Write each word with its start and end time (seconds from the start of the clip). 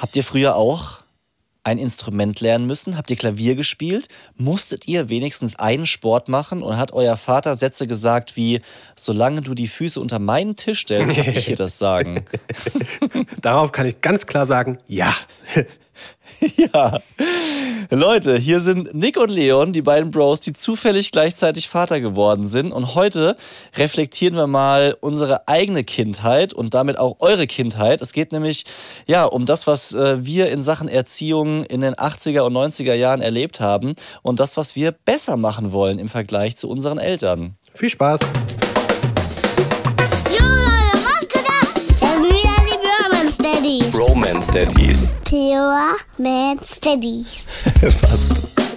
Habt 0.00 0.16
ihr 0.16 0.24
früher 0.24 0.56
auch 0.56 1.00
ein 1.62 1.78
Instrument 1.78 2.40
lernen 2.40 2.66
müssen? 2.66 2.96
Habt 2.96 3.10
ihr 3.10 3.16
Klavier 3.16 3.54
gespielt? 3.54 4.08
Musstet 4.36 4.88
ihr 4.88 5.10
wenigstens 5.10 5.56
einen 5.56 5.86
Sport 5.86 6.28
machen 6.28 6.62
und 6.62 6.78
hat 6.78 6.92
euer 6.92 7.16
Vater 7.16 7.54
Sätze 7.54 7.86
gesagt 7.86 8.34
wie, 8.36 8.60
solange 8.96 9.42
du 9.42 9.54
die 9.54 9.68
Füße 9.68 10.00
unter 10.00 10.18
meinen 10.18 10.56
Tisch 10.56 10.80
stellst, 10.80 11.16
kann 11.16 11.28
ich 11.28 11.46
hier 11.46 11.56
das 11.56 11.78
sagen? 11.78 12.24
Darauf 13.40 13.72
kann 13.72 13.86
ich 13.86 14.00
ganz 14.00 14.26
klar 14.26 14.46
sagen, 14.46 14.78
ja. 14.86 15.14
ja. 16.56 16.98
Leute, 17.92 18.38
hier 18.38 18.60
sind 18.60 18.94
Nick 18.94 19.18
und 19.18 19.30
Leon, 19.30 19.72
die 19.72 19.82
beiden 19.82 20.12
Bros, 20.12 20.38
die 20.38 20.52
zufällig 20.52 21.10
gleichzeitig 21.10 21.68
Vater 21.68 22.00
geworden 22.00 22.46
sind. 22.46 22.70
Und 22.70 22.94
heute 22.94 23.36
reflektieren 23.76 24.36
wir 24.36 24.46
mal 24.46 24.96
unsere 25.00 25.48
eigene 25.48 25.82
Kindheit 25.82 26.52
und 26.52 26.72
damit 26.72 27.00
auch 27.00 27.16
eure 27.18 27.48
Kindheit. 27.48 28.00
Es 28.00 28.12
geht 28.12 28.30
nämlich 28.30 28.64
ja 29.06 29.24
um 29.24 29.44
das, 29.44 29.66
was 29.66 29.92
äh, 29.92 30.24
wir 30.24 30.52
in 30.52 30.62
Sachen 30.62 30.86
Erziehung 30.86 31.64
in 31.64 31.80
den 31.80 31.94
80er 31.94 32.42
und 32.42 32.52
90er 32.52 32.94
Jahren 32.94 33.22
erlebt 33.22 33.58
haben 33.58 33.94
und 34.22 34.38
das, 34.38 34.56
was 34.56 34.76
wir 34.76 34.92
besser 34.92 35.36
machen 35.36 35.72
wollen 35.72 35.98
im 35.98 36.08
Vergleich 36.08 36.56
zu 36.56 36.68
unseren 36.68 36.98
Eltern. 36.98 37.56
Viel 37.74 37.88
Spaß. 37.88 38.20
Romance 44.40 44.52
Daddies. 44.54 45.14
Pure 45.26 45.96
Man 46.16 46.64
Steadies. 46.64 47.42
Fast. 48.00 48.32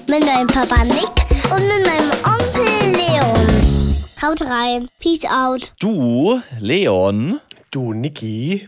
Mit 0.10 0.20
meinem 0.26 0.48
Papa 0.48 0.84
Nick 0.84 1.08
und 1.50 1.62
mit 1.62 1.86
meinem 1.86 2.12
Onkel 2.26 2.98
Leon. 2.98 4.04
Haut 4.22 4.42
rein. 4.42 4.90
Peace 5.00 5.24
out. 5.24 5.72
Du, 5.80 6.42
Leon, 6.60 7.40
Du, 7.72 7.94
Niki. 7.94 8.68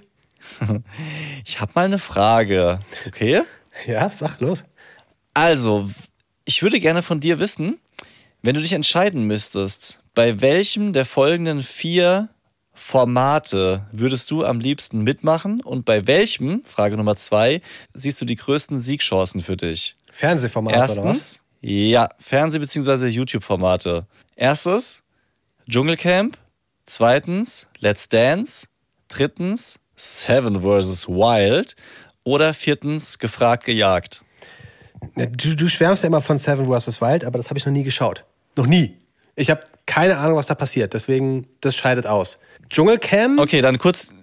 ich 1.46 1.60
habe 1.60 1.74
mal 1.76 1.84
eine 1.84 2.00
Frage, 2.00 2.80
okay? 3.06 3.42
Ja, 3.86 4.10
sag 4.10 4.40
los. 4.40 4.64
Also, 5.34 5.90
ich 6.46 6.64
würde 6.64 6.80
gerne 6.80 7.02
von 7.02 7.20
dir 7.20 7.40
wissen, 7.40 7.78
wenn 8.42 8.56
du 8.56 8.62
dich 8.62 8.72
entscheiden 8.72 9.26
müsstest, 9.26 10.00
bei 10.14 10.40
welchem 10.40 10.94
der 10.94 11.06
folgenden 11.06 11.62
vier 11.62 12.30
Formate 12.76 13.88
würdest 13.92 14.30
du 14.30 14.44
am 14.44 14.60
liebsten 14.60 15.02
mitmachen 15.02 15.62
und 15.62 15.86
bei 15.86 16.06
welchem, 16.08 16.62
Frage 16.66 16.98
Nummer 16.98 17.16
zwei, 17.16 17.62
siehst 17.94 18.20
du 18.22 18.26
die 18.26 18.36
größten 18.36 18.78
Siegchancen 18.78 19.42
für 19.42 19.56
dich? 19.58 19.96
Fernsehformat 20.12 20.74
oder 20.74 20.84
was? 20.84 20.96
Erstens, 20.98 21.42
ja, 21.62 22.10
Fernseh- 22.20 22.60
bzw. 22.60 23.08
YouTube-Formate. 23.08 24.06
Erstes, 24.36 25.04
Dschungelcamp. 25.70 26.38
Zweitens, 26.86 27.68
Let's 27.80 28.10
Dance. 28.10 28.68
Drittens, 29.08 29.80
Seven 29.96 30.62
vs. 30.62 31.08
Wild. 31.08 31.76
Oder 32.24 32.54
viertens, 32.54 33.18
gefragt, 33.20 33.66
gejagt. 33.66 34.22
Du, 35.16 35.56
du 35.56 35.68
schwärmst 35.68 36.04
ja 36.04 36.08
immer 36.08 36.22
von 36.22 36.38
Seven 36.38 36.66
vs. 36.66 37.02
Wild, 37.02 37.24
aber 37.24 37.38
das 37.38 37.50
habe 37.50 37.58
ich 37.58 37.66
noch 37.66 37.74
nie 37.74 37.84
geschaut. 37.84 38.26
Noch 38.56 38.68
nie. 38.68 38.98
Ich 39.36 39.50
habe 39.50 39.64
keine 39.86 40.18
Ahnung, 40.18 40.38
was 40.38 40.46
da 40.48 40.56
passiert. 40.56 40.94
Deswegen, 40.94 41.48
das 41.62 41.76
scheidet 41.76 42.08
aus. 42.08 42.38
Dschungelcamp? 42.70 43.40
Okay, 43.40 43.62
dann 43.62 43.78
kurz, 43.78 44.14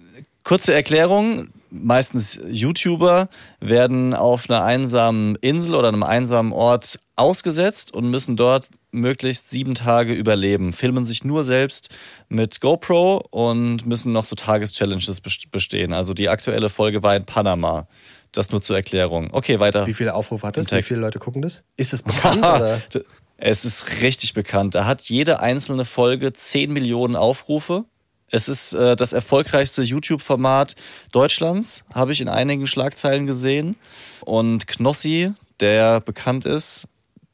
kurze 0.43 0.73
Erklärung. 0.73 1.49
Meistens 1.75 2.39
YouTuber 2.47 3.29
werden 3.59 4.13
auf 4.13 4.47
einer 4.47 4.63
einsamen 4.63 5.35
Insel 5.41 5.73
oder 5.73 5.87
einem 5.87 6.03
einsamen 6.03 6.51
Ort 6.51 6.99
ausgesetzt 7.15 7.91
und 7.93 8.11
müssen 8.11 8.35
dort 8.35 8.67
möglichst 8.91 9.49
sieben 9.49 9.73
Tage 9.73 10.13
überleben. 10.13 10.71
Filmen 10.71 11.03
sich 11.03 11.23
nur 11.23 11.43
selbst 11.43 11.89
mit 12.29 12.61
GoPro 12.61 13.25
und 13.31 13.87
müssen 13.87 14.11
noch 14.13 14.25
so 14.25 14.35
Tageschallenges 14.35 15.19
best- 15.21 15.49
bestehen. 15.49 15.93
Also 15.93 16.13
die 16.13 16.29
aktuelle 16.29 16.69
Folge 16.69 17.01
war 17.01 17.15
in 17.15 17.23
Panama. 17.25 17.87
Das 18.33 18.51
nur 18.51 18.61
zur 18.61 18.75
Erklärung. 18.75 19.29
Okay, 19.31 19.59
weiter. 19.59 19.85
Wie 19.87 19.93
viele 19.93 20.13
Aufrufe 20.13 20.45
hat 20.45 20.57
das? 20.57 20.71
Wie 20.71 20.81
viele 20.83 21.01
Leute 21.01 21.17
gucken 21.19 21.41
das? 21.41 21.61
Ist 21.77 21.93
es 21.93 22.01
bekannt? 22.03 22.43
Es 23.45 23.65
ist 23.65 23.99
richtig 24.01 24.33
bekannt. 24.33 24.73
Da 24.73 24.85
hat 24.85 25.01
jede 25.01 25.41
einzelne 25.41 25.83
Folge 25.83 26.31
10 26.31 26.71
Millionen 26.71 27.17
Aufrufe. 27.17 27.83
Es 28.27 28.47
ist 28.47 28.71
äh, 28.71 28.95
das 28.95 29.11
erfolgreichste 29.11 29.81
YouTube-Format 29.81 30.77
Deutschlands, 31.11 31.83
habe 31.93 32.13
ich 32.13 32.21
in 32.21 32.29
einigen 32.29 32.67
Schlagzeilen 32.67 33.27
gesehen. 33.27 33.75
Und 34.21 34.67
Knossi, 34.67 35.33
der 35.59 35.99
bekannt 35.99 36.45
ist, 36.45 36.87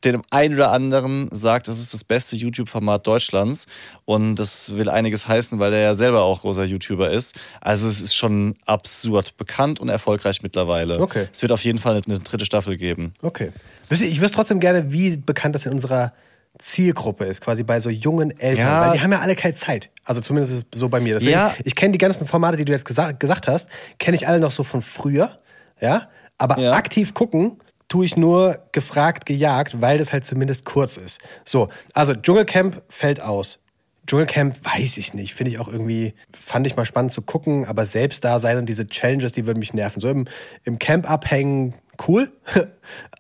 dem 0.06 0.22
einen 0.30 0.56
oder 0.56 0.72
anderen 0.72 1.28
sagt, 1.32 1.68
das 1.68 1.80
ist 1.80 1.94
das 1.94 2.04
beste 2.04 2.36
YouTube-Format 2.36 3.06
Deutschlands. 3.06 3.66
Und 4.06 4.36
das 4.36 4.74
will 4.76 4.90
einiges 4.90 5.28
heißen, 5.28 5.60
weil 5.60 5.74
er 5.74 5.80
ja 5.82 5.94
selber 5.94 6.24
auch 6.24 6.42
großer 6.42 6.64
YouTuber 6.64 7.12
ist. 7.12 7.38
Also 7.62 7.88
es 7.88 8.02
ist 8.02 8.16
schon 8.16 8.56
absurd 8.66 9.36
bekannt 9.38 9.80
und 9.80 9.90
erfolgreich 9.90 10.42
mittlerweile. 10.42 11.00
Okay. 11.00 11.28
Es 11.32 11.42
wird 11.42 11.52
auf 11.52 11.64
jeden 11.64 11.80
Fall 11.80 12.02
eine 12.06 12.20
dritte 12.20 12.46
Staffel 12.46 12.78
geben. 12.78 13.14
Okay. 13.22 13.52
Ich 13.90 14.22
wüsste 14.22 14.36
trotzdem 14.36 14.60
gerne, 14.60 14.92
wie 14.94 15.18
bekannt 15.18 15.56
das 15.56 15.66
in 15.66 15.74
unserer 15.74 16.14
Zielgruppe 16.58 17.26
ist, 17.26 17.42
quasi 17.42 17.64
bei 17.64 17.80
so 17.80 17.90
jungen 17.90 18.32
Eltern. 18.40 18.66
Ja. 18.66 18.88
Weil 18.88 18.94
die 18.98 19.02
haben 19.02 19.12
ja 19.12 19.20
alle 19.20 19.36
keine 19.36 19.54
Zeit. 19.54 19.90
Also 20.04 20.20
zumindest 20.22 20.54
ist 20.54 20.66
es 20.74 20.80
so 20.80 20.90
bei 20.90 21.00
mir. 21.00 21.16
Deswegen, 21.16 21.32
Ja. 21.32 21.54
Ich 21.64 21.76
kenne 21.76 21.92
die 21.92 21.98
ganzen 21.98 22.26
Formate, 22.26 22.58
die 22.58 22.66
du 22.66 22.72
jetzt 22.72 22.86
gesa 22.86 23.12
gesagt 23.12 23.48
hast, 23.48 23.70
kenne 23.98 24.16
ich 24.16 24.28
alle 24.28 24.40
noch 24.40 24.52
so 24.52 24.64
von 24.64 24.82
früher. 24.82 25.38
Ja. 25.80 26.08
Aber 26.38 26.60
Ja. 26.60 26.74
aktiv 26.74 27.14
gucken 27.14 27.58
tue 27.90 28.06
ich 28.06 28.16
nur 28.16 28.60
gefragt, 28.72 29.26
gejagt, 29.26 29.82
weil 29.82 29.98
das 29.98 30.14
halt 30.14 30.26
zumindest 30.26 30.64
kurz 30.64 30.96
ist. 30.96 31.20
So, 31.44 31.70
also 31.94 32.14
Dschungelcamp 32.14 32.82
fällt 32.88 33.20
aus. 33.20 33.60
Dschungelcamp 34.08 34.56
weiß 34.64 34.98
ich 34.98 35.14
nicht. 35.14 35.34
Finde 35.34 35.52
ich 35.52 35.60
auch 35.60 35.68
irgendwie, 35.68 36.14
fand 36.32 36.66
ich 36.66 36.76
mal 36.76 36.86
spannend 36.86 37.12
zu 37.12 37.24
gucken, 37.24 37.66
aber 37.66 37.86
selbst 37.86 38.24
da 38.24 38.40
sein 38.40 38.58
und 38.58 38.68
diese 38.68 38.88
Challenges, 38.88 39.34
die 39.34 39.46
würden 39.46 39.60
mich 39.60 39.74
nerven. 39.74 40.00
So 40.00 40.10
im, 40.10 40.28
im 40.64 40.80
Camp 40.80 41.10
abhängen, 41.10 41.76
cool. 42.08 42.32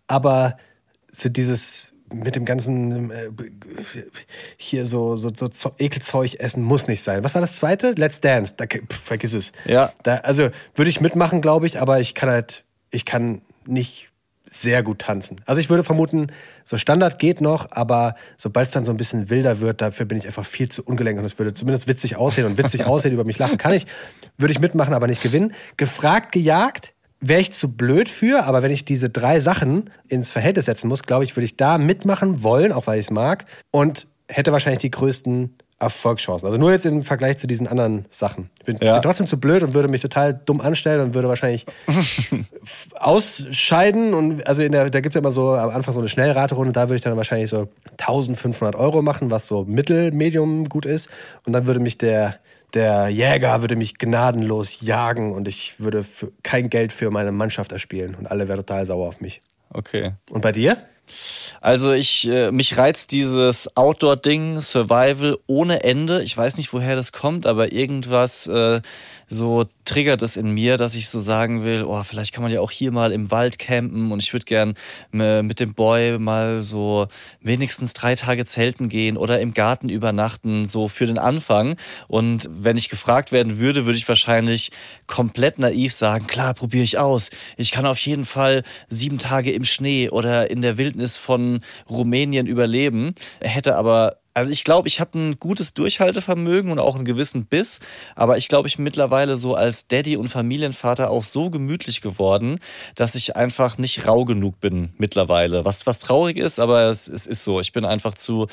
aber 0.08 0.58
so 1.12 1.30
dieses 1.30 1.92
mit 2.12 2.36
dem 2.36 2.46
ganzen 2.46 3.12
äh, 3.12 3.30
hier 4.58 4.86
so, 4.86 5.16
so, 5.18 5.30
so 5.36 5.72
Ekelzeug 5.78 6.36
essen 6.40 6.64
muss 6.64 6.88
nicht 6.88 7.04
sein. 7.04 7.24
Was 7.24 7.36
war 7.36 7.42
das 7.42 7.58
zweite? 7.58 7.92
Let's 7.92 8.22
Dance. 8.22 8.56
Da, 8.58 8.66
pff, 8.66 9.00
vergiss 9.00 9.34
es. 9.34 9.52
Ja. 9.66 9.94
Da, 10.04 10.18
also 10.18 10.50
würde 10.74 10.90
ich 10.90 11.02
mitmachen, 11.02 11.42
glaube 11.42 11.68
ich, 11.68 11.80
aber 11.80 12.00
ich 12.00 12.16
kann 12.16 12.30
halt, 12.30 12.64
ich 12.90 13.06
kann 13.06 13.42
nicht 13.66 14.09
sehr 14.50 14.84
gut 14.84 15.00
tanzen. 15.00 15.38
Also 15.46 15.62
ich 15.62 15.70
würde 15.70 15.84
vermuten, 15.84 16.28
so 16.64 16.78
Standard 16.78 17.20
geht 17.20 17.40
noch, 17.40 17.72
aber 17.72 18.16
sobald 18.36 18.68
es 18.68 18.74
dann 18.74 18.84
so 18.84 18.92
ein 18.92 18.98
bisschen 18.98 19.30
wilder 19.30 19.60
wird, 19.60 19.82
dafür 19.82 20.06
bin 20.06 20.18
ich 20.18 20.26
einfach 20.26 20.46
viel 20.46 20.70
zu 20.70 20.84
ungelenkt 20.84 21.20
und 21.20 21.26
es 21.26 21.38
würde 21.38 21.54
zumindest 21.54 21.88
witzig 21.88 22.18
aussehen 22.18 22.46
und 22.46 22.58
witzig 22.58 22.86
aussehen, 22.88 23.14
über 23.14 23.24
mich 23.24 23.38
lachen 23.38 23.58
kann 23.58 23.74
ich, 23.74 23.86
würde 24.38 24.52
ich 24.52 24.60
mitmachen, 24.60 24.94
aber 24.94 25.08
nicht 25.08 25.22
gewinnen. 25.22 25.54
Gefragt, 25.78 26.32
gejagt, 26.32 26.94
wäre 27.22 27.42
ich 27.42 27.52
zu 27.52 27.76
blöd 27.76 28.10
für, 28.10 28.46
aber 28.46 28.64
wenn 28.64 28.72
ich 28.72 28.86
diese 28.86 29.10
drei 29.10 29.40
Sachen 29.40 29.90
ins 30.08 30.32
Verhältnis 30.32 30.66
setzen 30.66 30.88
muss, 30.88 31.04
glaube 31.04 31.26
ich, 31.26 31.36
würde 31.36 31.46
ich 31.46 31.58
da 31.58 31.78
mitmachen 31.78 32.44
wollen, 32.44 32.72
auch 32.72 32.88
weil 32.88 33.00
ich 33.00 33.08
es 33.08 33.12
mag 33.12 33.46
und 33.72 34.08
hätte 34.28 34.52
wahrscheinlich 34.52 34.80
die 34.80 34.92
größten 34.92 35.56
Erfolgschancen. 35.80 36.46
Also 36.46 36.58
nur 36.58 36.72
jetzt 36.72 36.86
im 36.86 37.02
Vergleich 37.04 37.38
zu 37.38 37.48
diesen 37.48 37.68
anderen 37.68 38.06
Sachen. 38.10 38.50
Ich 38.60 38.66
bin, 38.66 38.78
Ja. 38.82 38.94
bin 38.96 39.02
trotzdem 39.04 39.28
zu 39.28 39.40
blöd 39.40 39.64
und 39.64 39.74
würde 39.74 39.88
mich 39.88 40.02
total 40.02 40.34
dumm 40.34 40.60
anstellen 40.62 41.00
und 41.02 41.14
würde 41.14 41.28
wahrscheinlich 41.30 41.66
ausscheiden. 42.96 44.14
Und 44.14 44.46
also 44.48 44.62
in 44.62 44.72
der, 44.72 44.90
da 44.90 45.00
gibt 45.00 45.12
es 45.12 45.16
ja 45.16 45.20
immer 45.20 45.32
so 45.32 45.54
am 45.54 45.70
Anfang 45.70 45.94
so 45.94 46.00
eine 46.00 46.10
Schnellraterunde, 46.10 46.74
da 46.74 46.82
würde 46.84 46.96
ich 46.96 47.02
dann 47.02 47.16
wahrscheinlich 47.18 47.50
so 47.50 47.70
1500 47.98 48.76
Euro 48.76 49.02
machen, 49.02 49.32
was 49.32 49.48
so 49.48 49.64
mittel, 49.66 50.12
medium 50.12 50.66
gut 50.66 50.86
ist. 50.86 51.10
Und 51.46 51.54
dann 51.54 51.66
würde 51.68 51.80
mich 51.80 51.98
der, 51.98 52.36
der 52.74 53.08
Jäger 53.10 53.62
würde 53.62 53.76
mich 53.76 53.98
gnadenlos 53.98 54.82
jagen 54.82 55.34
und 55.34 55.48
ich 55.48 55.80
würde 55.80 56.04
für, 56.04 56.32
kein 56.44 56.70
Geld 56.70 56.92
für 56.92 57.10
meine 57.12 57.32
Mannschaft 57.32 57.72
erspielen 57.72 58.16
und 58.16 58.30
alle 58.30 58.48
wären 58.48 58.58
total 58.60 58.86
sauer 58.86 59.08
auf 59.08 59.22
mich. 59.22 59.42
Okay. 59.72 60.12
Und 60.32 60.42
bei 60.42 60.52
dir? 60.52 60.78
Also 61.62 61.94
ich, 61.94 62.28
äh, 62.28 62.52
mich 62.52 62.78
reizt 62.78 63.12
dieses 63.12 63.76
Outdoor-Ding, 63.76 64.62
Survival 64.62 65.38
ohne 65.48 65.84
Ende. 65.84 66.22
Ich 66.24 66.36
weiß 66.36 66.58
nicht, 66.58 66.74
woher 66.74 66.96
das 66.96 67.12
kommt, 67.12 67.46
aber 67.46 67.72
irgendwas 67.72 68.48
äh, 68.48 68.82
so 69.30 69.66
triggert 69.86 70.22
es 70.22 70.38
in 70.38 70.52
mir, 70.52 70.78
dass 70.78 70.96
ich 70.96 71.08
so 71.08 71.20
sagen 71.20 71.64
will, 71.64 71.84
oh, 71.84 72.04
vielleicht 72.04 72.34
kann 72.34 72.42
man 72.42 72.52
ja 72.52 72.62
auch 72.62 72.72
hier 72.72 72.92
mal 72.92 73.12
im 73.12 73.32
Wald 73.32 73.60
campen 73.60 74.12
und 74.12 74.22
ich 74.22 74.34
würde 74.34 74.46
gern 74.46 74.74
mit 75.12 75.60
dem 75.60 75.74
Boy 75.74 76.18
mal 76.18 76.60
so 76.60 77.08
wenigstens 77.42 77.94
drei 77.94 78.16
Tage 78.16 78.46
zelten 78.46 78.90
gehen 78.90 79.18
oder 79.18 79.40
im 79.40 79.54
Garten 79.54 79.90
übernachten, 79.90 80.68
so 80.68 80.90
für 80.90 81.06
den 81.06 81.20
Anfang. 81.20 81.76
Und 82.08 82.50
wenn 82.52 82.78
ich 82.78 82.90
gefragt 82.90 83.32
werden 83.32 83.60
würde, 83.60 83.86
würde 83.86 83.98
ich 83.98 84.08
wahrscheinlich 84.08 84.72
komplett 85.08 85.60
naiv 85.60 85.94
sagen, 85.94 86.28
klar, 86.28 86.54
probiere 86.54 86.84
ich 86.84 86.98
aus. 86.98 87.30
Ich 87.58 87.72
kann 87.72 87.86
auf 87.86 88.00
jeden 88.00 88.26
Fall 88.26 88.64
sieben 88.88 89.20
Tage 89.20 89.52
im 89.52 89.64
Schnee 89.64 90.10
oder 90.10 90.50
in 90.50 90.62
der 90.62 90.78
Wildnis 90.78 91.18
von 91.18 91.62
Rumänien 91.90 92.48
überleben. 92.48 93.14
Hätte 93.42 93.76
aber 93.76 94.18
also 94.40 94.52
ich 94.52 94.64
glaube, 94.64 94.88
ich 94.88 95.02
habe 95.02 95.20
ein 95.20 95.38
gutes 95.38 95.74
Durchhaltevermögen 95.74 96.72
und 96.72 96.80
auch 96.80 96.96
einen 96.96 97.04
gewissen 97.04 97.46
Biss, 97.46 97.82
aber 98.16 98.38
ich 98.38 98.48
glaube, 98.48 98.70
ich 98.70 98.78
bin 98.78 98.86
mittlerweile 98.86 99.36
so 99.36 99.54
als 99.54 99.88
Daddy 99.88 100.16
und 100.16 100.30
Familienvater 100.30 101.12
auch 101.12 101.26
so 101.26 101.50
gemütlich 101.50 102.00
geworden, 102.00 102.60
dass 102.96 103.16
ich 103.16 103.36
einfach 103.36 103.78
nicht 103.78 104.08
rau 104.08 104.24
genug 104.24 104.62
bin 104.62 104.94
mittlerweile. 104.98 105.66
Was, 105.66 105.86
was 105.86 106.00
traurig 106.00 106.38
ist, 106.38 106.58
aber 106.58 106.84
es, 106.84 107.10
es 107.10 107.28
ist 107.28 107.44
so. 107.44 107.60
Ich 107.60 107.74
bin 107.74 107.84
einfach 107.84 108.14
zu, 108.14 108.48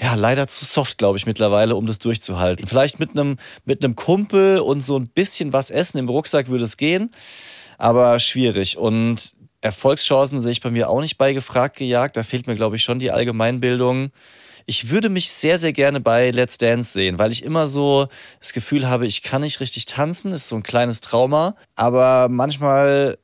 ja, 0.00 0.16
leider 0.16 0.48
zu 0.48 0.64
soft, 0.64 0.98
glaube 0.98 1.18
ich, 1.18 1.24
mittlerweile, 1.24 1.76
um 1.76 1.86
das 1.86 2.00
durchzuhalten. 2.00 2.66
Vielleicht 2.66 2.98
mit 2.98 3.10
einem 3.10 3.36
mit 3.64 3.84
einem 3.84 3.94
Kumpel 3.94 4.58
und 4.58 4.84
so 4.84 4.96
ein 4.96 5.06
bisschen 5.06 5.52
was 5.52 5.70
essen 5.70 5.98
im 5.98 6.08
Rucksack 6.08 6.48
würde 6.48 6.64
es 6.64 6.76
gehen. 6.76 7.12
aber 7.78 8.18
schwierig. 8.18 8.76
Und 8.76 9.34
Erfolgschancen 9.60 10.40
sehe 10.40 10.50
ich 10.50 10.60
bei 10.60 10.70
mir 10.70 10.90
auch 10.90 11.00
nicht 11.00 11.16
bei 11.16 11.32
gefragt 11.32 11.76
gejagt. 11.76 12.16
Da 12.16 12.24
fehlt 12.24 12.48
mir, 12.48 12.56
glaube 12.56 12.74
ich, 12.74 12.82
schon 12.82 12.98
die 12.98 13.12
Allgemeinbildung. 13.12 14.10
Ich 14.66 14.90
würde 14.90 15.08
mich 15.08 15.30
sehr, 15.30 15.58
sehr 15.58 15.72
gerne 15.72 16.00
bei 16.00 16.30
Let's 16.30 16.58
Dance 16.58 16.92
sehen, 16.92 17.18
weil 17.18 17.32
ich 17.32 17.44
immer 17.44 17.66
so 17.66 18.08
das 18.40 18.52
Gefühl 18.52 18.88
habe, 18.88 19.06
ich 19.06 19.22
kann 19.22 19.42
nicht 19.42 19.60
richtig 19.60 19.86
tanzen, 19.86 20.32
ist 20.32 20.48
so 20.48 20.56
ein 20.56 20.62
kleines 20.62 21.00
Trauma. 21.00 21.56
Aber 21.76 22.28
manchmal 22.28 23.18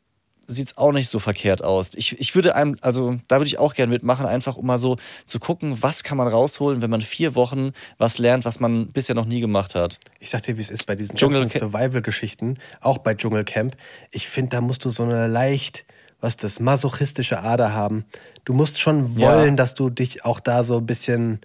sieht's 0.49 0.79
auch 0.79 0.93
nicht 0.93 1.08
so 1.08 1.19
verkehrt 1.19 1.62
aus. 1.62 1.90
Ich, 1.94 2.19
ich 2.19 2.35
würde 2.35 2.56
einem, 2.56 2.76
also 2.81 3.17
da 3.29 3.37
würde 3.37 3.46
ich 3.46 3.58
auch 3.58 3.75
gerne 3.75 3.93
mitmachen, 3.93 4.26
einfach 4.26 4.56
um 4.56 4.67
mal 4.67 4.79
so 4.79 4.96
zu 5.26 5.38
gucken, 5.38 5.82
was 5.82 6.02
kann 6.02 6.17
man 6.17 6.26
rausholen, 6.26 6.81
wenn 6.81 6.90
man 6.90 7.02
vier 7.02 7.35
Wochen 7.35 7.73
was 7.99 8.19
lernt, 8.19 8.46
was 8.46 8.58
man 8.58 8.88
bisher 8.88 9.14
noch 9.14 9.26
nie 9.26 9.41
gemacht 9.41 9.75
hat. 9.75 10.00
Ich 10.19 10.31
sag 10.31 10.43
dir, 10.43 10.56
wie 10.56 10.62
es 10.62 10.70
ist 10.70 10.87
bei 10.87 10.96
diesen 10.96 11.17
Survival-Geschichten, 11.17 12.58
auch 12.81 12.99
bei 12.99 13.14
Dschungelcamp. 13.14 13.76
Ich 14.11 14.29
finde, 14.29 14.50
da 14.50 14.61
musst 14.62 14.84
du 14.87 14.91
so 14.91 15.02
eine 15.02 15.26
leicht, 15.26 15.84
was 16.20 16.37
das 16.37 16.59
masochistische 16.61 17.43
Ader 17.43 17.73
haben. 17.73 18.05
Du 18.44 18.53
musst 18.53 18.81
schon 18.81 19.17
Ja. 19.19 19.29
wollen, 19.37 19.56
dass 19.56 19.75
du 19.75 19.88
dich 19.91 20.25
auch 20.25 20.41
da 20.41 20.62
so 20.62 20.79
ein 20.79 20.87
bisschen, 20.87 21.41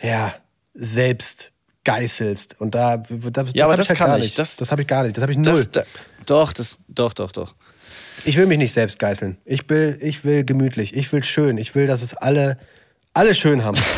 ja, 0.00 0.34
selbst 0.74 1.52
geißelst. 1.84 2.60
Und 2.60 2.74
da, 2.74 2.98
da 2.98 3.42
das 3.44 3.52
Ja, 3.54 3.64
aber 3.66 3.76
das 3.76 3.86
ich 3.86 3.90
halt 3.90 3.98
kann 3.98 4.06
gar 4.08 4.18
ich. 4.18 4.24
nicht. 4.24 4.38
Das- 4.38 4.56
Das, 4.56 4.70
habe 4.70 4.82
ich 4.82 4.88
gar 4.88 5.02
nicht. 5.04 5.16
Das 5.16 5.22
habe 5.22 5.32
ich 5.32 5.38
null. 5.38 5.64
Das, 5.64 5.70
da, 5.70 5.82
doch, 6.26 6.52
das, 6.52 6.78
doch, 6.88 7.12
doch, 7.12 7.32
doch. 7.32 7.54
Ich 8.24 8.36
will 8.36 8.46
mich 8.46 8.58
nicht 8.58 8.72
selbst 8.72 8.98
geißeln. 8.98 9.38
Ich 9.44 9.68
will, 9.68 9.98
ich 10.00 10.24
will 10.24 10.44
gemütlich. 10.44 10.94
Ich 10.94 11.10
will 11.12 11.24
schön. 11.24 11.58
Ich 11.58 11.74
will, 11.74 11.86
dass 11.88 12.02
es 12.02 12.14
alle, 12.14 12.58
alle 13.14 13.34
schön 13.34 13.64
haben. 13.64 13.78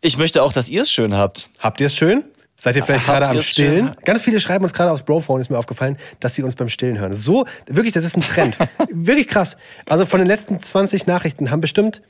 Ich 0.00 0.16
möchte 0.18 0.42
auch, 0.42 0.52
dass 0.52 0.68
ihr 0.68 0.82
es 0.82 0.90
schön 0.90 1.14
habt. 1.14 1.48
Habt 1.60 1.80
ihr 1.80 1.86
es 1.86 1.94
schön? 1.94 2.24
Seid 2.60 2.74
ihr 2.76 2.82
vielleicht 2.82 3.06
gerade 3.06 3.28
am 3.28 3.40
Stillen? 3.40 3.86
schön? 3.86 3.96
Ganz 4.04 4.22
viele 4.22 4.40
schreiben 4.40 4.64
uns 4.64 4.72
gerade 4.72 4.90
aufs 4.90 5.04
Brophone, 5.04 5.40
ist 5.40 5.48
mir 5.48 5.58
aufgefallen, 5.58 5.96
dass 6.18 6.34
sie 6.34 6.42
uns 6.42 6.56
beim 6.56 6.68
Stillen 6.68 6.98
hören. 6.98 7.14
So, 7.14 7.46
wirklich, 7.66 7.94
das 7.94 8.04
ist 8.04 8.16
ein 8.16 8.22
Trend. 8.22 8.58
wirklich 8.92 9.28
krass. 9.28 9.56
Also 9.86 10.04
von 10.06 10.18
den 10.18 10.26
letzten 10.26 10.60
20 10.60 11.06
Nachrichten 11.06 11.50
haben 11.52 11.60
bestimmt 11.60 12.02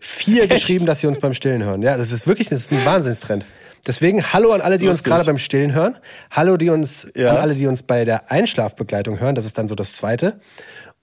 vier 0.00 0.48
geschrieben, 0.48 0.86
dass 0.86 0.98
sie 1.00 1.06
uns 1.06 1.20
beim 1.20 1.32
Stillen 1.34 1.62
hören. 1.62 1.82
Ja, 1.82 1.96
das 1.96 2.10
ist 2.10 2.26
wirklich, 2.26 2.48
das 2.48 2.62
ist 2.62 2.72
ein 2.72 2.84
Wahnsinnstrend. 2.84 3.46
Deswegen 3.86 4.32
hallo 4.32 4.50
an 4.52 4.60
alle, 4.60 4.78
die 4.78 4.86
uns 4.88 4.98
Lustig. 4.98 5.12
gerade 5.12 5.24
beim 5.24 5.38
Stillen 5.38 5.72
hören. 5.72 5.96
Hallo 6.32 6.56
die 6.56 6.70
uns, 6.70 7.08
Ja. 7.14 7.30
an 7.30 7.36
alle, 7.36 7.54
die 7.54 7.68
uns 7.68 7.82
bei 7.82 8.04
der 8.04 8.30
Einschlafbegleitung 8.30 9.20
hören. 9.20 9.36
Das 9.36 9.44
ist 9.44 9.56
dann 9.56 9.68
so 9.68 9.76
das 9.76 9.92
Zweite. 9.94 10.40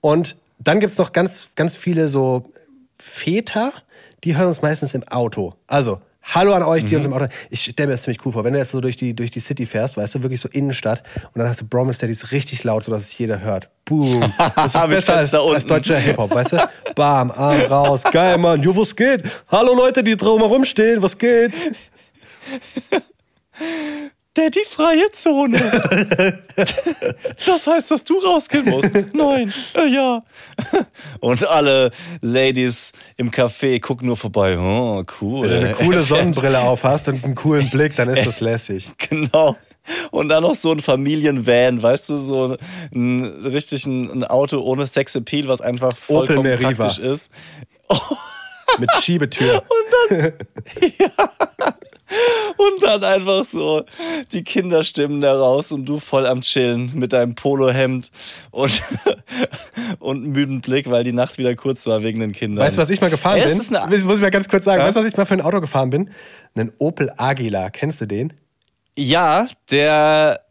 Und 0.02 0.36
dann 0.60 0.82
gibt's 0.82 0.98
noch 0.98 1.14
ganz, 1.14 1.50
ganz 1.56 1.76
viele 1.78 2.10
so 2.10 2.52
Väter, 2.98 3.72
die 4.26 4.36
hören 4.36 4.48
uns 4.48 4.62
meistens 4.62 4.94
im 4.94 5.08
Auto. 5.08 5.54
Also, 5.68 6.02
hallo 6.22 6.54
an 6.54 6.64
euch, 6.64 6.86
die 6.86 6.96
uns 6.96 7.06
im 7.06 7.14
Auto. 7.14 7.28
Ich 7.50 7.64
stelle 7.64 7.88
mir 7.88 7.94
das 7.94 8.04
ziemlich 8.04 8.26
cool 8.26 8.32
vor. 8.32 8.44
Wenn 8.44 8.54
du 8.54 8.60
jetzt 8.60 8.72
so 8.72 8.82
durch 8.82 8.96
die, 8.96 9.14
durch 9.14 9.32
die 9.32 9.40
City 9.40 9.66
fährst, 9.66 9.98
weißt 9.98 10.16
du, 10.16 10.24
wirklich 10.24 10.42
so 10.42 10.50
Innenstadt, 10.50 11.04
und 11.34 11.40
dann 11.40 11.48
hast 11.48 11.62
du 11.62 11.68
Bromance 11.68 12.00
Daddies 12.00 12.32
richtig 12.32 12.64
laut, 12.64 12.84
sodass 12.84 13.06
es 13.06 13.18
jeder 13.18 13.42
hört. 13.42 13.70
Boom. 13.86 14.34
Das 14.56 14.76
ist 14.76 14.90
besser 14.90 15.18
als, 15.18 15.32
Fenster 15.32 15.54
als 15.54 15.66
deutscher 15.66 15.98
Hip-Hop, 15.98 16.32
weißt 16.32 16.54
du? 16.54 16.70
Bam, 16.96 17.32
Arm 17.32 17.62
raus. 17.62 18.04
Geil, 18.04 18.38
Mann. 18.38 18.62
Jo, 18.62 18.76
was 18.76 18.96
geht? 18.96 19.24
Hallo 19.50 19.74
Leute, 19.74 20.04
die 20.04 20.18
drumherum 20.18 20.66
stehen, 20.66 21.02
was 21.02 21.18
geht? 21.18 21.54
Daddy, 24.40 24.62
freie 24.70 25.12
Zone. 25.12 25.60
das 27.46 27.68
heißt, 27.68 27.92
dass 27.92 28.06
du 28.06 28.20
rausgehen 28.20 28.70
musst. 28.70 28.94
Nein, 29.14 29.54
äh, 29.76 29.88
ja. 29.88 30.24
Und 31.20 31.46
alle 31.46 31.92
Ladies 32.22 32.94
im 33.18 33.32
Café 33.32 33.82
gucken 33.82 34.08
nur 34.08 34.16
vorbei. 34.16 34.58
Oh, 34.58 35.04
cool. 35.20 35.50
Wenn 35.50 35.50
du 35.50 35.68
eine 35.68 35.74
coole 35.74 36.02
Sonnenbrille 36.02 36.62
auf 36.62 36.86
hast 36.86 37.10
und 37.10 37.22
einen 37.22 37.36
coolen 37.36 37.70
Blick, 37.70 37.98
dann 37.98 38.08
ist 38.08 38.26
das 38.26 38.40
lässig. 38.40 38.88
Genau. 39.10 39.58
Und 40.12 40.30
dann 40.30 40.44
noch 40.44 40.56
so 40.56 40.72
ein 40.72 40.80
Familienvan, 40.80 41.82
weißt 41.82 42.10
du, 42.10 42.18
so 42.18 42.56
ein 42.96 43.26
richtig 43.44 43.86
ein, 43.88 44.10
ein 44.10 44.24
Auto 44.24 44.62
ohne 44.62 44.88
Sexappeal, 44.88 45.50
was 45.50 45.60
einfach 45.60 45.92
Opel 46.08 46.28
vollkommen 46.28 46.44
Meriva. 46.44 46.86
praktisch 46.86 47.00
ist. 47.00 47.32
Mit 48.78 48.90
Schiebetür. 49.02 49.64
Und 50.10 50.34
dann 51.58 51.74
einfach 53.04 53.46
so 53.46 53.84
die 54.32 54.44
Kinderstimmen 54.44 55.22
da 55.22 55.34
raus 55.34 55.72
und 55.72 55.86
du 55.86 56.00
voll 56.00 56.26
am 56.26 56.42
Chillen 56.42 56.92
mit 56.96 57.14
deinem 57.14 57.36
Polohemd 57.36 58.12
und, 58.52 58.82
und 60.00 60.28
müden 60.28 60.62
Blick, 60.62 60.90
weil 60.90 61.04
die 61.04 61.12
Nacht 61.12 61.38
wieder 61.38 61.56
kurz 61.56 61.86
war 61.88 62.04
wegen 62.04 62.20
den 62.20 62.32
Kindern. 62.32 62.66
Weißt 62.66 62.78
du, 62.78 62.82
was 62.82 62.90
ich 62.90 63.02
mal 63.02 63.10
gefahren 63.10 63.40
bin? 63.40 63.48
Das 63.48 64.04
muss 64.04 64.16
ich 64.16 64.22
mal 64.22 64.32
ganz 64.32 64.50
kurz 64.50 64.66
sagen. 64.66 64.80
Ja? 64.80 64.88
Weißt 64.88 64.96
du, 64.96 65.02
was 65.02 65.08
ich 65.08 65.18
mal 65.18 65.26
für 65.26 65.36
ein 65.36 65.42
Auto 65.42 65.62
gefahren 65.62 65.90
bin? 65.90 66.10
Einen 66.56 66.72
Opel 66.78 67.12
Agila. 67.18 67.70
Kennst 67.70 68.02
du 68.02 68.06
den? 68.06 68.34
Ja, 68.98 69.48
der 69.72 70.42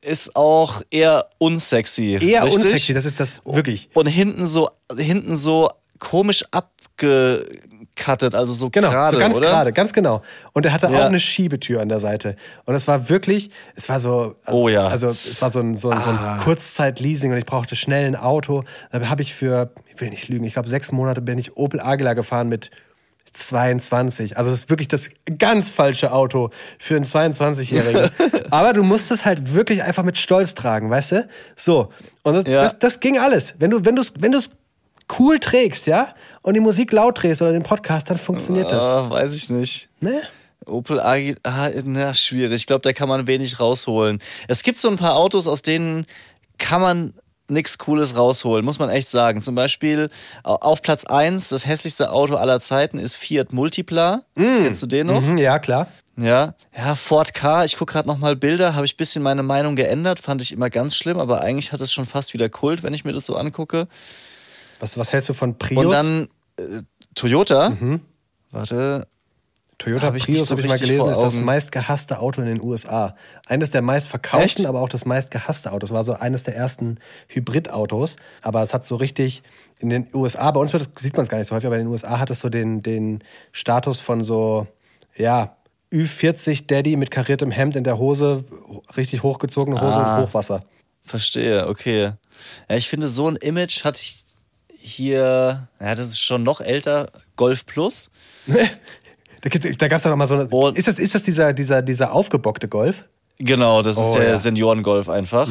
ist 0.00 0.36
auch 0.36 0.82
eher 0.90 1.26
unsexy. 1.38 2.18
Eher 2.20 2.44
richtig? 2.44 2.64
unsexy, 2.64 2.92
das 2.92 3.04
ist 3.04 3.20
das 3.20 3.42
wirklich. 3.46 3.88
Und 3.94 4.06
hinten 4.06 4.46
so, 4.46 4.70
hinten 4.96 5.36
so 5.36 5.70
komisch 5.98 6.44
abgekattet, 7.96 8.34
also 8.34 8.52
so 8.52 8.70
Genau, 8.70 8.90
gerade, 8.90 9.16
so 9.16 9.20
ganz 9.20 9.36
oder? 9.36 9.48
gerade, 9.48 9.72
ganz 9.72 9.92
genau. 9.92 10.22
Und 10.52 10.66
er 10.66 10.72
hatte 10.72 10.86
Ja. 10.88 10.98
auch 11.00 11.04
eine 11.06 11.20
Schiebetür 11.20 11.80
an 11.80 11.88
der 11.88 12.00
Seite. 12.00 12.36
Und 12.64 12.74
es 12.74 12.88
war 12.88 13.08
wirklich, 13.08 13.50
es 13.76 13.88
war 13.88 13.98
so, 13.98 14.36
also, 14.44 14.62
Oh 14.62 14.68
ja. 14.68 14.86
also 14.86 15.08
es 15.08 15.40
war 15.42 15.50
so 15.50 15.60
ein, 15.60 15.76
so 15.76 15.90
ein, 15.90 16.00
so 16.02 16.10
ein 16.10 16.40
Kurzzeit-Leasing 16.42 17.30
und 17.32 17.38
ich 17.38 17.46
brauchte 17.46 17.76
schnell 17.76 18.06
ein 18.06 18.16
Auto. 18.16 18.64
Da 18.90 19.08
habe 19.08 19.22
ich 19.22 19.34
für, 19.34 19.70
ich 19.94 20.00
will 20.00 20.10
nicht 20.10 20.28
lügen, 20.28 20.44
ich 20.44 20.54
glaube 20.54 20.68
sechs 20.68 20.90
Monate 20.92 21.20
bin 21.20 21.38
ich 21.38 21.56
Opel 21.56 21.80
Agila 21.80 22.14
gefahren 22.14 22.48
mit 22.48 22.70
22. 23.34 24.36
Also 24.36 24.50
das 24.50 24.60
ist 24.60 24.70
wirklich 24.70 24.88
das 24.88 25.10
ganz 25.38 25.72
falsche 25.72 26.12
Auto 26.12 26.50
für 26.78 26.96
einen 26.96 27.04
22-Jährigen. 27.04 28.10
Aber 28.50 28.72
du 28.72 28.82
musst 28.82 29.10
es 29.10 29.24
halt 29.24 29.54
wirklich 29.54 29.82
einfach 29.82 30.02
mit 30.02 30.18
Stolz 30.18 30.54
tragen, 30.54 30.90
weißt 30.90 31.12
du? 31.12 31.28
So. 31.56 31.90
Und 32.22 32.34
das, 32.34 32.44
Ja. 32.46 32.62
das, 32.62 32.78
das 32.78 33.00
ging 33.00 33.18
alles. 33.18 33.54
Wenn 33.58 33.70
du, 33.70 33.84
wenn 33.84 33.96
du 33.96 34.02
es 34.02 34.12
wenn 34.18 34.32
du's 34.32 34.50
cool 35.18 35.38
trägst, 35.40 35.86
ja, 35.86 36.14
und 36.42 36.54
die 36.54 36.60
Musik 36.60 36.92
laut 36.92 37.22
drehst 37.22 37.42
oder 37.42 37.52
den 37.52 37.62
Podcast, 37.62 38.10
dann 38.10 38.18
funktioniert 38.18 38.70
das. 38.70 38.84
Ah, 38.84 39.10
weiß 39.10 39.34
ich 39.34 39.48
nicht. 39.50 39.88
Ne? 40.00 40.22
Opel 40.66 41.00
Agila, 41.00 41.36
ah, 41.42 41.70
na, 41.84 42.14
schwierig. 42.14 42.56
Ich 42.56 42.66
glaube, 42.66 42.82
da 42.82 42.92
kann 42.92 43.08
man 43.08 43.26
wenig 43.26 43.58
rausholen. 43.58 44.20
Es 44.48 44.62
gibt 44.62 44.78
so 44.78 44.88
ein 44.88 44.96
paar 44.96 45.16
Autos, 45.16 45.48
aus 45.48 45.62
denen 45.62 46.06
kann 46.58 46.80
man 46.80 47.14
nichts 47.48 47.76
Cooles 47.78 48.16
rausholen, 48.16 48.64
muss 48.64 48.78
man 48.78 48.88
echt 48.88 49.08
sagen. 49.08 49.42
Zum 49.42 49.54
Beispiel 49.56 50.08
au- 50.44 50.54
auf 50.54 50.80
Platz 50.80 51.04
1, 51.04 51.48
das 51.48 51.66
hässlichste 51.66 52.12
Auto 52.12 52.36
aller 52.36 52.60
Zeiten 52.60 52.98
ist 52.98 53.16
Fiat 53.16 53.52
Multipla. 53.52 54.22
Kennst 54.36 54.82
du 54.82 54.86
den 54.86 55.08
noch? 55.08 55.20
Mhm, 55.20 55.36
ja, 55.38 55.58
klar. 55.58 55.88
Ja, 56.16 56.54
ja, 56.76 56.94
Ford 56.94 57.34
K. 57.34 57.64
Ich 57.64 57.76
gucke 57.76 57.92
gerade 57.94 58.06
noch 58.06 58.18
mal 58.18 58.36
Bilder, 58.36 58.74
habe 58.74 58.86
ich 58.86 58.94
ein 58.94 58.98
bisschen 58.98 59.22
meine 59.22 59.42
Meinung 59.42 59.76
geändert, 59.76 60.20
fand 60.20 60.40
ich 60.42 60.52
immer 60.52 60.70
ganz 60.70 60.94
schlimm, 60.94 61.18
aber 61.18 61.40
eigentlich 61.42 61.72
hat 61.72 61.80
es 61.80 61.92
schon 61.92 62.06
fast 62.06 62.32
wieder 62.34 62.48
Kult, 62.48 62.82
wenn 62.82 62.94
ich 62.94 63.04
mir 63.04 63.12
das 63.12 63.26
so 63.26 63.34
angucke. 63.34 63.88
Was, 64.82 64.98
was 64.98 65.12
hältst 65.12 65.28
du 65.28 65.32
von 65.32 65.56
Prius? 65.58 65.84
Und 65.84 65.90
dann 65.92 66.28
äh, 66.56 66.82
Toyota. 67.14 67.76
Warte, 68.50 69.06
Toyota 69.78 70.06
hab 70.08 70.18
Prius, 70.18 70.46
so 70.48 70.50
habe 70.50 70.60
ich 70.60 70.66
mal 70.66 70.76
gelesen, 70.76 71.08
ist 71.08 71.20
das 71.20 71.38
meistgehasste 71.38 72.18
Auto 72.18 72.40
in 72.40 72.48
den 72.48 72.60
USA. 72.60 73.14
Eines 73.46 73.70
der 73.70 73.80
meistverkauften, 73.80 74.44
Echt? 74.64 74.66
aber 74.66 74.80
auch 74.80 74.88
das 74.88 75.04
meistgehasste 75.04 75.70
Auto. 75.70 75.86
Es 75.86 75.92
war 75.92 76.02
so 76.02 76.14
eines 76.14 76.42
der 76.42 76.56
ersten 76.56 76.98
Hybridautos. 77.28 78.16
Aber 78.42 78.60
es 78.64 78.74
hat 78.74 78.84
so 78.84 78.96
richtig 78.96 79.44
in 79.78 79.88
den 79.88 80.08
USA, 80.12 80.50
bei 80.50 80.58
uns 80.58 80.72
das, 80.72 80.90
sieht 80.98 81.16
man 81.16 81.22
es 81.22 81.28
gar 81.28 81.38
nicht 81.38 81.46
so 81.46 81.54
häufig, 81.54 81.66
aber 81.66 81.76
in 81.76 81.82
den 81.84 81.88
USA 81.88 82.18
hat 82.18 82.30
es 82.30 82.40
so 82.40 82.48
den, 82.48 82.82
den 82.82 83.22
Status 83.52 84.00
von 84.00 84.20
so, 84.24 84.66
ja, 85.16 85.56
Ü40 85.92 86.66
Daddy 86.66 86.96
mit 86.96 87.12
kariertem 87.12 87.52
Hemd 87.52 87.76
in 87.76 87.84
der 87.84 87.98
Hose, 87.98 88.44
richtig 88.96 89.22
hochgezogene 89.22 89.80
Hose 89.80 89.96
Ah. 89.96 90.16
und 90.18 90.26
Hochwasser. 90.26 90.64
Verstehe, 91.04 91.68
okay. 91.68 92.12
Ja, 92.68 92.76
ich 92.76 92.88
finde, 92.88 93.08
so 93.08 93.28
ein 93.28 93.36
Image 93.36 93.84
ich 93.84 94.21
hier, 94.82 95.68
ja, 95.80 95.94
das 95.94 96.08
ist 96.08 96.20
schon 96.20 96.42
noch 96.42 96.60
älter, 96.60 97.06
Golf 97.36 97.64
Plus. 97.66 98.10
Da, 99.44 99.48
da 99.50 99.88
gab 99.88 99.96
es 99.96 100.02
doch 100.04 100.10
noch 100.10 100.16
mal 100.16 100.28
so 100.28 100.36
eine. 100.36 100.46
Und- 100.46 100.78
ist 100.78 100.86
das, 100.86 101.00
ist 101.00 101.16
das 101.16 101.24
dieser, 101.24 101.52
dieser, 101.52 101.82
dieser 101.82 102.12
aufgebockte 102.12 102.68
Golf? 102.68 103.04
Genau, 103.38 103.82
das 103.82 103.96
ist 103.96 104.02
Oh, 104.14 104.14
der 104.18 104.28
ja. 104.28 104.36
Seniorengolf 104.36 105.08
einfach. 105.08 105.48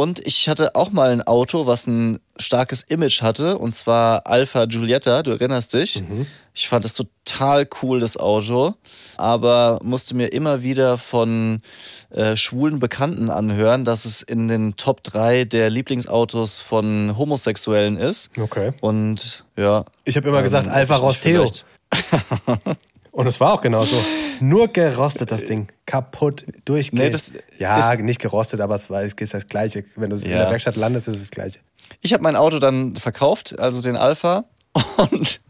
Und 0.00 0.26
ich 0.26 0.48
hatte 0.48 0.76
auch 0.76 0.92
mal 0.92 1.10
ein 1.10 1.20
Auto, 1.20 1.66
was 1.66 1.86
ein 1.86 2.20
starkes 2.38 2.80
Image 2.80 3.20
hatte, 3.20 3.58
und 3.58 3.76
zwar 3.76 4.26
Alpha 4.26 4.64
Giulietta, 4.64 5.22
du 5.22 5.32
erinnerst 5.32 5.74
dich. 5.74 6.02
Ich 6.54 6.68
fand 6.70 6.86
das 6.86 6.94
total 6.94 7.68
cool, 7.82 8.00
das 8.00 8.16
Auto, 8.16 8.72
aber 9.18 9.78
musste 9.82 10.16
mir 10.16 10.28
immer 10.28 10.62
wieder 10.62 10.96
von 10.96 11.60
äh, 12.08 12.34
schwulen 12.34 12.80
Bekannten 12.80 13.28
anhören, 13.28 13.84
dass 13.84 14.06
es 14.06 14.22
in 14.22 14.48
den 14.48 14.74
Top 14.76 15.02
3 15.02 15.44
der 15.44 15.68
Lieblingsautos 15.68 16.60
von 16.60 17.18
Homosexuellen 17.18 17.98
ist. 17.98 18.30
Okay. 18.38 18.72
Und 18.80 19.44
ja. 19.58 19.84
Ich 20.04 20.16
habe 20.16 20.26
immer 20.26 20.38
ähm, 20.38 20.44
gesagt, 20.44 20.66
Alpha 20.66 20.96
Rosteo. 20.96 21.44
Und 23.20 23.26
es 23.26 23.38
war 23.38 23.52
auch 23.52 23.60
genauso. 23.60 23.96
Nur 24.40 24.68
gerostet, 24.68 25.30
das 25.30 25.44
Ding. 25.44 25.68
Kaputt, 25.84 26.46
durchge... 26.64 26.96
Nee, 26.96 27.10
das 27.10 27.34
ja, 27.58 27.94
nicht 27.96 28.18
gerostet, 28.18 28.62
aber 28.62 28.74
es 28.76 28.88
war 28.88 29.02
es 29.02 29.12
ist 29.12 29.34
das 29.34 29.46
Gleiche. 29.46 29.84
Wenn 29.94 30.08
du 30.08 30.16
in 30.16 30.22
Ja. 30.30 30.38
der 30.38 30.50
Werkstatt 30.50 30.76
landest, 30.76 31.06
ist 31.06 31.16
es 31.16 31.20
das 31.24 31.30
Gleiche. 31.30 31.58
Ich 32.00 32.14
habe 32.14 32.22
mein 32.22 32.34
Auto 32.34 32.58
dann 32.58 32.96
verkauft, 32.96 33.58
also 33.58 33.82
den 33.82 33.96
Alpha. 33.96 34.44
Und 34.96 35.42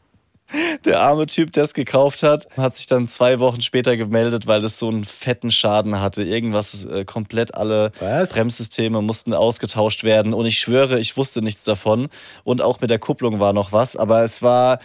Der 0.84 0.98
arme 0.98 1.26
Typ, 1.26 1.52
der 1.52 1.62
es 1.62 1.74
gekauft 1.74 2.24
hat, 2.24 2.48
hat 2.56 2.74
sich 2.74 2.88
dann 2.88 3.06
zwei 3.06 3.38
Wochen 3.38 3.60
später 3.60 3.96
gemeldet, 3.96 4.48
weil 4.48 4.64
es 4.64 4.80
so 4.80 4.88
einen 4.88 5.04
fetten 5.04 5.52
Schaden 5.52 6.00
hatte. 6.00 6.24
Irgendwas, 6.24 6.84
äh, 6.86 7.04
komplett 7.04 7.54
alle 7.54 7.92
Was? 8.00 8.30
Bremssysteme 8.30 9.00
mussten 9.00 9.32
ausgetauscht 9.32 10.02
werden. 10.02 10.34
Und 10.34 10.46
ich 10.46 10.58
schwöre, 10.58 10.98
ich 10.98 11.16
wusste 11.16 11.40
nichts 11.40 11.62
davon. 11.62 12.08
Und 12.42 12.62
auch 12.62 12.80
mit 12.80 12.90
der 12.90 12.98
Kupplung 12.98 13.38
war 13.38 13.52
noch 13.52 13.70
was. 13.70 13.94
Aber 13.94 14.24
es 14.24 14.42
war, 14.42 14.80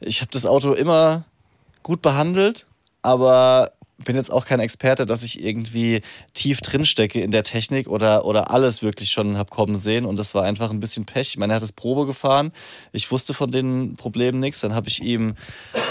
ich 0.00 0.22
habe 0.22 0.30
das 0.32 0.46
Auto 0.46 0.72
immer 0.72 1.24
gut 1.82 2.02
behandelt, 2.02 2.66
aber 3.02 3.72
bin 4.04 4.16
jetzt 4.16 4.30
auch 4.30 4.44
kein 4.44 4.60
Experte, 4.60 5.06
dass 5.06 5.22
ich 5.22 5.42
irgendwie 5.42 6.00
tief 6.34 6.60
drin 6.60 6.84
stecke 6.84 7.20
in 7.20 7.30
der 7.30 7.44
Technik 7.44 7.88
oder, 7.88 8.24
oder 8.24 8.50
alles 8.50 8.82
wirklich 8.82 9.10
schon 9.10 9.38
hab 9.38 9.50
kommen 9.50 9.76
sehen. 9.76 10.04
Und 10.04 10.16
das 10.16 10.34
war 10.34 10.44
einfach 10.44 10.70
ein 10.70 10.80
bisschen 10.80 11.04
Pech. 11.06 11.28
Ich 11.28 11.38
meine, 11.38 11.52
er 11.52 11.56
hat 11.56 11.62
es 11.62 11.72
Probe 11.72 12.06
gefahren. 12.06 12.52
Ich 12.92 13.10
wusste 13.10 13.34
von 13.34 13.50
den 13.50 13.94
Problemen 13.96 14.40
nichts. 14.40 14.60
Dann 14.60 14.74
habe 14.74 14.88
ich 14.88 15.02
ihm 15.02 15.34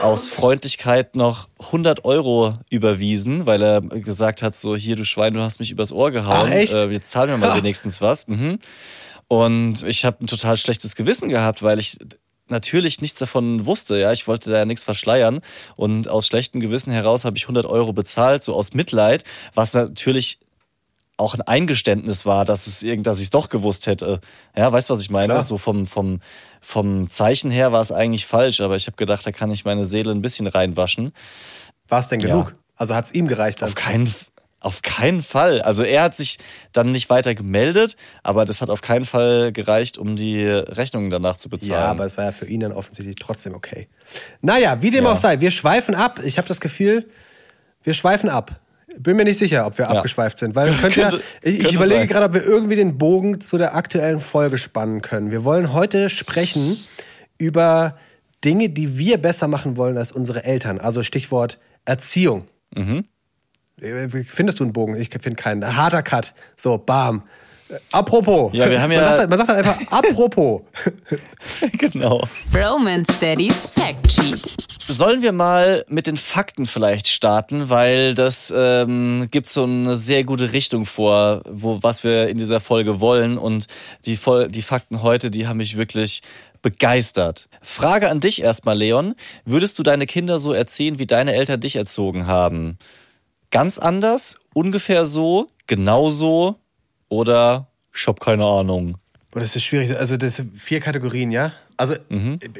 aus 0.01 0.29
Freundlichkeit 0.29 1.15
noch 1.15 1.47
100 1.59 2.05
Euro 2.05 2.55
überwiesen, 2.69 3.45
weil 3.45 3.61
er 3.61 3.81
gesagt 3.81 4.41
hat, 4.41 4.55
so 4.55 4.75
hier, 4.75 4.95
du 4.95 5.05
Schwein, 5.05 5.33
du 5.33 5.41
hast 5.41 5.59
mich 5.59 5.71
übers 5.71 5.91
Ohr 5.91 6.11
gehauen. 6.11 6.51
Ach? 6.51 6.75
Äh, 6.75 6.91
jetzt 6.91 7.11
zahlen 7.11 7.29
wir 7.29 7.37
mal 7.37 7.57
wenigstens 7.57 8.01
was. 8.01 8.27
Mhm. 8.27 8.59
Und 9.27 9.83
ich 9.83 10.03
habe 10.03 10.25
ein 10.25 10.27
total 10.27 10.57
schlechtes 10.57 10.95
Gewissen 10.95 11.29
gehabt, 11.29 11.63
weil 11.63 11.79
ich 11.79 11.97
natürlich 12.47 13.01
nichts 13.01 13.19
davon 13.19 13.65
wusste. 13.65 13.97
Ja, 13.97 14.11
ich 14.11 14.27
wollte 14.27 14.49
da 14.51 14.59
ja 14.59 14.65
nichts 14.65 14.83
verschleiern 14.83 15.41
und 15.75 16.07
aus 16.07 16.27
schlechtem 16.27 16.59
Gewissen 16.61 16.91
heraus 16.91 17.25
habe 17.25 17.37
ich 17.37 17.43
100 17.43 17.65
Euro 17.65 17.93
bezahlt, 17.93 18.43
so 18.43 18.53
aus 18.53 18.73
Mitleid, 18.73 19.23
was 19.53 19.73
natürlich 19.73 20.39
auch 21.17 21.35
ein 21.35 21.41
Eingeständnis 21.41 22.25
war, 22.25 22.45
dass 22.45 22.65
es 22.65 22.81
irgend, 22.81 23.05
dass 23.05 23.19
ich 23.19 23.25
es 23.25 23.29
doch 23.29 23.49
gewusst 23.49 23.85
hätte. 23.85 24.19
Ja, 24.55 24.71
weißt 24.71 24.89
du, 24.89 24.95
was 24.95 25.03
ich 25.03 25.11
meine? 25.11 25.33
Klar. 25.33 25.43
So 25.43 25.57
vom, 25.59 25.85
vom, 25.85 26.19
vom 26.61 27.09
Zeichen 27.11 27.51
her 27.51 27.71
war 27.71 27.81
es 27.81 27.91
eigentlich 27.91 28.25
falsch, 28.25 28.59
aber 28.59 28.75
ich 28.75 28.87
habe 28.87 28.97
gedacht, 28.97 29.25
da 29.25 29.31
kann 29.31 29.51
ich 29.51 29.63
meine 29.63 29.85
Seele 29.85 30.11
ein 30.11 30.21
bisschen 30.21 30.47
reinwaschen. 30.47 31.13
War 31.89 31.99
es 31.99 32.07
denn 32.07 32.21
Ja. 32.21 32.27
genug? 32.27 32.55
Also 32.75 32.95
hat 32.95 33.05
es 33.05 33.13
ihm 33.13 33.27
gereicht? 33.27 33.61
Dann? 33.61 33.69
Auf 33.69 33.75
keinen, 33.75 34.11
auf 34.61 34.81
keinen 34.81 35.21
Fall. 35.23 35.61
Also 35.61 35.83
er 35.83 36.03
hat 36.03 36.15
sich 36.15 36.37
dann 36.71 36.91
nicht 36.93 37.09
weiter 37.09 37.35
gemeldet, 37.35 37.97
aber 38.23 38.45
das 38.45 38.61
hat 38.61 38.69
auf 38.69 38.81
keinen 38.81 39.03
Fall 39.05 39.51
gereicht, 39.51 39.97
um 39.97 40.15
die 40.15 40.45
Rechnungen 40.45 41.09
danach 41.09 41.35
zu 41.37 41.49
bezahlen. 41.49 41.71
Ja, 41.73 41.87
aber 41.87 42.05
es 42.05 42.15
war 42.17 42.25
ja 42.25 42.31
für 42.31 42.45
ihn 42.45 42.61
dann 42.61 42.71
offensichtlich 42.71 43.15
trotzdem 43.15 43.53
okay. 43.55 43.87
Naja, 44.41 44.81
wie 44.81 44.91
dem 44.91 45.03
Ja. 45.05 45.11
auch 45.11 45.17
sei, 45.17 45.39
wir 45.41 45.51
schweifen 45.51 45.95
ab. 45.95 46.19
Ich 46.23 46.37
habe 46.37 46.47
das 46.47 46.61
Gefühl, 46.61 47.05
wir 47.83 47.93
schweifen 47.93 48.29
ab. 48.29 48.61
Bin 48.97 49.15
mir 49.17 49.23
nicht 49.23 49.37
sicher, 49.39 49.65
ob 49.65 49.77
wir 49.77 49.85
Ja. 49.85 49.91
abgeschweift 49.91 50.37
sind, 50.37 50.53
weil 50.55 50.69
es 50.69 50.77
könnte, 50.79 51.01
ja, 51.01 51.09
Könnte- 51.09 51.25
ich, 51.41 51.55
ich 51.55 51.59
könnte 51.61 51.75
überlege 51.77 51.99
sein. 52.01 52.07
gerade, 52.07 52.25
ob 52.25 52.33
wir 52.33 52.43
irgendwie 52.43 52.75
den 52.75 52.97
Bogen 52.97 53.41
zu 53.41 53.57
der 53.57 53.73
aktuellen 53.75 54.19
Folge 54.19 54.57
spannen 54.57 55.01
können. 55.01 55.31
Wir 55.31 55.43
wollen 55.43 55.73
heute 55.73 56.09
sprechen 56.09 56.77
über 57.37 57.97
Dinge, 58.45 58.69
die 58.69 58.97
wir 58.97 59.17
besser 59.17 59.47
machen 59.47 59.77
wollen 59.77 59.97
als 59.97 60.11
unsere 60.11 60.43
Eltern. 60.43 60.79
Also 60.79 61.03
Stichwort 61.03 61.57
Erziehung. 61.85 62.47
Mhm. 62.75 63.05
Findest 64.27 64.59
du 64.59 64.63
einen 64.63 64.73
Bogen? 64.73 64.95
Ich 64.95 65.09
finde 65.09 65.35
keinen. 65.35 65.75
Harter 65.75 66.03
Cut. 66.03 66.33
So, 66.55 66.77
bam. 66.77 67.23
Äh, 67.69 67.75
Apropos. 67.91 68.51
Ja, 68.53 68.69
wir 68.69 68.81
haben 68.81 68.91
ja- 68.91 69.01
Man 69.01 69.17
sagt, 69.17 69.29
man 69.29 69.37
sagt 69.39 69.49
dann 69.49 69.57
einfach 69.57 69.91
apropos. 69.91 70.61
genau. 71.77 72.21
Romance 72.53 73.19
Daddy's 73.19 73.67
Fact 73.67 74.11
Sheet. 74.11 74.57
Sollen 74.81 75.21
wir 75.21 75.31
mal 75.31 75.85
mit 75.87 76.05
den 76.05 76.17
Fakten 76.17 76.65
vielleicht 76.65 77.07
starten, 77.07 77.69
weil 77.69 78.13
das 78.13 78.53
ähm, 78.55 79.27
gibt 79.31 79.47
so 79.49 79.63
eine 79.63 79.95
sehr 79.95 80.23
gute 80.25 80.51
Richtung 80.53 80.85
vor, 80.85 81.41
wo, 81.49 81.79
was 81.81 82.03
wir 82.03 82.27
in 82.27 82.37
dieser 82.37 82.59
Folge 82.59 82.99
wollen. 82.99 83.37
Und 83.37 83.65
die, 84.05 84.17
Fol 84.17 84.47
die 84.49 84.61
Fakten 84.61 85.01
heute, 85.01 85.31
die 85.31 85.47
haben 85.47 85.57
mich 85.57 85.77
wirklich 85.77 86.21
begeistert. 86.61 87.47
Frage 87.61 88.09
an 88.09 88.19
dich 88.19 88.41
erstmal, 88.41 88.77
Leon. 88.77 89.15
Würdest 89.45 89.79
du 89.79 89.83
deine 89.83 90.05
Kinder 90.05 90.39
so 90.39 90.53
erziehen, 90.53 90.99
wie 90.99 91.07
deine 91.07 91.33
Eltern 91.33 91.59
dich 91.61 91.75
erzogen 91.75 92.27
haben? 92.27 92.77
Ganz 93.51 93.79
anders? 93.79 94.39
Ungefähr 94.53 95.05
so? 95.05 95.49
Genauso? 95.67 96.55
Oder 97.09 97.67
ich 97.93 98.07
hab 98.07 98.19
keine 98.19 98.45
Ahnung. 98.45 98.97
Das 99.31 99.55
ist 99.55 99.63
schwierig. 99.63 99.95
Also 99.95 100.17
das 100.17 100.37
sind 100.37 100.59
vier 100.59 100.79
Kategorien, 100.79 101.31
ja. 101.31 101.53
Also 101.77 101.95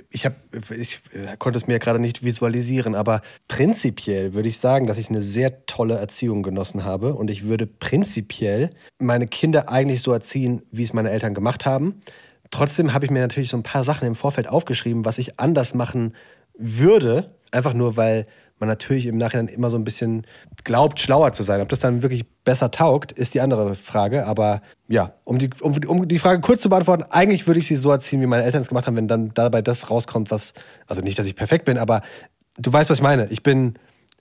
ich 0.10 0.26
habe, 0.26 0.36
ich 0.78 1.00
äh, 1.14 1.38
konnte 1.38 1.58
es 1.58 1.68
mir 1.68 1.80
gerade 1.80 2.00
nicht 2.00 2.24
visualisieren, 2.24 2.96
aber 2.96 3.22
prinzipiell 3.48 4.34
würde 4.34 4.50
ich 4.50 4.58
sagen, 4.58 4.88
dass 4.88 4.98
ich 4.98 5.10
eine 5.10 5.22
sehr 5.22 5.66
tolle 5.68 5.96
Erziehung 5.96 6.42
genossen 6.42 6.86
habe 6.86 7.14
und 7.14 7.30
ich 7.30 7.44
würde 7.44 7.68
prinzipiell 7.68 8.72
meine 8.98 9.28
Kinder 9.28 9.70
eigentlich 9.70 10.02
so 10.02 10.12
erziehen, 10.12 10.64
wie 10.72 10.84
es 10.84 10.94
meine 10.94 11.12
Eltern 11.12 11.36
gemacht 11.36 11.66
haben. 11.66 12.02
Trotzdem 12.50 12.94
habe 12.94 13.06
ich 13.06 13.12
mir 13.12 13.20
natürlich 13.20 13.50
so 13.50 13.58
ein 13.58 13.64
paar 13.64 13.84
Sachen 13.84 14.08
im 14.08 14.16
Vorfeld 14.16 14.50
aufgeschrieben, 14.50 15.06
was 15.06 15.20
ich 15.20 15.40
anders 15.40 15.76
machen 15.76 16.16
würde, 16.58 17.36
einfach 17.52 17.74
nur 17.74 17.98
weil 17.98 18.26
man 18.62 18.70
natürlich 18.70 19.08
im 19.08 19.18
Nachhinein 19.18 19.48
immer 19.48 19.70
so 19.70 19.78
ein 19.78 19.84
bisschen 19.84 20.26
glaubt, 20.64 21.00
schlauer 21.00 21.34
zu 21.34 21.44
sein. 21.44 21.60
Ob 21.60 21.68
das 21.68 21.80
dann 21.80 22.04
wirklich 22.04 22.26
besser 22.46 22.72
taugt, 22.72 23.12
ist 23.12 23.34
die 23.34 23.42
andere 23.42 23.76
Frage. 23.76 24.26
Aber 24.26 24.62
ja, 24.88 25.14
um 25.26 25.38
die, 25.38 25.50
um, 25.60 25.74
um 25.88 26.08
die 26.08 26.20
Frage 26.20 26.40
kurz 26.40 26.62
zu 26.62 26.70
beantworten, 26.70 27.04
eigentlich 27.10 27.48
würde 27.48 27.60
ich 27.60 27.68
sie 27.68 27.76
so 27.76 27.92
erziehen, 27.92 28.22
wie 28.22 28.28
meine 28.28 28.44
Eltern 28.44 28.62
es 28.62 28.70
gemacht 28.70 28.88
haben, 28.88 28.96
wenn 28.96 29.08
dann 29.08 29.34
dabei 29.34 29.62
das 29.62 29.90
rauskommt, 29.90 30.32
was, 30.32 30.54
also 30.88 31.02
nicht, 31.02 31.20
dass 31.20 31.26
ich 31.26 31.36
perfekt 31.36 31.66
bin, 31.66 31.78
aber 31.78 32.02
du 32.58 32.72
weißt, 32.72 32.90
was 32.90 33.00
ich 33.00 33.04
meine. 33.04 33.28
Ich 33.32 33.44
bin, 33.44 33.74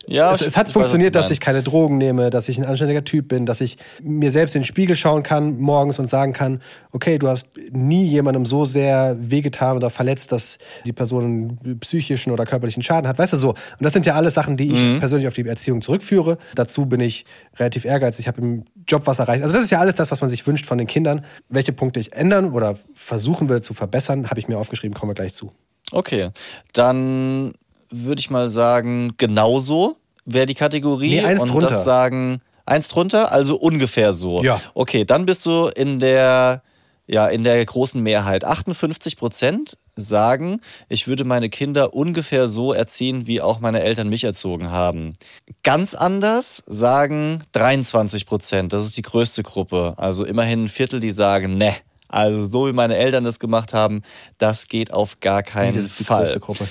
Ja, 0.07 0.35
es, 0.35 0.41
es 0.41 0.57
hat 0.57 0.69
weiß, 0.69 0.73
funktioniert, 0.73 1.15
du 1.15 1.19
dass 1.19 1.31
ich 1.31 1.41
keine 1.41 1.63
Drogen 1.63 1.99
nehme, 1.99 2.31
dass 2.31 2.49
ich 2.49 2.59
ein 2.59 2.65
anständiger 2.65 3.05
Typ 3.05 3.29
bin, 3.29 3.45
dass 3.47 3.61
ich 3.61 3.77
mir 4.03 4.31
selbst 4.31 4.57
in 4.57 4.63
den 4.63 4.67
Spiegel 4.67 4.97
schauen 4.97 5.23
kann 5.23 5.61
morgens 5.61 5.99
und 5.99 6.09
sagen 6.09 6.33
kann, 6.33 6.63
okay, 6.91 7.19
du 7.19 7.29
hast 7.29 7.51
nie 7.71 8.07
jemandem 8.07 8.45
so 8.47 8.65
sehr 8.65 9.17
wehgetan 9.21 9.77
oder 9.77 9.91
verletzt, 9.91 10.33
dass 10.33 10.59
die 10.87 10.93
Person 10.93 11.59
einen 11.63 11.79
psychischen 11.81 12.33
oder 12.33 12.47
körperlichen 12.47 12.83
Schaden 12.83 13.07
hat. 13.07 13.19
Weißt 13.19 13.35
du 13.35 13.37
so? 13.37 13.51
Und 13.51 13.57
das 13.81 13.93
sind 13.93 14.07
ja 14.07 14.15
alles 14.15 14.35
Sachen, 14.35 14.57
die 14.57 14.73
ich 14.73 14.83
Mhm. 14.83 14.99
persönlich 14.99 15.29
auf 15.29 15.35
die 15.35 15.47
Erziehung 15.47 15.83
zurückführe. 15.83 16.39
Dazu 16.55 16.87
bin 16.87 17.01
ich 17.01 17.27
relativ 17.59 17.85
ehrgeizig, 17.85 18.21
ich 18.25 18.29
habe 18.29 18.41
im 18.41 18.65
Job 18.89 19.03
was 19.07 19.19
erreicht. 19.19 19.43
Also 19.43 19.55
das 19.55 19.65
ist 19.65 19.71
ja 19.71 19.81
alles 19.81 19.95
das, 19.95 20.11
was 20.11 20.21
man 20.21 20.31
sich 20.31 20.47
wünscht 20.47 20.65
von 20.67 20.79
den 20.79 20.87
Kindern. 20.87 21.25
Welche 21.51 21.73
Punkte 21.73 22.01
ich 22.01 22.15
ändern 22.15 22.53
oder 22.53 22.75
versuchen 22.95 23.49
will 23.49 23.61
zu 23.61 23.75
verbessern, 23.75 24.31
habe 24.31 24.41
ich 24.41 24.49
mir 24.49 24.59
aufgeschrieben, 24.59 24.95
kommen 24.95 25.11
wir 25.11 25.15
gleich 25.15 25.35
zu. 25.35 25.53
Okay, 25.93 26.31
dann 26.73 27.53
würde 27.91 28.21
ich 28.21 28.31
mal 28.31 28.49
sagen, 28.49 29.15
genauso 29.19 29.97
wäre 30.25 30.47
die 30.47 30.55
Kategorie. 30.55 31.21
Nee, 31.21 31.25
eins 31.25 31.43
und 31.43 31.51
drunter. 31.51 31.69
das 31.69 31.85
sagen, 31.85 32.41
eins 32.67 32.89
drunter, 32.89 33.33
also 33.33 33.57
ungefähr 33.57 34.13
so. 34.13 34.43
Ja. 34.43 34.61
Okay, 34.75 35.05
dann 35.05 35.27
bist 35.27 35.45
du 35.47 35.67
in 35.67 35.99
der, 35.99 36.63
ja, 37.07 37.27
in 37.27 37.45
der 37.45 37.65
großen 37.65 38.01
Mehrheit. 38.03 38.45
58 38.45 39.17
Prozent 39.17 39.77
sagen, 39.97 40.61
ich 40.89 41.07
würde 41.07 41.25
meine 41.25 41.51
Kinder 41.51 41.95
ungefähr 41.95 42.49
so 42.49 42.73
erziehen, 42.73 43.27
wie 43.27 43.41
auch 43.41 43.61
meine 43.61 43.83
Eltern 43.83 44.09
mich 44.09 44.25
erzogen 44.25 44.71
haben. 44.71 45.15
Ganz 45.63 45.95
anders 45.95 46.63
sagen 46.67 47.45
23 47.53 48.27
Prozent. 48.27 48.73
Das 48.73 48.85
ist 48.85 48.97
die 48.97 49.03
größte 49.03 49.43
Gruppe. 49.43 49.95
Also 49.97 50.25
immerhin 50.25 50.65
ein 50.65 50.69
Viertel, 50.69 51.01
die 51.01 51.11
sagen, 51.11 51.57
ne. 51.57 51.75
Also 52.09 52.47
so 52.49 52.67
wie 52.67 52.73
meine 52.73 52.97
Eltern 52.97 53.23
das 53.23 53.39
gemacht 53.39 53.73
haben, 53.73 54.03
das 54.39 54.67
geht 54.67 54.93
auf 54.93 55.21
gar 55.21 55.45
keinen 55.45 55.77
das 55.77 55.87
ist 55.87 56.01
die 56.01 56.05
Fall. 56.05 56.25
größte 56.25 56.41
Gruppe. 56.41 56.67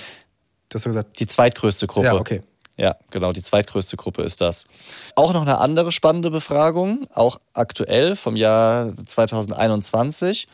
Du 0.69 0.75
hast 0.75 0.85
ja 0.85 0.89
gesagt, 0.89 1.19
Die 1.19 1.27
zweitgrößte 1.27 1.87
Gruppe. 1.87 2.05
Ja, 2.05 2.13
okay. 2.15 2.41
Ja, 2.77 2.95
genau, 3.11 3.33
die 3.33 3.41
zweitgrößte 3.41 3.97
Gruppe 3.97 4.21
ist 4.21 4.39
das. 4.39 4.65
Auch 5.15 5.33
noch 5.33 5.41
eine 5.41 5.57
andere 5.57 5.91
spannende 5.91 6.31
Befragung, 6.31 7.07
auch 7.13 7.41
aktuell 7.53 8.15
vom 8.15 8.37
Jahr 8.37 8.93
2021. 9.05 10.47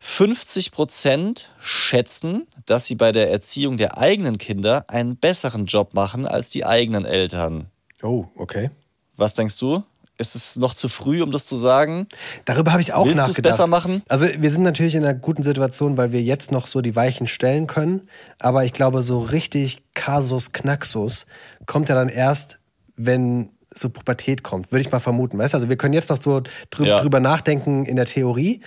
50 0.00 0.72
Prozent 0.72 1.50
schätzen, 1.60 2.46
dass 2.66 2.84
sie 2.84 2.94
bei 2.94 3.12
der 3.12 3.30
Erziehung 3.30 3.78
der 3.78 3.96
eigenen 3.96 4.36
Kinder 4.36 4.84
einen 4.88 5.16
besseren 5.16 5.64
Job 5.64 5.94
machen 5.94 6.26
als 6.26 6.50
die 6.50 6.66
eigenen 6.66 7.06
Eltern. 7.06 7.70
oh, 8.02 8.26
okay. 8.36 8.70
Was 9.16 9.32
denkst 9.32 9.56
du? 9.58 9.82
Ist 10.16 10.36
es 10.36 10.56
noch 10.56 10.74
zu 10.74 10.88
früh, 10.88 11.22
um 11.22 11.32
das 11.32 11.44
zu 11.46 11.56
sagen? 11.56 12.06
Darüber 12.44 12.70
habe 12.72 12.80
ich 12.80 12.92
auch 12.92 13.04
Willst 13.06 13.16
nachgedacht. 13.18 13.42
besser 13.42 13.66
machen? 13.66 14.02
Also 14.08 14.26
wir 14.38 14.48
sind 14.50 14.62
natürlich 14.62 14.94
in 14.94 15.02
einer 15.04 15.14
guten 15.14 15.42
Situation, 15.42 15.96
weil 15.96 16.12
wir 16.12 16.22
jetzt 16.22 16.52
noch 16.52 16.68
so 16.68 16.80
die 16.82 16.94
Weichen 16.94 17.26
stellen 17.26 17.66
können. 17.66 18.08
Aber 18.38 18.64
ich 18.64 18.72
glaube, 18.72 19.02
so 19.02 19.18
richtig 19.20 19.82
Kasus 19.94 20.52
Knaxus 20.52 21.26
kommt 21.66 21.88
ja 21.88 21.96
dann 21.96 22.08
erst, 22.08 22.58
wenn 22.96 23.50
so 23.74 23.88
Pubertät 23.88 24.44
kommt, 24.44 24.70
würde 24.70 24.82
ich 24.82 24.92
mal 24.92 25.00
vermuten. 25.00 25.36
Weißt 25.36 25.52
du, 25.54 25.56
also 25.56 25.68
wir 25.68 25.76
können 25.76 25.94
jetzt 25.94 26.10
noch 26.10 26.22
so 26.22 26.42
drü 26.70 26.86
Ja. 26.86 27.00
drüber 27.00 27.18
nachdenken 27.18 27.84
in 27.84 27.96
der 27.96 28.06
Theorie. 28.06 28.60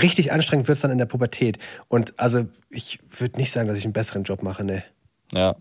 Richtig 0.00 0.32
anstrengend 0.32 0.66
wird 0.66 0.76
es 0.76 0.82
dann 0.82 0.90
in 0.90 0.98
der 0.98 1.06
Pubertät. 1.06 1.58
Und 1.86 2.18
also 2.18 2.46
ich 2.70 2.98
würde 3.16 3.38
nicht 3.38 3.52
sagen, 3.52 3.68
dass 3.68 3.78
ich 3.78 3.84
einen 3.84 3.92
besseren 3.92 4.24
Job 4.24 4.42
mache, 4.42 4.64
ne. 4.64 4.82
Ja. 5.32 5.54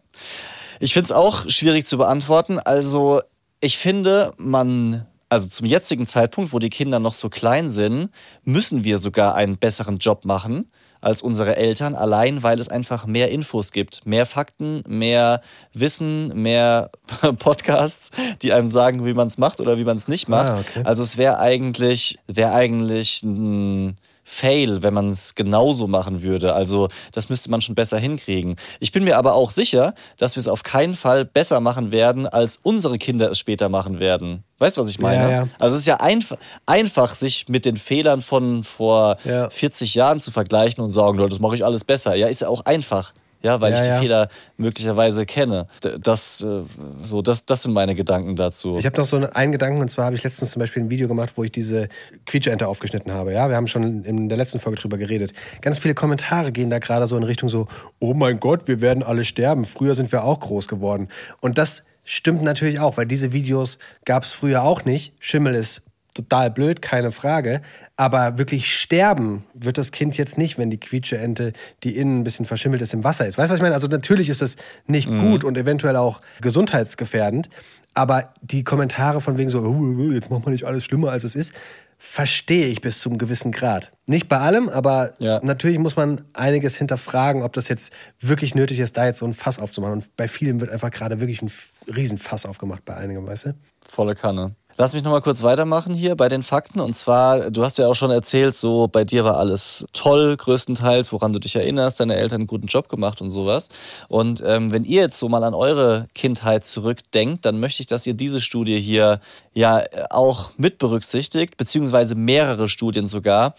Ich 0.79 0.93
finde 0.93 1.05
es 1.05 1.11
auch 1.11 1.47
schwierig 1.47 1.85
zu 1.85 1.97
beantworten. 1.99 2.57
Also, 2.57 3.21
ich 3.59 3.77
finde, 3.77 4.31
man, 4.37 5.05
also 5.31 5.47
zum 5.47 5.65
jetzigen 5.65 6.05
Zeitpunkt, 6.07 6.51
wo 6.51 6.59
die 6.59 6.69
Kinder 6.69 6.99
noch 6.99 7.13
so 7.13 7.29
klein 7.29 7.69
sind, 7.69 8.09
müssen 8.43 8.83
wir 8.83 8.97
sogar 8.97 9.33
einen 9.33 9.57
besseren 9.57 9.97
Job 9.97 10.25
machen 10.25 10.69
als 10.99 11.21
unsere 11.21 11.55
Eltern, 11.55 11.95
allein 11.95 12.43
weil 12.43 12.59
es 12.59 12.67
einfach 12.67 13.07
mehr 13.07 13.31
Infos 13.31 13.71
gibt, 13.71 14.05
mehr 14.05 14.25
Fakten, 14.25 14.83
mehr 14.87 15.41
Wissen, 15.73 16.35
mehr 16.39 16.91
Podcasts, 17.39 18.11
die 18.41 18.51
einem 18.51 18.67
sagen, 18.67 19.05
wie 19.05 19.13
man 19.13 19.27
es 19.27 19.37
macht 19.37 19.61
oder 19.61 19.77
wie 19.77 19.85
man 19.85 19.95
es 19.95 20.09
nicht 20.09 20.27
macht. 20.27 20.53
Ah, 20.53 20.59
okay. 20.59 20.81
Also 20.83 21.01
es 21.01 21.15
wäre 21.15 21.39
eigentlich, 21.39 22.19
wäre 22.27 22.51
eigentlich 22.51 23.23
ein 23.23 23.97
Fail, 24.33 24.81
wenn 24.81 24.93
man 24.93 25.09
es 25.09 25.35
genauso 25.35 25.87
machen 25.87 26.23
würde. 26.23 26.53
Also 26.53 26.87
das 27.11 27.27
müsste 27.27 27.51
man 27.51 27.59
schon 27.61 27.75
besser 27.75 27.99
hinkriegen. 27.99 28.55
Ich 28.79 28.93
bin 28.93 29.03
mir 29.03 29.17
aber 29.17 29.33
auch 29.33 29.49
sicher, 29.51 29.93
dass 30.17 30.37
wir 30.37 30.39
es 30.41 30.47
auf 30.47 30.63
keinen 30.63 30.95
Fall 30.95 31.25
besser 31.25 31.59
machen 31.59 31.91
werden, 31.91 32.27
als 32.27 32.57
unsere 32.63 32.97
Kinder 32.97 33.29
es 33.29 33.37
später 33.39 33.67
machen 33.67 33.99
werden. 33.99 34.43
Weißt 34.57 34.77
du, 34.77 34.83
was 34.83 34.89
ich 34.89 34.99
meine? 34.99 35.23
Ja, 35.23 35.29
ja. 35.29 35.47
Also 35.59 35.75
es 35.75 35.81
ist 35.81 35.87
ja 35.87 35.97
einf 35.97 36.33
einfach, 36.65 37.13
sich 37.13 37.49
mit 37.49 37.65
den 37.65 37.75
Fehlern 37.75 38.21
von 38.21 38.63
vor 38.63 39.17
Ja. 39.25 39.49
40 39.49 39.95
Jahren 39.95 40.21
zu 40.21 40.31
vergleichen 40.31 40.81
und 40.81 40.91
sagen, 40.91 41.17
Leute, 41.17 41.31
das 41.31 41.39
mache 41.39 41.55
ich 41.55 41.65
alles 41.65 41.83
besser. 41.83 42.15
Ja, 42.15 42.27
ist 42.27 42.39
ja 42.41 42.47
auch 42.47 42.65
einfach. 42.65 43.11
Ja, 43.43 43.59
weil 43.59 43.71
Ja, 43.71 43.77
ich 43.77 43.83
die 43.83 43.89
ja. 43.89 43.99
Fehler 43.99 44.27
möglicherweise 44.57 45.25
kenne. 45.25 45.67
Das, 45.99 46.41
äh, 46.41 46.63
so, 47.01 47.21
das, 47.21 47.45
das 47.45 47.63
sind 47.63 47.73
meine 47.73 47.95
Gedanken 47.95 48.35
dazu. 48.35 48.77
Ich 48.77 48.85
habe 48.85 48.97
noch 48.97 49.05
so 49.05 49.17
einen 49.17 49.51
Gedanken, 49.51 49.81
und 49.81 49.89
zwar 49.89 50.05
habe 50.05 50.15
ich 50.15 50.23
letztens 50.23 50.51
zum 50.51 50.59
Beispiel 50.59 50.83
ein 50.83 50.89
Video 50.89 51.07
gemacht, 51.07 51.33
wo 51.35 51.43
ich 51.43 51.51
diese 51.51 51.89
Quietscheente 52.25 52.67
aufgeschnitten 52.67 53.11
habe. 53.11 53.33
Ja, 53.33 53.49
wir 53.49 53.55
haben 53.55 53.67
schon 53.67 54.03
in 54.03 54.29
der 54.29 54.37
letzten 54.37 54.59
Folge 54.59 54.79
drüber 54.79 54.97
geredet. 54.97 55.33
Ganz 55.61 55.79
viele 55.79 55.95
Kommentare 55.95 56.51
gehen 56.51 56.69
da 56.69 56.79
gerade 56.79 57.07
so 57.07 57.17
in 57.17 57.23
Richtung 57.23 57.49
so, 57.49 57.67
oh 57.99 58.13
mein 58.13 58.39
Gott, 58.39 58.67
wir 58.67 58.81
werden 58.81 59.03
alle 59.03 59.23
sterben. 59.23 59.65
Früher 59.65 59.95
sind 59.95 60.11
wir 60.11 60.23
auch 60.23 60.39
groß 60.39 60.67
geworden. 60.67 61.09
Und 61.41 61.57
das 61.57 61.83
stimmt 62.03 62.41
natürlich 62.43 62.79
auch, 62.79 62.97
weil 62.97 63.05
diese 63.05 63.33
Videos 63.33 63.77
gab 64.05 64.23
es 64.23 64.31
früher 64.31 64.63
auch 64.63 64.85
nicht. 64.85 65.13
Schimmel 65.19 65.55
ist 65.55 65.83
total 66.13 66.51
blöd, 66.51 66.81
keine 66.81 67.11
Frage. 67.11 67.61
Aber 67.95 68.37
wirklich 68.37 68.73
sterben 68.75 69.43
wird 69.53 69.77
das 69.77 69.91
Kind 69.91 70.17
jetzt 70.17 70.37
nicht, 70.37 70.57
wenn 70.57 70.69
die 70.69 70.79
Quietscheente, 70.79 71.53
die 71.83 71.95
innen 71.97 72.19
ein 72.19 72.23
bisschen 72.23 72.45
verschimmelt 72.45 72.81
ist, 72.81 72.93
im 72.93 73.03
Wasser 73.03 73.27
ist. 73.27 73.37
Weißt 73.37 73.49
du, 73.49 73.53
was 73.53 73.59
ich 73.59 73.63
meine? 73.63 73.75
Also 73.75 73.87
natürlich 73.87 74.29
ist 74.29 74.41
das 74.41 74.55
nicht 74.87 75.09
gut 75.09 75.43
und 75.43 75.57
eventuell 75.57 75.95
auch 75.95 76.19
gesundheitsgefährdend. 76.41 77.49
Aber 77.93 78.33
die 78.41 78.63
Kommentare 78.63 79.19
von 79.21 79.37
wegen 79.37 79.49
so, 79.49 79.59
oh, 79.61 80.11
jetzt 80.11 80.29
macht 80.31 80.45
man 80.45 80.53
nicht 80.53 80.65
alles 80.65 80.85
schlimmer, 80.85 81.11
als 81.11 81.23
es 81.23 81.35
ist, 81.35 81.53
verstehe 81.97 82.65
ich 82.67 82.81
bis 82.81 82.99
zum 82.99 83.17
gewissen 83.19 83.51
Grad. 83.51 83.91
Nicht 84.07 84.27
bei 84.27 84.39
allem, 84.39 84.69
aber 84.69 85.11
Ja. 85.19 85.39
natürlich 85.43 85.77
muss 85.77 85.95
man 85.95 86.21
einiges 86.33 86.75
hinterfragen, 86.77 87.43
ob 87.43 87.53
das 87.53 87.67
jetzt 87.67 87.93
wirklich 88.19 88.55
nötig 88.55 88.79
ist, 88.79 88.97
da 88.97 89.05
jetzt 89.05 89.19
so 89.19 89.25
ein 89.27 89.33
Fass 89.35 89.59
aufzumachen. 89.59 89.93
Und 89.93 90.15
bei 90.15 90.27
vielen 90.27 90.61
wird 90.61 90.71
einfach 90.71 90.89
gerade 90.89 91.19
wirklich 91.19 91.41
ein 91.43 91.51
Riesenfass 91.93 92.45
aufgemacht, 92.47 92.85
bei 92.85 92.95
einigen, 92.95 93.27
weißt 93.27 93.45
du? 93.47 93.53
Volle 93.87 94.15
Kanne. 94.15 94.55
Lass 94.81 94.93
mich 94.93 95.03
nochmal 95.03 95.21
kurz 95.21 95.43
weitermachen 95.43 95.93
hier 95.93 96.15
bei 96.15 96.27
den 96.27 96.41
Fakten. 96.41 96.79
Und 96.79 96.95
zwar, 96.95 97.51
du 97.51 97.63
hast 97.63 97.77
ja 97.77 97.87
auch 97.87 97.93
schon 97.93 98.09
erzählt, 98.09 98.55
so 98.55 98.87
bei 98.87 99.03
dir 99.03 99.23
war 99.23 99.37
alles 99.37 99.85
toll, 99.93 100.35
größtenteils, 100.35 101.11
woran 101.11 101.33
du 101.33 101.37
dich 101.37 101.55
erinnerst, 101.55 101.99
deine 101.99 102.15
Eltern 102.15 102.41
einen 102.41 102.47
guten 102.47 102.65
Job 102.65 102.89
gemacht 102.89 103.21
und 103.21 103.29
sowas. 103.29 103.69
Und 104.07 104.41
ähm, 104.43 104.71
wenn 104.71 104.83
ihr 104.83 105.01
jetzt 105.01 105.19
so 105.19 105.29
mal 105.29 105.43
an 105.43 105.53
eure 105.53 106.07
Kindheit 106.15 106.65
zurückdenkt, 106.65 107.45
dann 107.45 107.59
möchte 107.59 107.83
ich, 107.83 107.85
dass 107.85 108.07
ihr 108.07 108.15
diese 108.15 108.41
Studie 108.41 108.81
hier 108.81 109.19
ja 109.53 109.83
auch 110.09 110.49
mit 110.57 110.79
berücksichtigt, 110.79 111.57
beziehungsweise 111.57 112.15
mehrere 112.15 112.67
Studien 112.67 113.05
sogar, 113.05 113.53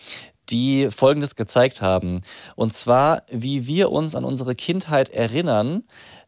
die 0.48 0.90
Folgendes 0.90 1.36
gezeigt 1.36 1.82
haben. 1.82 2.22
Und 2.56 2.74
zwar, 2.74 3.22
wie 3.30 3.68
wir 3.68 3.92
uns 3.92 4.16
an 4.16 4.24
unsere 4.24 4.56
Kindheit 4.56 5.08
erinnern, 5.10 5.84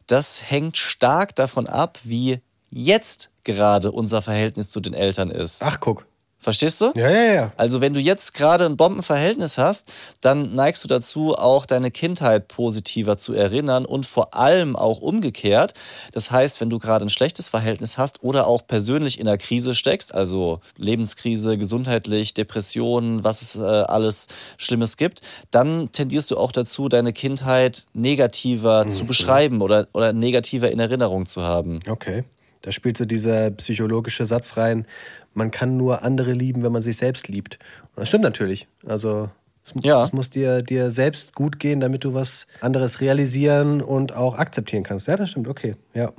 das 0.07 0.49
hängt 0.49 0.77
stark 0.77 1.35
davon 1.35 1.67
ab, 1.67 1.99
wie 2.05 2.39
jetzt 2.69 3.34
gerade 3.45 3.91
unser 3.91 4.21
Verhältnis 4.21 4.69
zu 4.69 4.81
den 4.81 4.93
Eltern 4.93 5.31
ist. 5.31 5.63
Ach, 5.63 5.79
guck. 5.79 6.05
Verstehst 6.45 6.79
du? 6.79 6.91
Ja, 6.95 7.09
ja, 7.09 7.33
ja. 7.33 7.51
Also 7.57 7.81
wenn 7.81 7.95
du 7.95 7.99
jetzt 7.99 8.35
gerade 8.35 8.65
ein 8.65 8.77
Bombenverhältnis 8.77 9.57
hast, 9.57 9.91
dann 10.21 10.53
neigst 10.53 10.83
du 10.83 10.87
dazu, 10.87 11.33
auch 11.33 11.65
deine 11.65 11.89
Kindheit 11.89 12.49
positiver 12.49 13.17
zu 13.17 13.33
erinnern 13.33 13.83
und 13.83 14.05
vor 14.05 14.35
allem 14.35 14.75
auch 14.75 15.01
umgekehrt. 15.01 15.73
Das 16.11 16.29
heißt, 16.29 16.61
wenn 16.61 16.69
du 16.69 16.77
gerade 16.77 17.03
ein 17.03 17.09
schlechtes 17.09 17.49
Verhältnis 17.49 17.97
hast 17.97 18.21
oder 18.21 18.45
auch 18.45 18.67
persönlich 18.67 19.19
in 19.19 19.27
einer 19.27 19.39
Krise 19.39 19.73
steckst, 19.73 20.13
also 20.13 20.59
Lebenskrise, 20.77 21.57
gesundheitlich, 21.57 22.35
Depressionen, 22.35 23.23
was 23.23 23.41
es 23.41 23.55
äh, 23.55 23.63
alles 23.63 24.27
Schlimmes 24.59 24.97
gibt, 24.97 25.21
dann 25.49 25.91
tendierst 25.93 26.29
du 26.29 26.37
auch 26.37 26.51
dazu, 26.51 26.89
deine 26.89 27.11
Kindheit 27.11 27.87
negativer 27.93 28.87
zu 28.87 29.05
beschreiben 29.05 29.63
oder, 29.63 29.87
oder 29.93 30.13
negativer 30.13 30.69
in 30.69 30.79
Erinnerung 30.79 31.25
zu 31.25 31.41
haben. 31.41 31.79
Okay. 31.89 32.23
Da 32.65 32.71
spielt 32.71 32.97
so 32.97 33.05
dieser 33.05 33.51
psychologische 33.51 34.25
Satz 34.25 34.57
rein, 34.57 34.87
man 35.35 35.51
kann 35.51 35.77
nur 35.77 36.01
andere 36.01 36.33
lieben, 36.33 36.63
wenn 36.63 36.71
man 36.71 36.81
sich 36.81 36.97
selbst 36.97 37.27
liebt. 37.27 37.59
Und 37.95 38.01
das 38.01 38.07
stimmt 38.07 38.23
natürlich. 38.23 38.67
Also 38.87 39.29
es, 39.63 39.73
Ja. 39.83 40.03
es 40.03 40.13
muss 40.13 40.31
dir, 40.31 40.63
dir 40.63 40.89
selbst 40.89 41.35
gut 41.35 41.59
gehen, 41.59 41.79
damit 41.79 42.03
du 42.05 42.15
was 42.15 42.47
anderes 42.61 43.01
realisieren 43.01 43.83
und 43.83 44.15
auch 44.15 44.35
akzeptieren 44.39 44.81
kannst. 44.81 45.07
Ja, 45.07 45.15
das 45.15 45.29
stimmt, 45.29 45.47
okay. 45.47 45.75
Ja. 45.93 46.11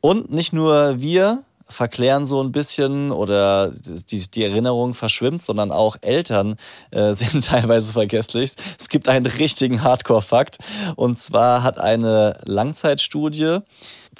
Und 0.00 0.30
nicht 0.30 0.52
nur 0.52 1.00
wir 1.00 1.42
verklären 1.68 2.24
so 2.24 2.40
ein 2.42 2.52
bisschen 2.52 3.10
oder 3.10 3.72
die, 3.72 4.30
die 4.30 4.44
Erinnerung 4.44 4.94
verschwimmt, 4.94 5.42
sondern 5.42 5.72
auch 5.72 5.96
Eltern 6.02 6.54
äh, 6.92 7.12
sind 7.14 7.44
teilweise 7.44 7.94
vergesslich. 7.94 8.52
Es 8.78 8.88
gibt 8.88 9.08
einen 9.08 9.26
richtigen 9.26 9.82
Hardcore-Fakt. 9.82 10.58
Und 10.94 11.18
zwar 11.18 11.64
hat 11.64 11.78
eine 11.78 12.38
Langzeitstudie 12.44 13.58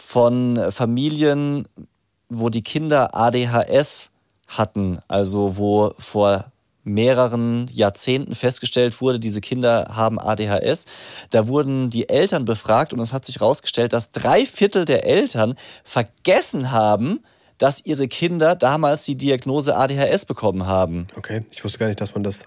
von 0.01 0.73
Familien, 0.73 1.69
wo 2.29 2.49
die 2.49 2.63
Kinder 2.63 3.15
ADHS 3.15 4.11
hatten, 4.49 4.99
also 5.09 5.57
wo 5.57 5.93
vor 5.99 6.51
mehreren 6.83 7.69
Jahrzehnten 7.73 8.35
festgestellt 8.35 9.01
wurde, 9.01 9.21
diese 9.21 9.41
Kinder 9.41 9.91
haben 9.95 10.19
ADHS. 10.19 10.87
Da 11.31 11.47
wurden 11.47 11.91
die 11.91 12.09
Eltern 12.09 12.45
befragt 12.45 12.93
und 12.93 13.01
es 13.01 13.13
hat 13.13 13.25
sich 13.27 13.41
herausgestellt, 13.41 13.93
dass 13.93 14.13
drei 14.13 14.47
Viertel 14.47 14.87
der 14.87 15.05
Eltern 15.05 15.55
vergessen 15.85 16.71
haben, 16.71 17.21
dass 17.59 17.85
ihre 17.85 18.09
Kinder 18.09 18.57
damals 18.57 19.05
die 19.05 19.17
Diagnose 19.17 19.77
ADHS 19.77 20.25
bekommen 20.25 20.67
haben. 20.67 21.07
Okay. 21.17 21.45
Ich 21.53 21.63
wusste 21.63 21.79
gar 21.79 21.89
nicht, 21.89 22.01
dass 22.01 22.15
man 22.15 22.25
das 22.25 22.45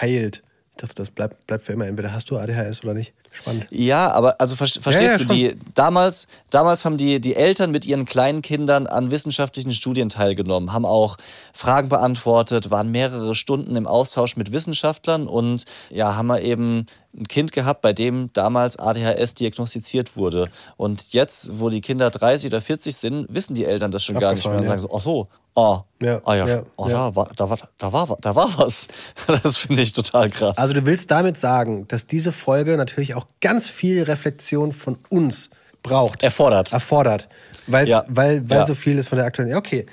heilt. 0.00 0.42
Dachte, 0.82 0.96
das 0.96 1.10
bleibt, 1.10 1.46
bleibt 1.46 1.62
für 1.62 1.74
immer. 1.74 1.86
Entweder 1.86 2.12
hast 2.12 2.28
du 2.28 2.38
ADHS 2.38 2.82
oder 2.82 2.92
nicht. 2.92 3.12
Spannend. 3.30 3.68
Ja, 3.70 4.10
aber 4.10 4.40
also 4.40 4.56
ver 4.56 4.66
verstehst 4.66 5.12
ja, 5.12 5.18
du, 5.18 5.26
die 5.26 5.56
damals, 5.74 6.26
damals 6.50 6.84
haben 6.84 6.96
die, 6.96 7.20
die 7.20 7.36
Eltern 7.36 7.70
mit 7.70 7.86
ihren 7.86 8.04
kleinen 8.04 8.42
Kindern 8.42 8.88
an 8.88 9.12
wissenschaftlichen 9.12 9.72
Studien 9.72 10.08
teilgenommen, 10.08 10.72
haben 10.72 10.84
auch 10.84 11.18
Fragen 11.52 11.88
beantwortet, 11.88 12.72
waren 12.72 12.90
mehrere 12.90 13.36
Stunden 13.36 13.76
im 13.76 13.86
Austausch 13.86 14.34
mit 14.34 14.52
Wissenschaftlern 14.52 15.28
und 15.28 15.66
ja, 15.90 16.16
haben 16.16 16.26
wir 16.26 16.42
eben 16.42 16.86
ein 17.16 17.28
Kind 17.28 17.52
gehabt, 17.52 17.80
bei 17.80 17.92
dem 17.92 18.32
damals 18.32 18.76
ADHS 18.76 19.34
diagnostiziert 19.34 20.16
wurde. 20.16 20.48
Und 20.76 21.12
jetzt, 21.12 21.60
wo 21.60 21.70
die 21.70 21.80
Kinder 21.80 22.10
30 22.10 22.48
oder 22.48 22.60
40 22.60 22.96
sind, 22.96 23.26
wissen 23.28 23.54
die 23.54 23.66
Eltern 23.66 23.92
das 23.92 24.02
schon 24.02 24.18
gar 24.18 24.32
nicht 24.32 24.44
mehr 24.44 24.54
und 24.54 24.58
Abgefahren, 24.58 24.80
sagen 24.80 24.90
so, 24.90 24.96
ach 24.96 25.00
so, 25.00 25.28
oh, 25.54 25.80
Ja, 26.02 26.20
ah 26.24 26.34
ja, 26.34 26.46
ja, 26.46 26.62
oh, 26.76 26.88
ja. 26.88 27.10
Da, 27.10 27.16
war, 27.16 27.28
da, 27.36 27.50
war, 27.50 27.58
da, 27.78 27.92
war, 27.92 28.16
da 28.20 28.34
war 28.34 28.48
was. 28.58 28.88
Das 29.42 29.58
finde 29.58 29.82
ich 29.82 29.92
total 29.92 30.30
krass. 30.30 30.58
Also 30.58 30.74
du 30.74 30.84
willst 30.86 31.10
damit 31.10 31.38
sagen, 31.38 31.86
dass 31.88 32.06
diese 32.06 32.32
Folge 32.32 32.76
natürlich 32.76 33.14
auch 33.14 33.26
ganz 33.40 33.68
viel 33.68 34.02
Reflexion 34.02 34.72
von 34.72 34.98
uns 35.08 35.50
braucht. 35.82 36.22
Erfordert. 36.22 36.72
Erfordert. 36.72 37.28
Weil's, 37.66 37.90
Ja. 37.90 38.04
Weil, 38.08 38.48
weil 38.48 38.58
Ja. 38.58 38.64
so 38.64 38.74
viel 38.74 38.98
ist 38.98 39.08
von 39.08 39.18
der 39.18 39.26
aktuellen. 39.26 39.50
Ja, 39.50 39.58
okay. 39.58 39.86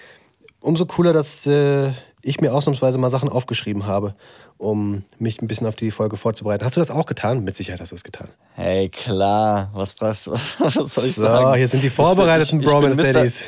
Umso 0.61 0.85
cooler, 0.85 1.13
dass 1.13 1.45
äh, 1.47 1.91
ich 2.21 2.41
mir 2.41 2.53
ausnahmsweise 2.53 2.97
mal 2.97 3.09
Sachen 3.09 3.29
aufgeschrieben 3.29 3.85
habe, 3.85 4.13
um 4.57 5.03
mich 5.19 5.41
ein 5.41 5.47
bisschen 5.47 5.65
auf 5.67 5.75
die 5.75 5.89
Folge 5.89 6.17
vorzubereiten. 6.17 6.65
Hast 6.65 6.75
du 6.75 6.81
das 6.81 6.91
auch 6.91 7.05
getan? 7.05 7.43
Mit 7.45 7.55
Sicherheit 7.55 7.79
hast 7.79 7.91
du 7.91 7.95
es 7.95 8.03
getan. 8.03 8.27
Hey, 8.55 8.89
klar. 8.89 9.69
Was, 9.73 9.99
was, 10.01 10.27
was 10.59 10.93
soll 10.93 11.05
ich 11.05 11.15
So, 11.15 11.23
sagen? 11.23 11.55
hier 11.55 11.67
sind 11.67 11.81
die 11.81 11.89
vorbereiteten 11.89 12.59
Bromance. 12.61 13.11
Daddies. 13.11 13.43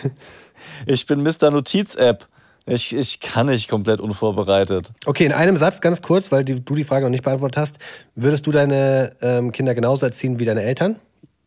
Ich 0.85 1.05
bin 1.05 1.23
Mr. 1.23 1.51
Notiz-App. 1.51 2.27
Ich, 2.65 2.95
ich 2.95 3.19
kann 3.19 3.47
nicht 3.47 3.67
komplett 3.69 3.99
unvorbereitet. 3.99 4.91
Okay, 5.05 5.25
in 5.25 5.31
einem 5.31 5.57
Satz 5.57 5.81
ganz 5.81 6.01
kurz, 6.01 6.31
weil 6.31 6.45
du 6.45 6.75
die 6.75 6.83
Frage 6.83 7.05
noch 7.05 7.09
nicht 7.09 7.23
beantwortet 7.23 7.57
hast. 7.57 7.79
Würdest 8.15 8.45
du 8.45 8.51
deine 8.51 9.15
ähm, 9.21 9.51
Kinder 9.51 9.73
genauso 9.73 10.05
erziehen 10.05 10.39
wie 10.39 10.45
deine 10.45 10.61
Eltern? 10.61 10.97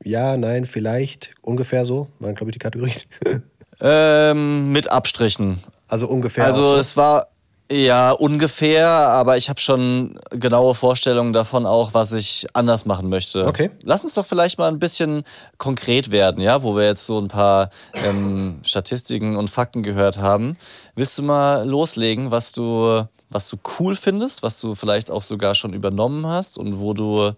Ja, 0.03 0.37
nein, 0.37 0.65
vielleicht, 0.67 1.35
ungefähr 1.41 1.85
so, 1.85 2.09
waren 2.19 2.35
glaube 2.35 2.51
ich 2.51 2.55
die 2.55 2.59
Kategorien. 2.59 3.01
Ähm, 3.81 4.71
mit 4.71 4.91
Abstrichen. 4.91 5.59
Also 5.89 6.07
ungefähr. 6.07 6.45
Also 6.45 6.65
so. 6.65 6.81
es 6.81 6.97
war 6.97 7.27
ja 7.71 8.13
ungefähr, 8.13 8.89
aber 8.89 9.37
ich 9.37 9.49
habe 9.49 9.61
schon 9.61 10.19
genaue 10.31 10.75
Vorstellungen 10.75 11.33
davon 11.33 11.67
auch, 11.67 11.95
was 11.95 12.13
ich 12.13 12.47
anders 12.53 12.85
machen 12.85 13.09
möchte. 13.09 13.47
Okay. 13.47 13.71
Lass 13.83 14.05
uns 14.05 14.15
doch 14.15 14.27
vielleicht 14.27 14.59
mal 14.59 14.69
ein 14.69 14.79
bisschen 14.79 15.23
konkret 15.59 16.11
werden, 16.11 16.43
ja, 16.43 16.63
wo 16.63 16.77
wir 16.77 16.85
jetzt 16.85 17.07
so 17.07 17.19
ein 17.19 17.29
paar 17.29 17.71
ähm, 18.05 18.61
Statistiken 18.65 19.37
und 19.37 19.49
Fakten 19.49 19.83
gehört 19.83 20.19
haben. 20.19 20.57
Willst 20.95 21.19
du 21.19 21.23
mal 21.23 21.67
loslegen, 21.67 22.31
was 22.31 22.53
du, 22.53 23.03
was 23.31 23.49
du 23.49 23.57
cool 23.79 23.97
findest, 23.97 24.43
was 24.43 24.61
du 24.61 24.75
vielleicht 24.75 25.11
auch 25.11 25.23
sogar 25.23 25.55
schon 25.55 25.73
übernommen 25.73 26.27
hast 26.27 26.59
und 26.59 26.81
wo 26.81 26.93
du 26.93 27.33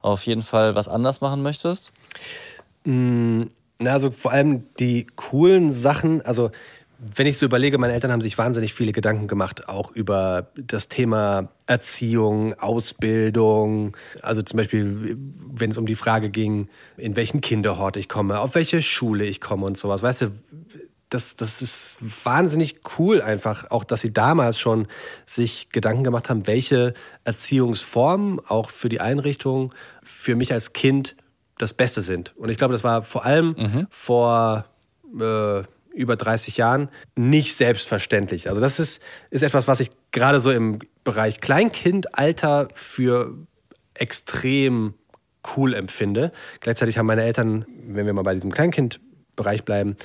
auf 0.00 0.26
jeden 0.26 0.42
Fall 0.42 0.74
was 0.74 0.88
anders 0.88 1.20
machen 1.20 1.42
möchtest? 1.42 1.92
Na, 2.84 3.92
also 3.92 4.10
vor 4.10 4.32
allem 4.32 4.64
die 4.78 5.06
coolen 5.16 5.72
Sachen, 5.72 6.22
also 6.22 6.50
wenn 7.04 7.26
ich 7.26 7.36
so 7.36 7.46
überlege, 7.46 7.78
meine 7.78 7.92
Eltern 7.94 8.12
haben 8.12 8.20
sich 8.20 8.38
wahnsinnig 8.38 8.74
viele 8.74 8.92
Gedanken 8.92 9.26
gemacht, 9.26 9.68
auch 9.68 9.90
über 9.90 10.48
das 10.54 10.88
Thema 10.88 11.48
Erziehung, 11.66 12.54
Ausbildung. 12.54 13.96
Also 14.22 14.42
zum 14.42 14.58
Beispiel, 14.58 15.16
wenn 15.52 15.70
es 15.70 15.78
um 15.78 15.86
die 15.86 15.96
Frage 15.96 16.30
ging, 16.30 16.68
in 16.96 17.16
welchen 17.16 17.40
Kinderhort 17.40 17.96
ich 17.96 18.08
komme, 18.08 18.38
auf 18.40 18.54
welche 18.54 18.82
Schule 18.82 19.24
ich 19.24 19.40
komme 19.40 19.66
und 19.66 19.76
sowas. 19.76 20.02
Weißt 20.02 20.22
du, 20.22 20.26
das, 21.08 21.36
das 21.36 21.60
ist 21.60 21.98
wahnsinnig 22.24 22.80
cool 22.98 23.20
einfach, 23.20 23.70
auch 23.70 23.84
dass 23.84 24.00
sie 24.00 24.12
damals 24.12 24.58
schon 24.58 24.86
sich 25.26 25.70
Gedanken 25.70 26.04
gemacht 26.04 26.30
haben, 26.30 26.46
welche 26.46 26.94
Erziehungsformen 27.24 28.40
auch 28.46 28.70
für 28.70 28.88
die 28.88 29.00
Einrichtung 29.00 29.74
für 30.02 30.36
mich 30.36 30.52
als 30.52 30.72
Kind 30.72 31.16
das 31.58 31.74
Beste 31.74 32.00
sind. 32.00 32.32
Und 32.36 32.48
ich 32.48 32.56
glaube, 32.56 32.72
das 32.72 32.84
war 32.84 33.02
vor 33.02 33.24
allem 33.24 33.54
Mhm. 33.58 33.86
vor 33.90 34.66
äh, 35.20 35.62
über 35.94 36.16
30 36.16 36.56
Jahren 36.56 36.88
nicht 37.16 37.56
selbstverständlich. 37.56 38.48
Also 38.48 38.60
das 38.60 38.78
ist, 38.78 39.02
ist 39.30 39.42
etwas, 39.42 39.68
was 39.68 39.80
ich 39.80 39.90
gerade 40.10 40.40
so 40.40 40.50
im 40.50 40.80
Bereich 41.04 41.40
Kleinkindalter 41.40 42.68
für 42.74 43.34
extrem 43.94 44.94
cool 45.56 45.74
empfinde. 45.74 46.32
Gleichzeitig 46.60 46.98
haben 46.98 47.06
meine 47.06 47.24
Eltern, 47.24 47.66
wenn 47.86 48.06
wir 48.06 48.12
mal 48.12 48.22
bei 48.22 48.34
diesem 48.34 48.52
Kleinkindbereich 48.52 49.64
bleiben, 49.64 49.96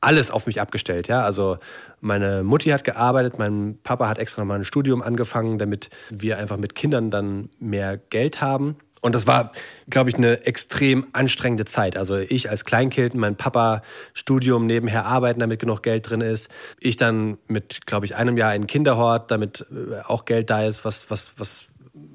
alles 0.00 0.30
auf 0.30 0.46
mich 0.46 0.60
abgestellt. 0.60 1.08
Ja? 1.08 1.22
Also 1.22 1.58
meine 2.00 2.42
Mutti 2.42 2.70
hat 2.70 2.84
gearbeitet, 2.84 3.38
mein 3.38 3.78
Papa 3.82 4.08
hat 4.08 4.18
extra 4.18 4.44
mal 4.44 4.56
ein 4.56 4.64
Studium 4.64 5.00
angefangen, 5.00 5.58
damit 5.58 5.90
wir 6.10 6.38
einfach 6.38 6.56
mit 6.56 6.74
Kindern 6.74 7.10
dann 7.10 7.48
mehr 7.58 7.96
Geld 7.96 8.40
haben. 8.40 8.76
Und 9.02 9.16
das 9.16 9.26
war, 9.26 9.52
glaube 9.90 10.10
ich, 10.10 10.16
eine 10.16 10.46
extrem 10.46 11.06
anstrengende 11.12 11.64
Zeit. 11.64 11.96
Also 11.96 12.16
ich 12.16 12.48
als 12.48 12.64
Kleinkind, 12.64 13.14
mein 13.14 13.36
Papa 13.36 13.82
Studium 14.14 14.64
nebenher 14.66 15.04
arbeiten, 15.04 15.40
damit 15.40 15.58
genug 15.58 15.82
Geld 15.82 16.08
drin 16.08 16.20
ist. 16.20 16.50
Ich 16.78 16.96
dann 16.96 17.36
mit, 17.48 17.84
glaube 17.84 18.06
ich, 18.06 18.14
einem 18.14 18.36
Jahr 18.36 18.54
in 18.54 18.68
Kinderhort, 18.68 19.30
damit 19.32 19.66
äh, 19.70 20.00
auch 20.04 20.24
Geld 20.24 20.50
da 20.50 20.62
ist, 20.64 20.84
was, 20.84 21.10
was, 21.10 21.32
was 21.36 21.66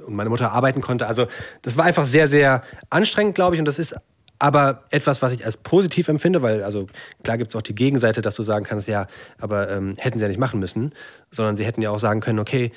und 0.05 0.15
meine 0.15 0.29
Mutter 0.29 0.53
arbeiten 0.53 0.81
konnte. 0.81 1.07
Also 1.07 1.27
das 1.61 1.77
war 1.77 1.85
einfach 1.85 2.05
sehr, 2.05 2.27
sehr 2.27 2.63
anstrengend, 2.89 3.35
glaube 3.35 3.55
ich. 3.55 3.59
Und 3.59 3.65
das 3.65 3.79
ist 3.79 3.95
aber 4.39 4.83
etwas, 4.91 5.21
was 5.21 5.33
ich 5.33 5.43
als 5.43 5.57
positiv 5.57 6.07
empfinde, 6.07 6.41
weil, 6.41 6.63
also 6.63 6.87
klar 7.23 7.37
gibt 7.37 7.51
es 7.51 7.55
auch 7.55 7.61
die 7.61 7.75
Gegenseite, 7.75 8.21
dass 8.21 8.35
du 8.35 8.43
sagen 8.43 8.65
kannst, 8.65 8.87
ja, 8.87 9.07
aber 9.39 9.69
ähm, 9.69 9.95
hätten 9.97 10.19
sie 10.19 10.23
ja 10.23 10.29
nicht 10.29 10.39
machen 10.39 10.59
müssen, 10.59 10.93
sondern 11.31 11.57
sie 11.57 11.65
hätten 11.65 11.81
ja 11.81 11.89
auch 11.89 11.99
sagen 11.99 12.21
können, 12.21 12.39
okay, 12.39 12.71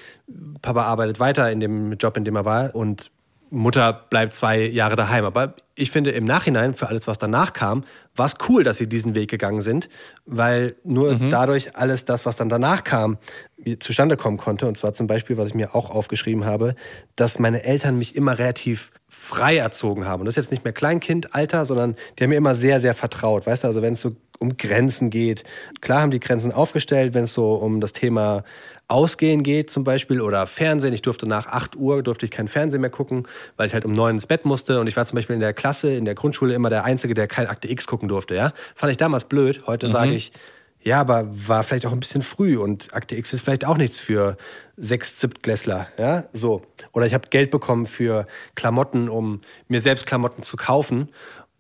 Papa 0.63 0.83
arbeitet 0.83 1.21
weiter 1.21 1.51
in 1.51 1.61
dem 1.61 1.93
Job, 1.93 2.17
in 2.17 2.25
dem 2.25 2.35
er 2.35 2.45
war 2.45 2.75
und 2.75 3.11
Mutter 3.51 3.93
bleibt 4.11 4.35
zwei 4.35 4.61
Jahre 4.61 4.97
daheim. 4.97 5.25
Aber 5.25 5.55
ich 5.75 5.91
finde 5.91 6.11
im 6.11 6.25
Nachhinein, 6.25 6.75
für 6.75 6.89
alles, 6.89 7.07
was 7.07 7.19
danach 7.19 7.53
kam, 7.53 7.85
war 8.15 8.27
es 8.27 8.37
cool, 8.49 8.65
dass 8.65 8.79
sie 8.79 8.89
diesen 8.89 9.15
Weg 9.15 9.31
gegangen 9.31 9.61
sind, 9.61 9.89
weil 10.25 10.77
nur 10.85 11.15
dadurch 11.15 11.77
alles 11.77 12.05
das, 12.05 12.27
was 12.27 12.37
dann 12.37 12.49
danach 12.49 12.85
kam, 12.85 13.19
zustande 13.81 14.17
kommen 14.17 14.37
konnte. 14.37 14.67
Und 14.67 14.77
zwar 14.77 14.93
zum 14.93 15.07
Beispiel, 15.07 15.37
was 15.37 15.49
ich 15.49 15.55
mir 15.55 15.75
auch 15.75 15.91
aufgeschrieben 15.91 16.45
habe, 16.45 16.75
dass 17.17 17.39
meine 17.39 17.63
Eltern 17.63 17.99
mich 17.99 18.15
immer 18.15 18.39
relativ 18.39 18.91
frei 19.09 19.57
erzogen 19.57 20.07
haben. 20.07 20.21
Und 20.21 20.27
das 20.27 20.37
ist 20.37 20.45
jetzt 20.45 20.51
nicht 20.53 20.65
mehr 20.65 20.73
Kleinkindalter, 20.73 21.65
sondern 21.65 21.97
die 22.19 22.23
haben 22.23 22.31
mir 22.31 22.37
immer 22.37 22.55
sehr, 22.55 22.79
sehr 22.79 22.95
vertraut. 22.95 23.47
Weißt 23.47 23.65
du, 23.65 23.69
also 23.69 23.83
wenn 23.83 23.95
es 23.95 24.01
so 24.01 24.15
um 24.39 24.57
Grenzen 24.57 25.11
geht, 25.11 25.45
klar 25.81 26.01
haben 26.01 26.11
die 26.11 26.21
Grenzen 26.21 26.53
aufgestellt, 26.53 27.15
wenn 27.15 27.25
es 27.25 27.35
so 27.35 27.55
um 27.55 27.81
das 27.81 27.93
Thema 27.93 28.45
Ausgehen 28.91 29.43
geht 29.43 29.71
zum 29.71 29.85
Beispiel 29.85 30.21
oder 30.21 30.47
Fernsehen. 30.47 30.93
Ich 30.93 31.03
durfte 31.03 31.29
nach 31.29 31.47
8 31.47 31.77
Uhr 31.77 32.03
durfte 32.03 32.27
ich 32.27 32.31
kein 32.31 32.49
Fernsehen 32.49 32.81
mehr 32.81 32.91
gucken, 32.91 33.27
weil 33.57 33.67
ich 33.67 33.75
halt 33.75 33.85
um 33.85 33.93
9 33.93 34.17
ins 34.17 34.27
Bett 34.27 34.45
musste. 34.45 34.81
Und 34.81 34.87
ich 34.87 34.97
war 34.97 35.07
zum 35.07 35.17
Beispiel 35.17 35.35
in 35.35 35.41
der 35.41 35.53
Klasse, 35.53 35.93
in 35.93 36.05
der 36.05 36.15
Grundschule 36.15 36.55
immer 36.55 36.71
der 36.71 36.85
Einzige, 36.85 37.15
der 37.15 37.27
kein 37.29 37.47
Akte 37.47 37.71
X 37.71 37.87
gucken 37.87 38.09
durfte. 38.09 38.35
Ja? 38.35 38.53
Fand 38.75 38.91
ich 38.91 38.97
damals 38.97 39.25
blöd. 39.25 39.63
Heute 39.67 39.89
sage 39.89 40.13
ich, 40.13 40.33
ja, 40.83 41.01
aber 41.01 41.29
war 41.31 41.63
vielleicht 41.63 41.85
auch 41.85 41.93
ein 41.93 42.01
bisschen 42.01 42.23
früh 42.23 42.57
und 42.57 42.95
Akte 42.95 43.15
X 43.15 43.35
ist 43.35 43.43
vielleicht 43.43 43.67
auch 43.67 43.77
nichts 43.77 43.99
für 43.99 44.39
sechs 44.77 45.21
Siebtklässler, 45.21 45.89
ja, 45.99 46.25
so. 46.33 46.63
Oder 46.93 47.05
ich 47.05 47.13
habe 47.13 47.29
Geld 47.29 47.51
bekommen 47.51 47.85
für 47.85 48.27
Klamotten, 48.55 49.11
um 49.11 49.43
mir 49.69 49.81
selbst 49.81 50.07
Klamotten 50.07 50.43
zu 50.43 50.57
kaufen. 50.57 51.11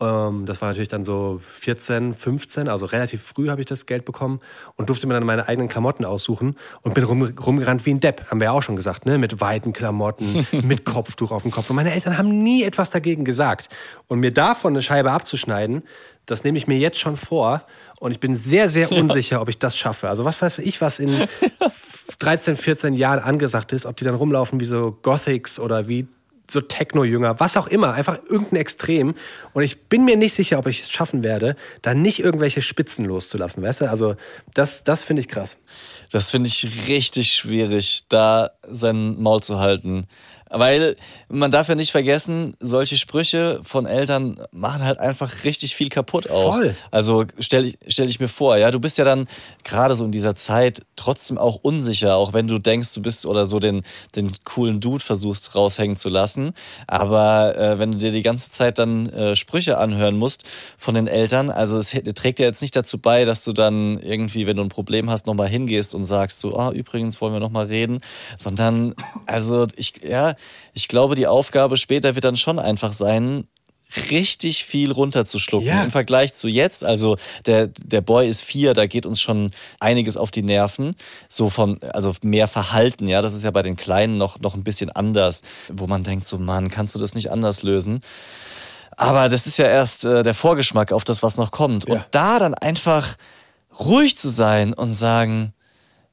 Ähm, 0.00 0.46
das 0.46 0.60
war 0.60 0.68
natürlich 0.68 0.88
dann 0.88 1.04
so 1.04 1.40
14, 1.42 2.14
15, 2.14 2.68
also 2.68 2.86
relativ 2.86 3.22
früh 3.22 3.50
habe 3.50 3.60
ich 3.60 3.66
das 3.66 3.86
Geld 3.86 4.04
bekommen 4.04 4.40
und 4.76 4.88
durfte 4.88 5.06
mir 5.06 5.14
dann 5.14 5.24
meine 5.24 5.46
eigenen 5.46 5.68
Klamotten 5.68 6.04
aussuchen 6.04 6.56
und 6.82 6.94
bin 6.94 7.04
rum, 7.04 7.22
rumgerannt 7.22 7.84
wie 7.84 7.90
ein 7.90 8.00
Depp, 8.00 8.30
haben 8.30 8.40
wir 8.40 8.46
ja 8.46 8.52
auch 8.52 8.62
schon 8.62 8.76
gesagt, 8.76 9.04
ne? 9.04 9.18
mit 9.18 9.40
weiten 9.40 9.72
Klamotten, 9.72 10.46
mit 10.62 10.84
Kopftuch 10.84 11.30
auf 11.30 11.42
dem 11.42 11.50
Kopf. 11.50 11.68
Und 11.68 11.76
meine 11.76 11.92
Eltern 11.92 12.16
haben 12.16 12.42
nie 12.42 12.62
etwas 12.62 12.90
dagegen 12.90 13.24
gesagt. 13.24 13.68
Und 14.08 14.20
mir 14.20 14.32
davon 14.32 14.72
eine 14.72 14.82
Scheibe 14.82 15.12
abzuschneiden, 15.12 15.82
das 16.26 16.44
nehme 16.44 16.58
ich 16.58 16.66
mir 16.66 16.78
jetzt 16.78 16.98
schon 16.98 17.16
vor. 17.16 17.62
Und 17.98 18.12
ich 18.12 18.20
bin 18.20 18.34
sehr, 18.34 18.68
sehr 18.68 18.92
unsicher, 18.92 19.42
ob 19.42 19.48
ich 19.48 19.58
das 19.58 19.76
schaffe. 19.76 20.08
Also 20.08 20.24
was 20.24 20.40
weiß 20.40 20.58
ich, 20.58 20.80
was 20.80 20.98
in 20.98 21.28
13, 22.20 22.56
14 22.56 22.94
Jahren 22.94 23.20
angesagt 23.20 23.72
ist, 23.72 23.84
ob 23.84 23.96
die 23.96 24.04
dann 24.04 24.14
rumlaufen 24.14 24.60
wie 24.60 24.64
so 24.64 24.96
Gothics 25.02 25.60
oder 25.60 25.88
wie 25.88 26.06
so 26.50 26.60
Techno-Jünger, 26.60 27.40
was 27.40 27.56
auch 27.56 27.66
immer, 27.66 27.92
einfach 27.92 28.18
irgendein 28.28 28.56
Extrem. 28.56 29.14
Und 29.52 29.62
ich 29.62 29.82
bin 29.82 30.04
mir 30.04 30.16
nicht 30.16 30.34
sicher, 30.34 30.58
ob 30.58 30.66
ich 30.66 30.80
es 30.82 30.90
schaffen 30.90 31.22
werde, 31.22 31.56
da 31.82 31.94
nicht 31.94 32.20
irgendwelche 32.20 32.62
Spitzen 32.62 33.04
loszulassen, 33.04 33.62
weißt 33.62 33.82
du? 33.82 33.90
Also 33.90 34.14
das, 34.54 34.84
das 34.84 35.02
finde 35.02 35.20
ich 35.20 35.28
krass. 35.28 35.56
Das 36.10 36.30
finde 36.30 36.48
ich 36.48 36.88
richtig 36.88 37.32
schwierig, 37.32 38.04
da 38.08 38.50
sein 38.68 39.20
Maul 39.20 39.42
zu 39.42 39.60
halten. 39.60 40.06
Weil 40.52 40.96
man 41.28 41.50
darf 41.52 41.68
ja 41.68 41.76
nicht 41.76 41.92
vergessen, 41.92 42.54
solche 42.58 42.96
Sprüche 42.96 43.60
von 43.62 43.86
Eltern 43.86 44.40
machen 44.50 44.84
halt 44.84 44.98
einfach 44.98 45.44
richtig 45.44 45.76
viel 45.76 45.88
kaputt 45.88 46.28
auch. 46.28 46.56
Voll. 46.56 46.74
Also 46.90 47.24
stell, 47.38 47.66
ich- 47.66 47.78
stell 47.86 48.10
ich 48.10 48.18
mir 48.18 48.26
vor, 48.28 48.56
ja, 48.56 48.70
du 48.72 48.80
bist 48.80 48.98
ja 48.98 49.04
dann 49.04 49.28
gerade 49.62 49.94
so 49.94 50.04
in 50.04 50.10
dieser 50.10 50.34
Zeit 50.34 50.82
trotzdem 50.96 51.38
auch 51.38 51.60
unsicher, 51.62 52.16
auch 52.16 52.32
wenn 52.32 52.48
du 52.48 52.58
denkst, 52.58 52.92
du 52.94 53.00
bist 53.00 53.26
oder 53.26 53.46
so 53.46 53.60
den, 53.60 53.82
den 54.16 54.32
coolen 54.44 54.80
Dude 54.80 55.04
versuchst 55.04 55.54
raushängen 55.54 55.94
zu 55.96 56.08
lassen. 56.08 56.50
Aber 56.88 57.56
äh, 57.56 57.78
wenn 57.78 57.92
du 57.92 57.98
dir 57.98 58.10
die 58.10 58.22
ganze 58.22 58.50
Zeit 58.50 58.78
dann 58.78 59.08
äh, 59.10 59.36
Sprüche 59.36 59.78
anhören 59.78 60.16
musst 60.18 60.42
von 60.78 60.94
den 60.96 61.06
Eltern, 61.06 61.50
also 61.50 61.78
es 61.78 61.90
trägt 62.16 62.40
ja 62.40 62.46
jetzt 62.46 62.60
nicht 62.60 62.74
dazu 62.74 62.98
bei, 62.98 63.24
dass 63.24 63.44
du 63.44 63.52
dann 63.52 64.00
irgendwie, 64.02 64.46
wenn 64.48 64.56
du 64.56 64.62
ein 64.64 64.68
Problem 64.68 65.08
hast, 65.10 65.26
nochmal 65.28 65.48
hingehst 65.48 65.94
und 65.94 66.04
sagst 66.06 66.40
so, 66.40 66.56
ah, 66.58 66.72
übrigens 66.72 67.20
wollen 67.20 67.32
wir 67.32 67.40
nochmal 67.40 67.66
reden, 67.66 68.00
sondern 68.36 68.94
also 69.26 69.66
ich, 69.76 69.94
ja, 70.02 70.34
ich 70.72 70.88
glaube, 70.88 71.14
die 71.14 71.26
Aufgabe 71.26 71.76
später 71.76 72.14
wird 72.14 72.24
dann 72.24 72.36
schon 72.36 72.58
einfach 72.58 72.92
sein, 72.92 73.44
richtig 74.10 74.64
viel 74.64 74.92
runterzuschlucken 74.92 75.66
Ja. 75.66 75.82
im 75.82 75.90
Vergleich 75.90 76.32
zu 76.32 76.46
jetzt. 76.46 76.84
Also 76.84 77.16
der, 77.46 77.66
der 77.66 78.00
Boy 78.00 78.28
ist 78.28 78.42
vier, 78.42 78.72
da 78.72 78.86
geht 78.86 79.04
uns 79.04 79.20
schon 79.20 79.50
einiges 79.80 80.16
auf 80.16 80.30
die 80.30 80.42
Nerven. 80.42 80.94
So 81.28 81.50
von, 81.50 81.80
also 81.92 82.14
mehr 82.22 82.46
Verhalten, 82.46 83.08
ja. 83.08 83.20
Das 83.20 83.34
ist 83.34 83.42
ja 83.42 83.50
bei 83.50 83.62
den 83.62 83.74
Kleinen 83.76 84.16
noch, 84.16 84.38
noch 84.38 84.54
ein 84.54 84.62
bisschen 84.62 84.90
anders, 84.92 85.42
wo 85.72 85.88
man 85.88 86.04
denkt, 86.04 86.24
so 86.24 86.38
Mann, 86.38 86.70
kannst 86.70 86.94
du 86.94 86.98
das 87.00 87.14
nicht 87.16 87.32
anders 87.32 87.62
lösen? 87.64 88.00
Aber 88.96 89.28
das 89.28 89.46
ist 89.46 89.58
ja 89.58 89.66
erst 89.66 90.04
äh, 90.04 90.22
der 90.22 90.34
Vorgeschmack 90.34 90.92
auf 90.92 91.02
das, 91.04 91.22
was 91.22 91.36
noch 91.36 91.50
kommt. 91.50 91.86
Und 91.86 91.96
Ja. 91.96 92.06
da 92.10 92.38
dann 92.38 92.54
einfach 92.54 93.16
ruhig 93.80 94.16
zu 94.16 94.28
sein 94.28 94.72
und 94.74 94.94
sagen, 94.94 95.52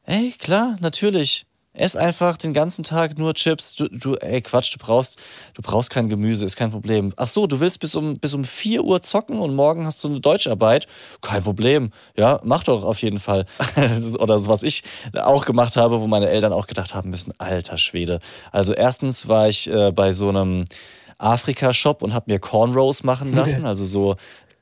ey, 0.03 0.33
klar, 0.39 0.77
natürlich. 0.79 1.45
Ess 1.77 1.95
einfach 1.95 2.37
den 2.37 2.53
ganzen 2.53 2.83
Tag 2.83 3.17
nur 3.17 3.33
Chips. 3.35 3.75
Du, 3.75 3.87
du, 3.87 4.15
ey, 4.15 4.41
Quatsch, 4.41 4.73
du 4.73 4.79
brauchst, 4.79 5.19
du 5.53 5.61
brauchst 5.61 5.91
kein 5.91 6.09
Gemüse, 6.09 6.43
ist 6.43 6.55
kein 6.55 6.71
Problem. 6.71 7.13
Ach 7.17 7.27
so, 7.27 7.45
du 7.45 7.59
willst 7.59 7.79
bis 7.79 7.95
um, 7.95 8.17
bis 8.17 8.33
um 8.33 8.45
4 8.45 8.83
Uhr 8.83 9.01
zocken 9.03 9.39
und 9.39 9.55
morgen 9.55 9.85
hast 9.85 10.03
du 10.03 10.09
eine 10.09 10.19
Deutscharbeit? 10.19 10.87
Kein 11.21 11.43
Problem. 11.43 11.91
Ja, 12.15 12.39
mach 12.43 12.63
doch 12.63 12.83
auf 12.83 13.01
jeden 13.01 13.19
Fall. 13.19 13.45
Oder 14.19 14.39
so, 14.39 14.49
was 14.49 14.63
ich 14.63 14.81
auch 15.13 15.45
gemacht 15.45 15.77
habe, 15.77 16.01
wo 16.01 16.07
meine 16.07 16.29
Eltern 16.29 16.51
auch 16.51 16.67
gedacht 16.67 16.95
haben 16.95 17.11
müssen, 17.11 17.33
alter 17.37 17.77
Schwede. 17.77 18.19
Also 18.51 18.73
erstens 18.73 19.27
war 19.27 19.47
ich 19.47 19.69
äh, 19.69 19.91
bei 19.91 20.11
so 20.11 20.29
einem 20.29 20.65
Afrika-Shop 21.19 22.01
und 22.01 22.13
habe 22.13 22.31
mir 22.31 22.39
Cornrows 22.39 23.03
machen 23.03 23.33
lassen, 23.33 23.65
also 23.67 23.85
so 23.85 24.15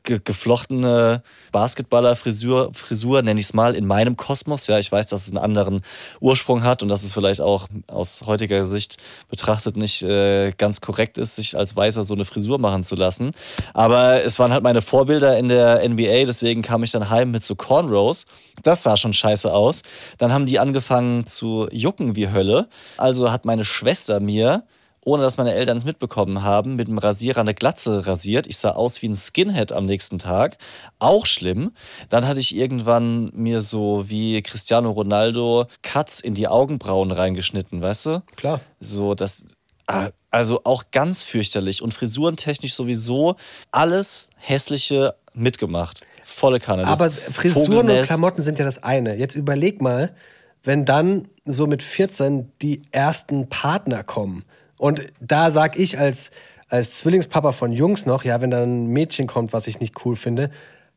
ge 0.05 0.19
geflochtene 0.23 1.23
Basketballer-Frisur, 1.51 2.71
Frisur, 2.73 3.21
nenne 3.21 3.39
ich 3.39 3.47
es 3.47 3.53
mal, 3.53 3.75
in 3.75 3.85
meinem 3.85 4.15
Kosmos. 4.15 4.67
Ja, 4.67 4.79
ich 4.79 4.91
weiß, 4.91 5.07
dass 5.07 5.23
es 5.23 5.29
einen 5.29 5.43
anderen 5.43 5.81
Ursprung 6.19 6.63
hat 6.63 6.83
und 6.83 6.89
dass 6.89 7.03
es 7.03 7.13
vielleicht 7.13 7.41
auch 7.41 7.67
aus 7.87 8.23
heutiger 8.25 8.63
Sicht 8.63 8.97
betrachtet 9.29 9.75
nicht 9.77 10.03
äh, 10.03 10.51
ganz 10.57 10.81
korrekt 10.81 11.17
ist, 11.17 11.35
sich 11.35 11.57
als 11.57 11.75
Weißer 11.75 12.03
so 12.03 12.13
eine 12.13 12.25
Frisur 12.25 12.59
machen 12.59 12.83
zu 12.83 12.95
lassen. 12.95 13.31
Aber 13.73 14.23
es 14.23 14.39
waren 14.39 14.53
halt 14.53 14.63
meine 14.63 14.81
Vorbilder 14.81 15.37
in 15.37 15.49
der 15.49 15.87
NBA, 15.87 16.25
deswegen 16.25 16.61
kam 16.61 16.83
ich 16.83 16.91
dann 16.91 17.09
heim 17.09 17.31
mit 17.31 17.43
so 17.43 17.55
Cornrows. 17.55 18.25
Das 18.63 18.83
sah 18.83 18.95
schon 18.97 19.13
scheiße 19.13 19.51
aus. 19.51 19.81
Dann 20.17 20.31
haben 20.31 20.45
die 20.45 20.59
angefangen 20.59 21.27
zu 21.27 21.67
jucken 21.71 22.15
wie 22.15 22.29
Hölle. 22.29 22.67
Also 22.97 23.31
hat 23.31 23.45
meine 23.45 23.65
Schwester 23.65 24.19
mir 24.19 24.63
ohne 25.05 25.23
dass 25.23 25.37
meine 25.37 25.53
Eltern 25.53 25.77
es 25.77 25.85
mitbekommen 25.85 26.43
haben, 26.43 26.75
mit 26.75 26.87
dem 26.87 26.97
Rasierer 26.97 27.39
eine 27.41 27.53
Glatze 27.53 28.07
rasiert. 28.07 28.47
Ich 28.47 28.57
sah 28.57 28.71
aus 28.71 29.01
wie 29.01 29.07
ein 29.07 29.15
Skinhead 29.15 29.71
am 29.71 29.85
nächsten 29.85 30.17
Tag. 30.17 30.57
Auch 30.99 31.27
schlimm. 31.27 31.71
Dann 32.09 32.27
hatte 32.27 32.39
ich 32.39 32.55
irgendwann 32.55 33.29
mir 33.33 33.61
so 33.61 34.05
wie 34.09 34.41
Cristiano 34.41 34.89
Ronaldo 34.89 35.67
Cuts 35.83 36.19
in 36.19 36.33
die 36.33 36.47
Augenbrauen 36.47 37.11
reingeschnitten, 37.11 37.81
weißt 37.81 38.05
du? 38.07 38.23
Klar. 38.35 38.61
So, 38.79 39.13
das. 39.13 39.45
ah, 39.87 40.09
Also 40.31 40.61
auch 40.63 40.85
ganz 40.91 41.21
fürchterlich. 41.21 41.83
Und 41.83 41.93
frisurentechnisch 41.93 42.73
sowieso 42.73 43.35
alles 43.71 44.31
Hässliche 44.37 45.13
mitgemacht. 45.35 46.01
Volle 46.23 46.59
Kanne. 46.59 46.87
Aber 46.87 47.11
Frisuren 47.11 47.91
und. 47.91 48.03
Klamotten 48.05 48.43
sind 48.43 48.57
ja 48.57 48.65
das 48.65 48.81
eine. 48.81 49.15
Jetzt 49.15 49.35
überleg 49.35 49.81
mal, 49.81 50.15
wenn 50.63 50.83
dann 50.83 51.27
so 51.45 51.67
mit 51.67 51.83
14 51.83 52.51
die 52.63 52.81
ersten 52.91 53.49
Partner 53.49 54.01
kommen. 54.03 54.43
Und 54.77 55.03
da 55.19 55.51
sag 55.51 55.77
ich 55.77 55.97
als, 55.99 56.31
als 56.69 56.97
Zwillingspapa 56.97 57.51
von 57.51 57.71
Jungs 57.71 58.05
noch, 58.05 58.23
ja, 58.23 58.41
wenn 58.41 58.51
dann 58.51 58.85
ein 58.85 58.87
Mädchen 58.87 59.27
kommt, 59.27 59.53
was 59.53 59.67
ich 59.67 59.79
nicht 59.79 60.05
cool 60.05 60.15
finde, 60.15 60.51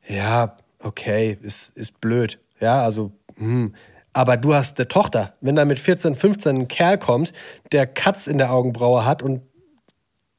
ja, 0.06 0.56
okay, 0.82 1.38
ist, 1.42 1.76
ist 1.76 2.00
blöd. 2.00 2.38
Ja, 2.60 2.82
also, 2.82 3.12
hm. 3.36 3.74
Aber 4.12 4.36
du 4.36 4.54
hast 4.54 4.78
eine 4.78 4.88
Tochter. 4.88 5.34
Wenn 5.40 5.54
da 5.54 5.64
mit 5.64 5.78
14, 5.78 6.14
15 6.14 6.56
ein 6.56 6.68
Kerl 6.68 6.98
kommt, 6.98 7.32
der 7.70 7.86
Katz 7.86 8.26
in 8.26 8.38
der 8.38 8.50
Augenbraue 8.50 9.04
hat 9.04 9.22
und 9.22 9.42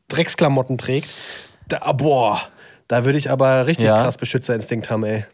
Drecksklamotten 0.10 0.78
trägt, 0.78 1.10
da, 1.68 1.94
boah, 1.94 2.42
da 2.88 3.06
würde 3.06 3.18
ich 3.18 3.30
aber 3.30 3.68
richtig 3.68 3.86
Ja. 3.86 4.04
krass 4.04 4.18
Beschützerinstinkt 4.18 4.90
haben, 4.90 5.04
ey. 5.06 5.26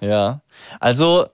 Ja. 0.00 0.40
Also, 0.80 1.26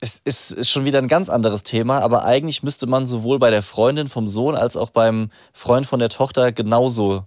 es 0.00 0.20
ist, 0.24 0.50
ist 0.52 0.68
schon 0.70 0.84
wieder 0.84 0.98
ein 0.98 1.08
ganz 1.08 1.28
anderes 1.30 1.62
Thema, 1.62 2.00
aber 2.00 2.24
eigentlich 2.24 2.62
müsste 2.62 2.86
man 2.86 3.06
sowohl 3.06 3.38
bei 3.38 3.50
der 3.50 3.62
Freundin 3.62 4.08
vom 4.08 4.26
Sohn 4.28 4.54
als 4.54 4.76
auch 4.76 4.90
beim 4.90 5.30
Freund 5.52 5.86
von 5.86 5.98
der 6.00 6.08
Tochter 6.10 6.52
genauso 6.52 7.24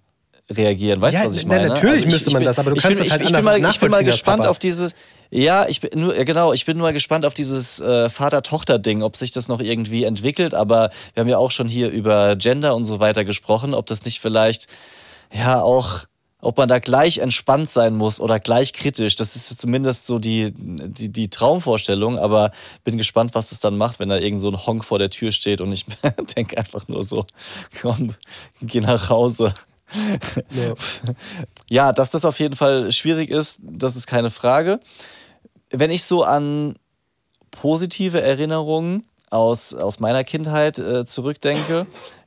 reagieren. 0.51 1.01
Weißt 1.01 1.17
du, 1.17 1.21
Ja, 1.23 1.29
was 1.29 1.35
ich 1.37 1.45
na, 1.45 1.55
meine? 1.55 1.67
natürlich 1.69 2.05
ich- 2.05 2.11
müsste 2.11 2.31
man 2.31 2.39
bin- 2.41 2.47
das, 2.47 2.57
aber 2.59 2.71
du 2.71 2.75
kannst 2.81 2.97
bin, 2.99 3.03
das 3.05 3.11
halt 3.11 3.21
ich, 3.21 3.27
ich 3.27 3.31
bin 3.31 3.35
anders 3.35 3.61
mal, 3.61 3.69
Ich 3.69 3.79
bin 3.79 3.91
mal 3.91 4.03
gespannt 4.03 4.45
auf 4.45 4.59
dieses. 4.59 4.93
Ja, 5.31 5.67
ich 5.67 5.79
bin 5.79 5.91
nur, 5.99 6.13
genau, 6.25 6.53
ich 6.53 6.65
bin 6.65 6.75
nur 6.79 6.91
gespannt 6.91 7.23
auf 7.23 7.35
dieses 7.35 7.79
äh, 7.79 8.09
Vater-Tochter-Ding, 8.09 9.03
ob 9.03 9.15
sich 9.15 9.29
das 9.29 9.47
noch 9.47 9.59
irgendwie 9.61 10.03
entwickelt. 10.05 10.55
Aber 10.55 10.89
wir 11.13 11.21
haben 11.21 11.29
ja 11.29 11.37
auch 11.37 11.51
schon 11.51 11.67
hier 11.67 11.89
über 11.91 12.35
Gender 12.35 12.75
und 12.75 12.85
so 12.85 12.99
weiter 12.99 13.23
gesprochen, 13.25 13.75
ob 13.75 13.85
das 13.85 14.05
nicht 14.05 14.21
vielleicht 14.21 14.67
ja 15.31 15.61
auch, 15.61 16.05
ob 16.41 16.57
man 16.57 16.69
da 16.69 16.79
gleich 16.79 17.17
entspannt 17.17 17.69
sein 17.69 17.95
muss 17.95 18.21
oder 18.21 18.39
gleich 18.39 18.73
kritisch. 18.73 19.15
Das 19.15 19.35
ist 19.35 19.59
zumindest 19.59 20.05
so 20.05 20.19
die, 20.19 20.53
die, 20.55 21.09
die 21.09 21.29
Traumvorstellung, 21.29 22.17
aber 22.17 22.51
bin 22.83 22.97
gespannt, 22.97 23.35
was 23.35 23.49
das 23.49 23.59
dann 23.59 23.77
macht, 23.77 23.99
wenn 23.99 24.09
da 24.09 24.17
irgend 24.17 24.39
so 24.39 24.49
ein 24.49 24.65
Honk 24.65 24.85
vor 24.85 24.99
der 24.99 25.09
Tür 25.09 25.31
steht 25.31 25.59
und 25.59 25.71
ich 25.71 25.85
denke 26.35 26.57
einfach 26.57 26.87
nur 26.87 27.03
so, 27.03 27.25
komm, 27.81 28.15
geh 28.61 28.79
nach 28.79 29.09
Hause. 29.09 29.53
Ja. 30.51 30.75
Ja, 31.67 31.91
dass 31.91 32.11
das 32.11 32.23
auf 32.23 32.39
jeden 32.39 32.55
Fall 32.55 32.91
schwierig 32.91 33.29
ist, 33.29 33.59
das 33.63 33.95
ist 33.95 34.07
keine 34.07 34.29
Frage. 34.29 34.79
Wenn 35.71 35.91
ich 35.91 36.03
so 36.03 36.23
an 36.23 36.75
positive 37.51 38.21
Erinnerungen 38.21 39.03
aus, 39.29 39.73
aus 39.73 39.99
meiner 39.99 40.23
Kindheit 40.23 40.77
äh, 40.77 41.05
zurückdenke, 41.05 41.85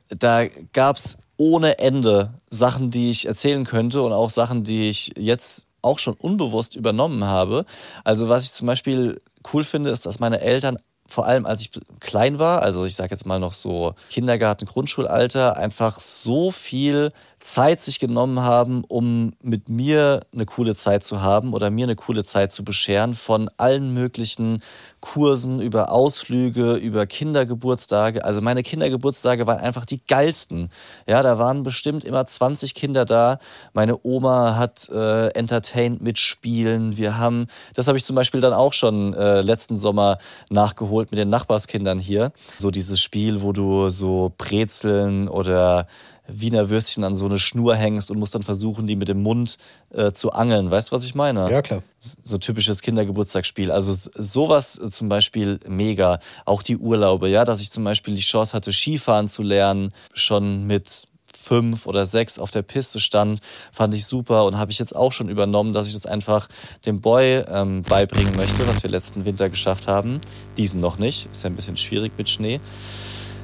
da 0.09 0.45
gab 0.73 0.97
es 0.97 1.17
ohne 1.43 1.79
Ende 1.79 2.35
Sachen, 2.49 2.89
die 2.89 3.09
ich 3.09 3.27
erzählen 3.27 3.65
könnte 3.65 4.01
und 4.01 4.13
auch 4.13 4.29
Sachen, 4.29 4.63
die 4.63 4.87
ich 4.87 5.11
jetzt 5.17 5.67
auch 5.81 5.99
schon 5.99 6.13
unbewusst 6.13 6.77
übernommen 6.77 7.25
habe. 7.25 7.65
Also 8.05 8.29
was 8.29 8.45
ich 8.45 8.53
zum 8.53 8.67
Beispiel 8.67 9.19
cool 9.53 9.65
finde, 9.65 9.89
ist, 9.89 10.05
dass 10.05 10.21
meine 10.21 10.39
Eltern 10.39 10.77
vor 11.05 11.27
allem 11.27 11.45
als 11.45 11.59
ich 11.59 11.71
klein 11.99 12.39
war, 12.39 12.61
also 12.61 12.85
ich 12.85 12.95
sage 12.95 13.11
jetzt 13.11 13.25
mal 13.25 13.39
noch 13.39 13.51
so 13.51 13.93
Kindergarten, 14.09 14.65
Grundschulalter, 14.65 15.57
einfach 15.57 15.99
so 15.99 16.49
viel 16.49 17.11
Zeit 17.43 17.81
sich 17.81 17.99
genommen 17.99 18.39
haben, 18.39 18.85
um 18.87 19.33
mit 19.41 19.67
mir 19.67 20.21
eine 20.33 20.45
coole 20.45 20.75
Zeit 20.75 21.03
zu 21.03 21.21
haben 21.21 21.53
oder 21.53 21.69
mir 21.69 21.85
eine 21.85 21.97
coole 21.97 22.23
Zeit 22.23 22.53
zu 22.53 22.63
bescheren 22.63 23.15
von 23.15 23.49
allen 23.57 23.93
möglichen 23.93 24.63
Kursen 25.01 25.59
über 25.59 25.91
Ausflüge, 25.91 26.75
über 26.75 27.05
Kindergeburtstage. 27.05 28.23
Also 28.23 28.39
meine 28.39 28.63
Kindergeburtstage 28.63 29.45
waren 29.45 29.59
einfach 29.59 29.85
die 29.85 29.99
geilsten. 30.07 30.69
Ja, 31.05 31.21
da 31.21 31.37
waren 31.37 31.63
bestimmt 31.63 32.05
immer 32.05 32.25
20 32.25 32.75
Kinder 32.75 33.03
da. 33.03 33.39
Meine 33.73 33.99
Oma 34.03 34.55
hat 34.55 34.87
äh, 34.87 35.27
entertained 35.31 36.01
mit 36.01 36.19
Spielen. 36.19 36.95
Wir 36.95 37.17
haben, 37.17 37.47
das 37.75 37.87
habe 37.87 37.97
ich 37.97 38.05
zum 38.05 38.15
Beispiel 38.15 38.39
dann 38.39 38.53
auch 38.53 38.71
schon 38.71 39.13
äh, 39.13 39.41
letzten 39.41 39.77
Sommer 39.77 40.17
nachgeholt 40.49 41.11
mit 41.11 41.17
den 41.17 41.29
Nachbarskindern 41.29 41.99
hier. 41.99 42.31
So 42.57 42.71
dieses 42.71 43.01
Spiel, 43.01 43.41
wo 43.41 43.51
du 43.51 43.89
so 43.89 44.31
Brezeln 44.37 45.27
oder 45.27 45.87
Wiener 46.27 46.69
Würstchen 46.69 47.03
an 47.03 47.15
so 47.15 47.25
eine 47.25 47.39
Schnur 47.39 47.75
hängst 47.75 48.09
und 48.09 48.19
musst 48.19 48.35
dann 48.35 48.43
versuchen, 48.43 48.87
die 48.87 48.95
mit 48.95 49.07
dem 49.07 49.21
Mund 49.21 49.57
äh, 49.91 50.11
zu 50.11 50.31
angeln. 50.31 50.71
Weißt 50.71 50.91
du, 50.91 50.95
was 50.95 51.05
ich 51.05 51.15
meine? 51.15 51.49
Ja, 51.51 51.61
klar. 51.61 51.83
so 51.99 52.37
typisches 52.37 52.81
Kindergeburtstagsspiel. 52.81 53.71
Also 53.71 53.93
sowas 54.15 54.79
äh, 54.79 54.89
zum 54.89 55.09
Beispiel 55.09 55.59
mega. 55.67 56.19
Auch 56.45 56.63
die 56.63 56.77
Urlaube, 56.77 57.29
ja, 57.29 57.45
dass 57.45 57.61
ich 57.61 57.71
zum 57.71 57.83
Beispiel 57.83 58.15
die 58.15 58.21
Chance 58.21 58.53
hatte, 58.53 58.71
Skifahren 58.71 59.27
zu 59.27 59.43
lernen, 59.43 59.89
schon 60.13 60.65
mit 60.65 61.07
fünf 61.35 61.85
oder 61.85 62.05
sechs 62.05 62.39
auf 62.39 62.51
der 62.51 62.61
Piste 62.61 62.99
stand, 62.99 63.39
fand 63.71 63.93
ich 63.93 64.05
super 64.05 64.45
und 64.45 64.57
habe 64.57 64.71
ich 64.71 64.79
jetzt 64.79 64.95
auch 64.95 65.11
schon 65.11 65.29
übernommen, 65.29 65.73
dass 65.73 65.87
ich 65.87 65.93
das 65.93 66.05
einfach 66.05 66.47
dem 66.85 67.01
Boy 67.01 67.43
ähm, 67.49 67.83
beibringen 67.83 68.35
möchte, 68.37 68.65
was 68.67 68.81
wir 68.81 68.89
letzten 68.89 69.25
Winter 69.25 69.49
geschafft 69.49 69.87
haben. 69.87 70.21
Diesen 70.57 70.79
noch 70.79 70.97
nicht, 70.97 71.27
ist 71.31 71.43
ja 71.43 71.49
ein 71.49 71.55
bisschen 71.55 71.75
schwierig 71.75 72.13
mit 72.17 72.29
Schnee. 72.29 72.61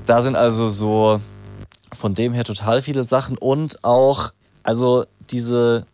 Da 0.05 0.21
sind 0.21 0.35
also 0.35 0.69
so 0.69 1.19
von 1.93 2.15
dem 2.15 2.34
her 2.34 2.43
total 2.43 2.82
viele 2.82 3.04
Sachen 3.04 3.38
und 3.38 3.84
auch, 3.84 4.32
also 4.63 5.06
diese 5.30 5.86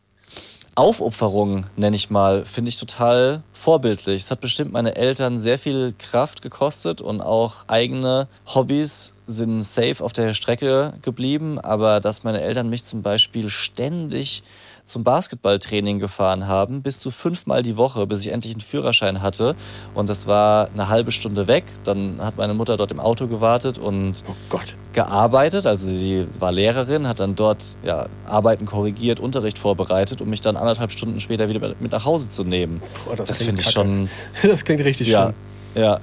Aufopferung, 0.75 1.65
nenne 1.77 1.95
ich 1.95 2.09
mal, 2.09 2.43
finde 2.43 2.67
ich 2.67 2.77
total 2.77 3.43
vorbildlich. 3.53 4.23
Es 4.23 4.31
hat 4.31 4.41
bestimmt 4.41 4.73
meine 4.73 4.97
Eltern 4.97 5.39
sehr 5.39 5.57
viel 5.57 5.93
Kraft 5.97 6.41
gekostet 6.41 6.99
und 6.99 7.21
auch 7.21 7.63
eigene 7.67 8.27
Hobbys 8.45 9.13
sind 9.25 9.63
safe 9.63 10.03
auf 10.03 10.11
der 10.11 10.33
Strecke 10.33 10.93
geblieben. 11.01 11.59
Aber 11.59 12.01
dass 12.01 12.25
meine 12.25 12.41
Eltern 12.41 12.69
mich 12.69 12.83
zum 12.83 13.03
Beispiel 13.03 13.49
ständig 13.49 14.43
zum 14.85 15.03
Basketballtraining 15.03 15.99
gefahren 15.99 16.47
haben, 16.47 16.81
bis 16.81 16.99
zu 16.99 17.11
fünfmal 17.11 17.63
die 17.63 17.75
Woche, 17.77 18.05
bis 18.07 18.21
ich 18.25 18.31
endlich 18.31 18.53
einen 18.53 18.61
Führerschein 18.61 19.21
hatte. 19.21 19.55
Und 19.93 20.09
das 20.09 20.27
war 20.27 20.69
eine 20.73 20.89
halbe 20.89 21.11
Stunde 21.11 21.47
weg. 21.47 21.63
Dann 21.83 22.17
hat 22.21 22.37
meine 22.37 22.53
Mutter 22.53 22.77
dort 22.77 22.91
im 22.91 22.99
Auto 22.99 23.27
gewartet 23.27 23.77
und 23.77 24.23
Oh 24.29 24.33
Gott. 24.49 24.75
gearbeitet. 24.93 25.65
Also 25.65 25.89
sie 25.89 26.27
war 26.39 26.51
Lehrerin, 26.51 27.07
hat 27.07 27.19
dann 27.19 27.35
dort 27.35 27.63
ja, 27.83 28.07
Arbeiten 28.25 28.65
korrigiert, 28.65 29.19
Unterricht 29.19 29.57
vorbereitet, 29.59 30.21
um 30.21 30.29
mich 30.29 30.41
dann 30.41 30.55
anderthalb 30.57 30.91
Stunden 30.91 31.19
später 31.19 31.49
wieder 31.49 31.73
mit 31.79 31.91
nach 31.91 32.05
Hause 32.05 32.29
zu 32.29 32.43
nehmen. 32.43 32.81
Boah, 33.05 33.15
das 33.15 33.39
klingt 33.39 33.43
finde 33.43 33.61
ich 33.61 33.69
schon, 33.71 34.09
Das 34.43 34.63
klingt 34.63 34.83
richtig 34.83 35.07
ja, 35.07 35.33
schön. 35.73 35.83
ja. 35.83 35.99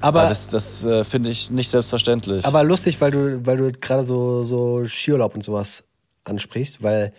Aber, 0.00 0.20
Aber 0.20 0.28
das, 0.28 0.48
das 0.48 0.84
äh, 0.84 1.02
finde 1.02 1.30
ich 1.30 1.50
nicht 1.50 1.68
selbstverständlich. 1.70 2.44
aber 2.46 2.62
lustig, 2.62 3.00
weil 3.00 3.10
du, 3.10 3.44
weil 3.44 3.56
du 3.56 3.72
gerade 3.72 4.04
so, 4.04 4.44
so 4.44 4.84
Skiurlaub 4.84 5.34
und 5.34 5.42
sowas 5.42 5.88
ansprichst, 6.24 6.82
weil 6.84 7.12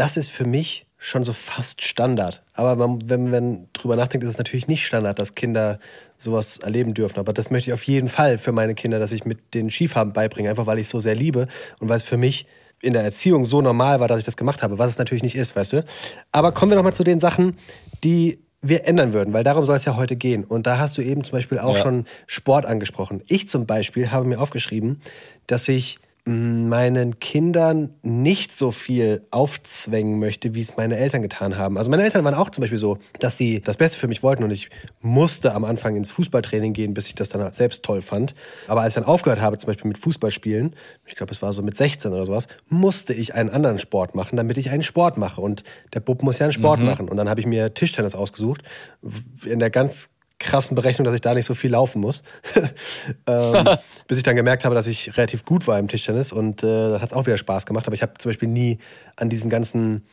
das 0.00 0.16
ist 0.16 0.30
für 0.30 0.46
mich 0.46 0.86
schon 0.96 1.24
so 1.24 1.32
fast 1.32 1.82
Standard. 1.82 2.42
Aber 2.54 2.74
man, 2.76 3.08
wenn 3.08 3.30
man 3.30 3.68
drüber 3.72 3.96
nachdenkt, 3.96 4.24
ist 4.24 4.30
es 4.30 4.38
natürlich 4.38 4.66
nicht 4.66 4.86
Standard, 4.86 5.18
dass 5.18 5.34
Kinder 5.34 5.78
sowas 6.16 6.58
erleben 6.58 6.94
dürfen. 6.94 7.18
Aber 7.18 7.32
das 7.32 7.50
möchte 7.50 7.70
ich 7.70 7.74
auf 7.74 7.82
jeden 7.84 8.08
Fall 8.08 8.38
für 8.38 8.52
meine 8.52 8.74
Kinder, 8.74 8.98
dass 8.98 9.12
ich 9.12 9.24
mit 9.24 9.54
den 9.54 9.70
Skifahren 9.70 10.12
beibringe, 10.12 10.48
einfach 10.50 10.66
weil 10.66 10.78
ich 10.78 10.84
es 10.84 10.90
so 10.90 11.00
sehr 11.00 11.14
liebe 11.14 11.48
und 11.80 11.88
weil 11.88 11.98
es 11.98 12.02
für 12.02 12.16
mich 12.16 12.46
in 12.82 12.94
der 12.94 13.02
Erziehung 13.02 13.44
so 13.44 13.60
normal 13.60 14.00
war, 14.00 14.08
dass 14.08 14.18
ich 14.18 14.24
das 14.24 14.36
gemacht 14.38 14.62
habe, 14.62 14.78
was 14.78 14.90
es 14.90 14.98
natürlich 14.98 15.22
nicht 15.22 15.36
ist, 15.36 15.54
weißt 15.54 15.74
du. 15.74 15.84
Aber 16.32 16.52
kommen 16.52 16.72
wir 16.72 16.76
noch 16.76 16.82
mal 16.82 16.94
zu 16.94 17.04
den 17.04 17.20
Sachen, 17.20 17.58
die 18.04 18.38
wir 18.62 18.86
ändern 18.86 19.12
würden, 19.12 19.32
weil 19.34 19.44
darum 19.44 19.64
soll 19.66 19.76
es 19.76 19.84
ja 19.84 19.96
heute 19.96 20.16
gehen. 20.16 20.44
Und 20.44 20.66
da 20.66 20.78
hast 20.78 20.96
du 20.98 21.02
eben 21.02 21.24
zum 21.24 21.32
Beispiel 21.38 21.58
auch 21.58 21.76
Ja. 21.76 21.82
schon 21.82 22.06
Sport 22.26 22.64
angesprochen. 22.66 23.22
Ich 23.26 23.48
zum 23.48 23.66
Beispiel 23.66 24.10
habe 24.10 24.26
mir 24.26 24.40
aufgeschrieben, 24.40 25.00
dass 25.46 25.68
ich 25.68 25.98
meinen 26.24 27.18
Kindern 27.18 27.94
nicht 28.02 28.56
so 28.56 28.70
viel 28.70 29.26
aufzwängen 29.30 30.18
möchte, 30.18 30.54
wie 30.54 30.60
es 30.60 30.76
meine 30.76 30.96
Eltern 30.96 31.22
getan 31.22 31.56
haben. 31.56 31.78
Also 31.78 31.90
meine 31.90 32.04
Eltern 32.04 32.24
waren 32.24 32.34
auch 32.34 32.50
zum 32.50 32.62
Beispiel 32.62 32.78
so, 32.78 32.98
dass 33.18 33.38
sie 33.38 33.60
das 33.60 33.76
Beste 33.76 33.98
für 33.98 34.08
mich 34.08 34.22
wollten 34.22 34.44
und 34.44 34.50
ich 34.50 34.70
musste 35.00 35.54
am 35.54 35.64
Anfang 35.64 35.96
ins 35.96 36.10
Fußballtraining 36.10 36.72
gehen, 36.72 36.94
bis 36.94 37.08
ich 37.08 37.14
das 37.14 37.30
dann 37.30 37.52
selbst 37.52 37.84
toll 37.84 38.02
fand. 38.02 38.34
Aber 38.68 38.82
als 38.82 38.92
ich 38.92 39.02
dann 39.02 39.08
aufgehört 39.08 39.40
habe, 39.40 39.58
zum 39.58 39.68
Beispiel 39.68 39.88
mit 39.88 39.98
Fußballspielen, 39.98 40.76
ich 41.06 41.16
glaube, 41.16 41.32
es 41.32 41.42
war 41.42 41.52
so 41.52 41.62
mit 41.62 41.76
16 41.76 42.12
oder 42.12 42.26
sowas, 42.26 42.48
musste 42.68 43.14
ich 43.14 43.34
einen 43.34 43.50
anderen 43.50 43.78
Sport 43.78 44.14
machen, 44.14 44.36
damit 44.36 44.58
ich 44.58 44.70
einen 44.70 44.82
Sport 44.82 45.16
mache. 45.16 45.40
Und 45.40 45.64
der 45.94 46.00
Bub 46.00 46.22
muss 46.22 46.38
ja 46.38 46.46
einen 46.46 46.52
Sport 46.52 46.80
machen. 46.80 47.08
Und 47.08 47.16
dann 47.16 47.28
habe 47.28 47.40
ich 47.40 47.46
mir 47.46 47.72
Tischtennis 47.74 48.14
ausgesucht, 48.14 48.62
in 49.44 49.58
der 49.58 49.70
ganz 49.70 50.10
krassen 50.40 50.74
Berechnung, 50.74 51.04
dass 51.04 51.14
ich 51.14 51.20
da 51.20 51.34
nicht 51.34 51.44
so 51.44 51.54
viel 51.54 51.70
laufen 51.70 52.00
muss. 52.00 52.24
ähm, 53.26 53.64
bis 54.08 54.18
ich 54.18 54.24
dann 54.24 54.34
gemerkt 54.34 54.64
habe, 54.64 54.74
dass 54.74 54.88
ich 54.88 55.16
relativ 55.16 55.44
gut 55.44 55.68
war 55.68 55.78
im 55.78 55.86
Tischtennis 55.86 56.32
und 56.32 56.64
äh, 56.64 56.66
dann 56.66 57.00
hat 57.00 57.10
es 57.10 57.12
auch 57.12 57.26
wieder 57.26 57.36
Spaß 57.36 57.66
gemacht. 57.66 57.86
Aber 57.86 57.94
ich 57.94 58.02
habe 58.02 58.14
zum 58.18 58.30
Beispiel 58.30 58.48
nie 58.48 58.78
an 59.16 59.28
diesen 59.28 59.50
ganzen 59.50 60.04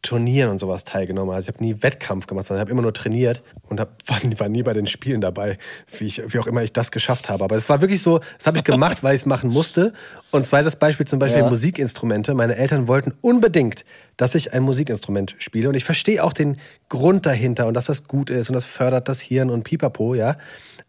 Turnieren 0.00 0.50
und 0.50 0.58
sowas 0.58 0.84
teilgenommen. 0.84 1.34
Also 1.34 1.48
ich 1.48 1.54
habe 1.54 1.64
nie 1.64 1.76
Wettkampf 1.82 2.26
gemacht, 2.26 2.46
sondern 2.46 2.60
habe 2.62 2.70
immer 2.70 2.82
nur 2.82 2.94
trainiert 2.94 3.42
und 3.68 3.78
hab, 3.80 3.96
war, 4.08 4.24
nie- 4.24 4.38
war 4.38 4.48
nie 4.48 4.62
bei 4.62 4.72
den 4.72 4.86
Spielen 4.86 5.20
dabei, 5.20 5.58
wie, 5.98 6.06
ich, 6.06 6.22
wie 6.32 6.38
auch 6.38 6.46
immer 6.46 6.62
ich 6.62 6.72
das 6.72 6.90
geschafft 6.90 7.28
habe. 7.28 7.44
Aber 7.44 7.56
es 7.56 7.68
war 7.68 7.80
wirklich 7.80 8.00
so, 8.02 8.20
das 8.38 8.46
habe 8.46 8.58
ich 8.58 8.64
gemacht, 8.64 9.02
weil 9.02 9.14
ich 9.14 9.22
es 9.22 9.26
machen 9.26 9.50
musste. 9.50 9.92
Und 10.30 10.46
zweites 10.46 10.76
Beispiel 10.76 11.06
zum 11.06 11.18
Beispiel 11.18 11.42
Ja. 11.42 11.48
Musikinstrumente. 11.48 12.34
Meine 12.34 12.56
Eltern 12.56 12.88
wollten 12.88 13.12
unbedingt, 13.20 13.84
dass 14.16 14.34
ich 14.34 14.52
ein 14.52 14.62
Musikinstrument 14.62 15.34
spiele. 15.38 15.68
Und 15.68 15.74
ich 15.74 15.84
verstehe 15.84 16.22
auch 16.24 16.32
den 16.32 16.56
Grund 16.88 17.26
dahinter 17.26 17.66
und 17.66 17.74
dass 17.74 17.86
das 17.86 18.08
gut 18.08 18.30
ist 18.30 18.48
und 18.48 18.54
das 18.54 18.64
fördert 18.64 19.08
das 19.08 19.20
Hirn 19.20 19.50
und 19.50 19.64
pipapo, 19.64 20.14
ja. 20.14 20.36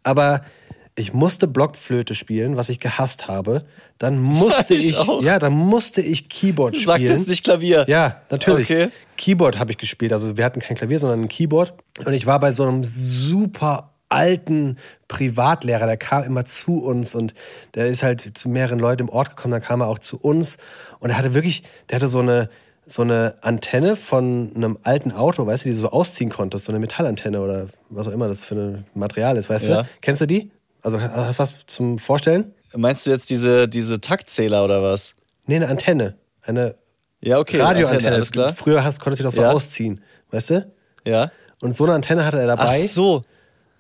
Aber 0.03 0.41
ich 0.95 1.13
musste 1.13 1.47
Blockflöte 1.47 2.13
spielen, 2.15 2.55
was 2.57 2.69
ich 2.69 2.79
gehasst 2.79 3.27
habe. 3.27 3.59
Dann 3.97 4.19
musste 4.19 4.73
Ich 4.75 4.91
ich, 4.91 5.07
ja, 5.21 5.39
dann 5.39 5.53
musste 5.53 6.01
ich 6.01 6.29
Keyboard 6.29 6.75
spielen. 6.75 6.87
Sag 6.87 6.99
jetzt 7.01 7.29
nicht 7.29 7.43
Klavier. 7.43 7.85
Ja, 7.87 8.21
natürlich. 8.29 8.69
Okay. 8.69 8.89
Keyboard 9.17 9.57
habe 9.59 9.71
ich 9.71 9.77
gespielt. 9.77 10.13
Also 10.13 10.37
wir 10.37 10.45
hatten 10.45 10.59
kein 10.59 10.75
Klavier, 10.77 10.99
sondern 10.99 11.21
ein 11.21 11.27
Keyboard. 11.29 11.73
Und 12.05 12.13
ich 12.13 12.25
war 12.25 12.39
bei 12.39 12.51
so 12.51 12.63
einem 12.63 12.83
super 12.83 13.89
alten 14.09 14.77
Privatlehrer, 15.07 15.87
der 15.87 15.97
kam 15.97 16.23
immer 16.23 16.45
zu 16.45 16.83
uns 16.83 17.15
und 17.15 17.33
der 17.73 17.87
ist 17.87 18.03
halt 18.03 18.37
zu 18.37 18.47
mehreren 18.49 18.77
Leuten 18.77 19.03
im 19.03 19.09
Ort 19.09 19.31
gekommen, 19.31 19.53
dann 19.53 19.61
kam 19.61 19.81
er 19.81 19.87
auch 19.87 19.97
zu 19.97 20.17
uns 20.19 20.57
und 20.99 21.09
er 21.09 21.17
hatte 21.17 21.33
wirklich, 21.33 21.63
der 21.89 21.95
hatte 21.95 22.07
so 22.07 22.19
eine 22.19 22.49
so 22.85 23.01
eine 23.01 23.35
Antenne 23.41 23.95
von 23.95 24.51
einem 24.55 24.77
alten 24.83 25.13
Auto, 25.13 25.47
weißt 25.47 25.63
du, 25.63 25.69
die 25.69 25.73
du 25.73 25.79
so 25.79 25.91
ausziehen 25.91 26.29
konntest, 26.29 26.65
so 26.65 26.71
eine 26.73 26.79
Metallantenne 26.79 27.39
oder 27.39 27.67
was 27.89 28.09
auch 28.09 28.11
immer 28.11 28.27
das 28.27 28.43
für 28.43 28.55
ein 28.55 28.85
Material 28.93 29.37
ist, 29.37 29.49
weißt 29.49 29.69
Ja. 29.69 29.83
du? 29.83 29.89
Kennst 30.01 30.19
du 30.21 30.25
die? 30.27 30.51
Also 30.83 30.99
hast 31.01 31.39
du 31.39 31.43
was 31.43 31.53
zum 31.67 31.97
Vorstellen? 31.97 32.53
Meinst 32.75 33.05
du 33.05 33.11
jetzt 33.11 33.29
diese, 33.29 33.67
diese 33.67 34.01
Taktzähler 34.01 34.63
oder 34.63 34.83
was? 34.83 35.13
Nee, 35.45 35.55
eine 35.55 35.67
Antenne. 35.69 36.17
Eine 36.41 36.75
Ja, 37.21 37.39
okay. 37.39 37.57
Radioantenne. 37.61 37.95
Antenne, 37.97 38.15
alles 38.15 38.31
klar. 38.31 38.53
Früher 38.53 38.83
hast, 38.83 38.99
konntest 38.99 39.21
du 39.21 39.23
das 39.23 39.35
so 39.35 39.41
Ja. 39.41 39.51
ausziehen, 39.51 40.01
weißt 40.31 40.49
du? 40.51 40.71
Ja. 41.05 41.31
Und 41.61 41.75
so 41.77 41.85
eine 41.85 41.93
Antenne 41.93 42.25
hatte 42.25 42.39
er 42.39 42.49
Ach 42.51 42.57
dabei 42.57 42.85
so. 42.85 43.23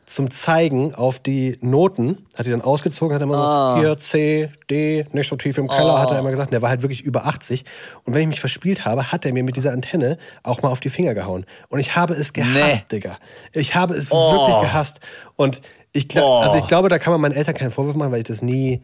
Zum 0.05 0.29
Zeigen 0.31 0.93
auf 0.93 1.19
die 1.19 1.57
Noten. 1.61 2.25
Hat 2.35 2.45
die 2.45 2.51
dann 2.51 2.61
ausgezogen, 2.61 3.13
hat 3.15 3.21
er 3.21 3.25
immer 3.27 3.37
Ah. 3.37 3.75
so, 3.75 3.81
hier 3.81 3.97
C, 3.99 4.49
D, 4.69 5.05
nicht 5.13 5.29
so 5.29 5.35
tief 5.35 5.57
im 5.57 5.67
Keller, 5.67 5.99
hat 5.99 6.11
er 6.11 6.19
immer 6.19 6.29
gesagt. 6.29 6.49
Und 6.49 6.53
der 6.53 6.61
war 6.61 6.69
halt 6.69 6.81
wirklich 6.81 7.01
über 7.01 7.25
80. 7.25 7.63
Und 8.05 8.13
wenn 8.13 8.21
ich 8.23 8.27
mich 8.27 8.39
verspielt 8.39 8.85
habe, 8.85 9.11
hat 9.11 9.25
er 9.25 9.33
mir 9.33 9.43
mit 9.43 9.55
dieser 9.55 9.71
Antenne 9.71 10.17
auch 10.43 10.61
mal 10.61 10.69
auf 10.69 10.79
die 10.79 10.89
Finger 10.89 11.13
gehauen. 11.13 11.45
Und 11.69 11.79
ich 11.79 11.95
habe 11.95 12.13
es 12.13 12.33
gehasst, 12.33 12.91
Digga. 12.91 13.17
Ich 13.53 13.75
habe 13.75 13.95
es 13.95 14.11
wirklich 14.11 14.61
gehasst. 14.61 14.99
Und 15.35 15.61
ich, 15.93 16.07
glaub, 16.07 16.25
Oh. 16.25 16.37
also 16.45 16.57
ich 16.57 16.67
glaube, 16.67 16.89
da 16.89 16.99
kann 16.99 17.11
man 17.13 17.21
meinen 17.21 17.35
Eltern 17.35 17.55
keinen 17.55 17.71
Vorwurf 17.71 17.95
machen, 17.95 18.11
weil 18.11 18.19
ich 18.19 18.27
das 18.27 18.41
nie 18.41 18.81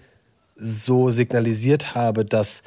so 0.56 1.10
signalisiert 1.10 1.96
habe, 1.96 2.26
dass 2.26 2.64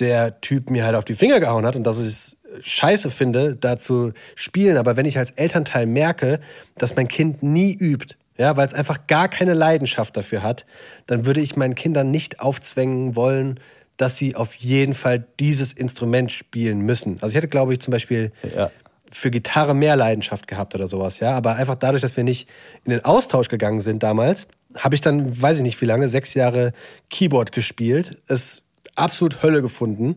der 0.00 0.40
Typ 0.40 0.70
mir 0.70 0.84
halt 0.84 0.94
auf 0.96 1.04
die 1.04 1.14
Finger 1.14 1.40
gehauen 1.40 1.64
hat 1.64 1.76
und 1.76 1.84
dass 1.84 1.96
es 1.98 2.36
scheiße 2.62 3.10
finde, 3.10 3.56
da 3.56 3.78
zu 3.78 4.12
spielen. 4.34 4.76
Aber 4.76 4.96
wenn 4.96 5.06
ich 5.06 5.18
als 5.18 5.30
Elternteil 5.32 5.86
merke, 5.86 6.40
dass 6.76 6.96
mein 6.96 7.08
Kind 7.08 7.42
nie 7.42 7.72
übt, 7.74 8.14
ja, 8.38 8.56
weil 8.56 8.66
es 8.66 8.74
einfach 8.74 9.06
gar 9.06 9.28
keine 9.28 9.54
Leidenschaft 9.54 10.16
dafür 10.16 10.42
hat, 10.42 10.66
dann 11.06 11.24
würde 11.26 11.40
ich 11.40 11.56
meinen 11.56 11.74
Kindern 11.74 12.10
nicht 12.10 12.40
aufzwängen 12.40 13.16
wollen, 13.16 13.58
dass 13.96 14.18
sie 14.18 14.34
auf 14.36 14.54
jeden 14.56 14.92
Fall 14.92 15.24
dieses 15.40 15.72
Instrument 15.72 16.30
spielen 16.30 16.80
müssen. 16.80 17.14
Also 17.22 17.28
ich 17.28 17.34
hätte, 17.36 17.48
glaube 17.48 17.72
ich, 17.72 17.80
zum 17.80 17.92
Beispiel 17.92 18.30
Ja. 18.54 18.70
für 19.10 19.30
Gitarre 19.30 19.74
mehr 19.74 19.96
Leidenschaft 19.96 20.46
gehabt 20.48 20.74
oder 20.74 20.86
sowas, 20.86 21.20
ja. 21.20 21.32
Aber 21.32 21.54
einfach 21.56 21.76
dadurch, 21.76 22.02
dass 22.02 22.16
wir 22.16 22.24
nicht 22.24 22.46
in 22.84 22.90
den 22.90 23.04
Austausch 23.06 23.48
gegangen 23.48 23.80
sind 23.80 24.02
damals, 24.02 24.48
habe 24.76 24.94
ich 24.94 25.00
dann, 25.00 25.40
weiß 25.40 25.56
ich 25.58 25.62
nicht 25.62 25.80
wie 25.80 25.86
lange, 25.86 26.08
sechs 26.08 26.34
Jahre 26.34 26.72
Keyboard 27.08 27.52
gespielt, 27.52 28.18
es 28.28 28.64
absolut 28.96 29.42
Hölle 29.42 29.62
gefunden, 29.62 30.16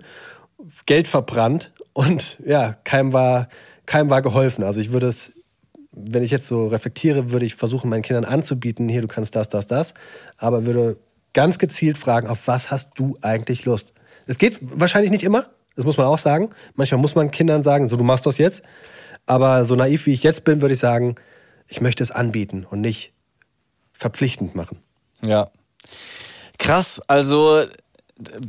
Geld 0.85 1.07
verbrannt 1.07 1.71
und 1.99 2.37
ja, 2.45 2.77
keinem 2.85 3.11
war, 3.11 3.49
keinem 3.85 4.09
war 4.09 4.21
geholfen. 4.21 4.63
Also 4.63 4.79
ich 4.79 4.93
würde 4.93 5.07
es, 5.07 5.33
wenn 5.91 6.23
ich 6.23 6.31
jetzt 6.31 6.47
so 6.47 6.67
reflektiere, 6.67 7.33
würde 7.33 7.45
ich 7.45 7.55
versuchen, 7.55 7.89
meinen 7.89 8.03
Kindern 8.03 8.23
anzubieten, 8.23 8.87
hier, 8.87 9.01
du 9.01 9.09
kannst 9.09 9.35
das, 9.35 9.49
das, 9.49 9.67
das, 9.67 9.93
aber 10.37 10.65
würde 10.65 10.95
ganz 11.33 11.59
gezielt 11.59 11.97
fragen, 11.97 12.29
auf 12.29 12.47
was 12.47 12.71
hast 12.71 12.91
du 12.95 13.17
eigentlich 13.19 13.65
Lust? 13.65 13.91
Es 14.27 14.37
geht 14.37 14.59
wahrscheinlich 14.61 15.11
nicht 15.11 15.23
immer, 15.23 15.47
das 15.75 15.83
muss 15.83 15.97
man 15.97 16.05
auch 16.05 16.17
sagen. 16.17 16.51
Manchmal 16.75 17.01
muss 17.01 17.15
man 17.15 17.31
Kindern 17.31 17.65
sagen, 17.65 17.89
so 17.89 17.97
du 17.97 18.05
machst 18.05 18.25
das 18.25 18.37
jetzt. 18.37 18.63
Aber 19.25 19.65
so 19.65 19.75
naiv 19.75 20.05
wie 20.05 20.13
ich 20.13 20.23
jetzt 20.23 20.45
bin, 20.45 20.61
würde 20.61 20.75
ich 20.75 20.79
sagen, 20.79 21.15
ich 21.67 21.81
möchte 21.81 22.01
es 22.01 22.11
anbieten 22.11 22.65
und 22.69 22.79
nicht 22.79 23.11
verpflichtend 23.91 24.55
machen. 24.55 24.79
Ja. 25.21 25.51
Krass, 26.59 27.01
also 27.07 27.65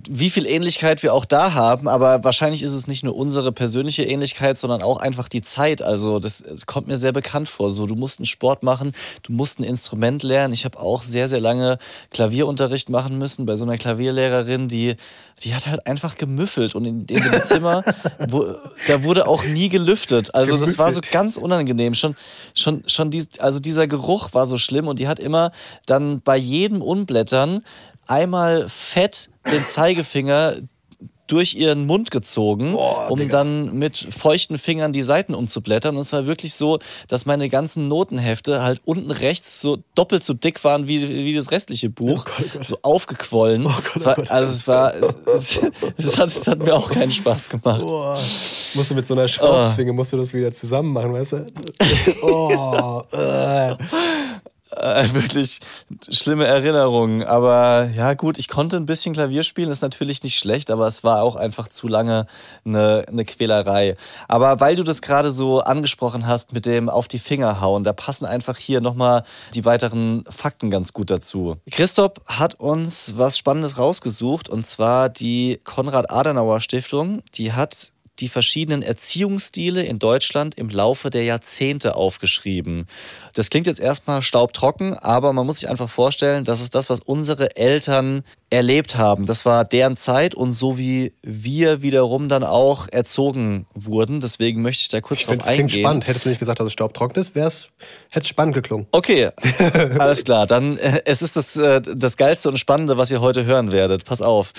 wie 0.08 0.30
viel 0.30 0.46
Ähnlichkeit 0.46 1.02
wir 1.04 1.14
auch 1.14 1.24
da 1.24 1.54
haben, 1.54 1.86
aber 1.86 2.24
wahrscheinlich 2.24 2.62
ist 2.62 2.72
es 2.72 2.88
nicht 2.88 3.04
nur 3.04 3.14
unsere 3.14 3.52
persönliche 3.52 4.02
Ähnlichkeit, 4.02 4.58
sondern 4.58 4.82
auch 4.82 4.96
einfach 4.96 5.28
die 5.28 5.42
Zeit. 5.42 5.80
Also 5.80 6.18
das 6.18 6.44
kommt 6.66 6.88
mir 6.88 6.96
sehr 6.96 7.12
bekannt 7.12 7.48
vor. 7.48 7.70
So, 7.70 7.86
du 7.86 7.94
musst 7.94 8.18
einen 8.18 8.26
Sport 8.26 8.64
machen, 8.64 8.92
du 9.22 9.32
musst 9.32 9.60
ein 9.60 9.62
Instrument 9.62 10.24
lernen. 10.24 10.54
Ich 10.54 10.64
habe 10.64 10.78
auch 10.80 11.02
sehr, 11.02 11.28
sehr 11.28 11.40
lange 11.40 11.78
Klavierunterricht 12.10 12.90
machen 12.90 13.16
müssen 13.16 13.46
bei 13.46 13.54
so 13.54 13.64
einer 13.64 13.78
Klavierlehrerin, 13.78 14.66
die, 14.66 14.96
die 15.44 15.54
hat 15.54 15.68
halt 15.68 15.86
einfach 15.86 16.16
gemüffelt 16.16 16.74
und 16.74 16.84
in, 16.84 17.04
in 17.04 17.22
dem 17.22 17.42
Zimmer, 17.42 17.84
wo, 18.28 18.46
da 18.88 19.04
wurde 19.04 19.28
auch 19.28 19.44
nie 19.44 19.68
gelüftet. 19.68 20.34
Also 20.34 20.56
das 20.56 20.78
war 20.78 20.92
so 20.92 21.00
ganz 21.12 21.36
unangenehm. 21.36 21.94
Schon, 21.94 22.16
schon, 22.54 22.82
schon 22.88 23.12
dies, 23.12 23.28
also 23.38 23.60
dieser 23.60 23.86
Geruch 23.86 24.30
war 24.32 24.46
so 24.46 24.56
schlimm 24.56 24.88
und 24.88 24.98
die 24.98 25.06
hat 25.06 25.20
immer 25.20 25.52
dann 25.86 26.20
bei 26.22 26.36
jedem 26.36 26.82
Unblättern 26.82 27.62
einmal 28.06 28.68
fett 28.68 29.30
den 29.50 29.64
Zeigefinger 29.64 30.56
durch 31.30 31.54
ihren 31.54 31.86
Mund 31.86 32.10
gezogen, 32.10 32.74
um 32.74 33.28
dann 33.28 33.78
mit 33.78 33.96
feuchten 33.96 34.58
Fingern 34.58 34.92
die 34.92 35.02
Seiten 35.02 35.34
umzublättern. 35.34 35.94
Und 35.94 36.02
es 36.02 36.12
war 36.12 36.26
wirklich 36.26 36.54
so, 36.54 36.80
dass 37.06 37.24
meine 37.24 37.48
ganzen 37.48 37.86
Notenhefte 37.86 38.62
halt 38.62 38.80
unten 38.84 39.12
rechts 39.12 39.60
so 39.60 39.78
doppelt 39.94 40.24
so 40.24 40.34
dick 40.34 40.64
waren 40.64 40.88
wie, 40.88 41.08
wie 41.08 41.34
das 41.34 41.52
restliche 41.52 41.88
Buch. 41.88 42.26
So 42.62 42.78
aufgequollen. 42.82 43.66
es 43.94 44.04
war, 44.04 44.18
also 44.30 44.52
es 44.52 44.66
war, 44.66 44.94
es, 44.94 45.16
es, 45.26 45.60
es, 45.96 46.18
hat, 46.18 46.28
es 46.28 46.46
hat 46.48 46.62
mir 46.62 46.74
auch 46.74 46.90
keinen 46.90 47.12
Spaß 47.12 47.48
gemacht. 47.48 47.82
Boah. 47.82 48.18
Musst 48.74 48.90
du 48.90 48.94
mit 48.94 49.06
so 49.06 49.14
einer 49.14 49.28
Schraubzwinge, 49.28 49.92
musst 49.92 50.12
du 50.12 50.16
das 50.16 50.34
wieder 50.34 50.52
zusammen 50.52 50.92
machen, 50.92 51.12
weißt 51.12 51.32
du? 51.32 51.46
Oh, 52.22 53.02
äh. 53.12 53.76
Äh, 54.76 55.08
wirklich 55.12 55.60
schlimme 56.10 56.46
Erinnerungen. 56.46 57.22
Aber 57.22 57.90
ja, 57.94 58.14
gut, 58.14 58.38
ich 58.38 58.48
konnte 58.48 58.76
ein 58.76 58.86
bisschen 58.86 59.14
Klavier 59.14 59.42
spielen, 59.42 59.70
ist 59.70 59.82
natürlich 59.82 60.22
nicht 60.22 60.38
schlecht, 60.38 60.70
aber 60.70 60.86
es 60.86 61.04
war 61.04 61.22
auch 61.22 61.36
einfach 61.36 61.68
zu 61.68 61.88
lange 61.88 62.26
eine, 62.64 63.04
eine 63.08 63.24
Quälerei. 63.24 63.96
Aber 64.28 64.60
weil 64.60 64.76
du 64.76 64.84
das 64.84 65.02
gerade 65.02 65.30
so 65.30 65.60
angesprochen 65.60 66.26
hast 66.26 66.52
mit 66.52 66.66
dem 66.66 66.88
auf 66.88 67.08
die 67.08 67.18
Finger 67.18 67.60
hauen, 67.60 67.84
da 67.84 67.92
passen 67.92 68.26
einfach 68.26 68.56
hier 68.56 68.80
nochmal 68.80 69.24
die 69.54 69.64
weiteren 69.64 70.24
Fakten 70.28 70.70
ganz 70.70 70.92
gut 70.92 71.10
dazu. 71.10 71.56
Christoph 71.70 72.12
hat 72.26 72.54
uns 72.54 73.14
was 73.16 73.38
Spannendes 73.38 73.78
rausgesucht 73.78 74.48
und 74.48 74.66
zwar 74.66 75.08
die 75.08 75.60
Konrad-Adenauer-Stiftung. 75.64 77.22
Die 77.34 77.52
hat 77.52 77.92
die 78.20 78.28
verschiedenen 78.28 78.82
Erziehungsstile 78.82 79.82
in 79.82 79.98
Deutschland 79.98 80.54
im 80.56 80.68
Laufe 80.68 81.10
der 81.10 81.24
Jahrzehnte 81.24 81.96
aufgeschrieben. 81.96 82.86
Das 83.34 83.50
klingt 83.50 83.66
jetzt 83.66 83.80
erstmal 83.80 84.22
staubtrocken, 84.22 84.94
aber 84.98 85.32
man 85.32 85.46
muss 85.46 85.60
sich 85.60 85.68
einfach 85.68 85.88
vorstellen, 85.88 86.44
das 86.44 86.60
ist 86.60 86.74
das, 86.74 86.90
was 86.90 87.00
unsere 87.00 87.56
Eltern 87.56 88.22
erlebt 88.50 88.96
haben. 88.96 89.26
Das 89.26 89.44
war 89.44 89.64
deren 89.64 89.96
Zeit 89.96 90.34
und 90.34 90.52
so 90.52 90.76
wie 90.76 91.12
wir 91.22 91.82
wiederum 91.82 92.28
dann 92.28 92.42
auch 92.42 92.88
erzogen 92.90 93.66
wurden. 93.74 94.20
Deswegen 94.20 94.60
möchte 94.62 94.82
ich 94.82 94.88
da 94.88 95.00
kurz 95.00 95.20
Ich 95.20 95.26
drauf 95.26 95.32
finde, 95.34 95.44
es 95.44 95.48
eingehen. 95.48 95.68
klingt 95.68 95.84
spannend. 95.84 96.06
Hättest 96.08 96.24
du 96.24 96.28
nicht 96.30 96.38
gesagt, 96.38 96.58
dass 96.60 96.66
es 96.66 96.72
staubtrocken 96.72 97.20
ist, 97.20 97.34
wäre 97.34 97.46
es, 97.46 97.70
hätte 98.10 98.24
es 98.24 98.28
spannend 98.28 98.54
geklungen. 98.54 98.86
Okay, 98.90 99.30
alles 99.98 100.24
klar. 100.24 100.46
Dann 100.46 100.78
äh, 100.78 101.02
es 101.04 101.22
ist 101.22 101.36
das, 101.36 101.56
äh, 101.56 101.80
das 101.80 102.16
Geilste 102.16 102.48
und 102.48 102.58
Spannende, 102.58 102.98
was 102.98 103.10
ihr 103.10 103.20
heute 103.20 103.44
hören 103.44 103.72
werdet. 103.72 104.04
Pass 104.04 104.20
auf. 104.20 104.52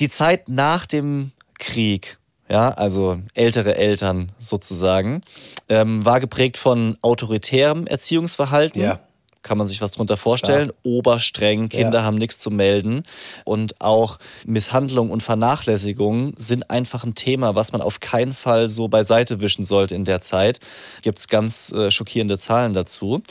Die 0.00 0.08
Zeit 0.08 0.48
nach 0.48 0.86
dem 0.86 1.32
Krieg, 1.58 2.16
ja, 2.50 2.70
also 2.70 3.18
ältere 3.34 3.76
Eltern 3.76 4.32
sozusagen, 4.38 5.22
ähm, 5.68 6.04
war 6.04 6.18
geprägt 6.18 6.56
von 6.56 6.98
autoritärem 7.00 7.86
Erziehungsverhalten. 7.86 8.82
Ja. 8.82 9.00
Kann 9.42 9.56
man 9.56 9.66
sich 9.66 9.80
was 9.80 9.92
drunter 9.92 10.18
vorstellen? 10.18 10.70
Oberstreng, 10.82 11.70
Kinder 11.70 12.00
Ja. 12.00 12.04
haben 12.04 12.16
nichts 12.16 12.38
zu 12.40 12.50
melden. 12.50 13.02
Und 13.46 13.80
auch 13.80 14.18
Misshandlung 14.44 15.10
und 15.10 15.22
Vernachlässigung 15.22 16.34
sind 16.36 16.70
einfach 16.70 17.04
ein 17.04 17.14
Thema, 17.14 17.54
was 17.54 17.72
man 17.72 17.80
auf 17.80 18.00
keinen 18.00 18.34
Fall 18.34 18.68
so 18.68 18.88
beiseite 18.88 19.40
wischen 19.40 19.64
sollte 19.64 19.94
in 19.94 20.04
der 20.04 20.20
Zeit. 20.20 20.60
Gibt's 21.00 21.26
ganz 21.26 21.72
äh, 21.72 21.90
schockierende 21.90 22.36
Zahlen 22.38 22.74
dazu. 22.74 23.22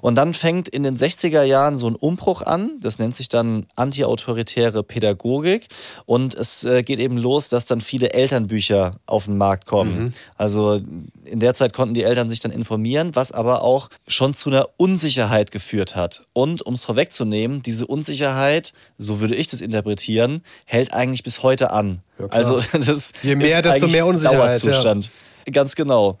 Und 0.00 0.14
dann 0.14 0.32
fängt 0.32 0.68
in 0.68 0.84
den 0.84 0.96
60er 0.96 1.42
Jahren 1.42 1.76
so 1.76 1.86
ein 1.86 1.96
Umbruch 1.96 2.40
an. 2.40 2.80
Das 2.80 2.98
nennt 2.98 3.14
sich 3.14 3.28
dann 3.28 3.66
antiautoritäre 3.76 4.82
Pädagogik. 4.82 5.68
Und 6.06 6.34
es 6.34 6.64
äh, 6.64 6.82
geht 6.82 6.98
eben 6.98 7.18
los, 7.18 7.50
dass 7.50 7.66
dann 7.66 7.82
viele 7.82 8.12
Elternbücher 8.14 8.96
auf 9.04 9.26
den 9.26 9.36
Markt 9.36 9.66
kommen. 9.66 10.14
Also 10.36 10.80
in 11.24 11.40
der 11.40 11.52
Zeit 11.52 11.74
konnten 11.74 11.92
die 11.94 12.04
Eltern 12.04 12.30
sich 12.30 12.40
dann 12.40 12.52
informieren, 12.52 13.14
was 13.14 13.32
aber 13.32 13.60
auch 13.62 13.90
schon 14.06 14.32
zu 14.32 14.48
einer 14.48 14.66
Unsicherheit 14.78 15.50
geführt 15.50 15.57
hat. 15.96 16.22
Und 16.32 16.62
um 16.62 16.74
es 16.74 16.84
vorwegzunehmen, 16.84 17.62
diese 17.62 17.86
Unsicherheit, 17.86 18.72
so 18.96 19.20
würde 19.20 19.34
ich 19.34 19.48
das 19.48 19.60
interpretieren, 19.60 20.42
hält 20.64 20.92
eigentlich 20.92 21.22
bis 21.22 21.42
heute 21.42 21.70
an. 21.70 22.02
Ja, 22.18 22.26
also 22.26 22.60
das 22.72 23.12
Je 23.22 23.36
mehr, 23.36 23.58
ist 23.58 23.64
desto 23.64 23.88
mehr 23.88 24.06
Unsicherheit, 24.06 24.62
Dauerzustand. 24.64 25.10
Ganz 25.50 25.74
genau. 25.74 26.18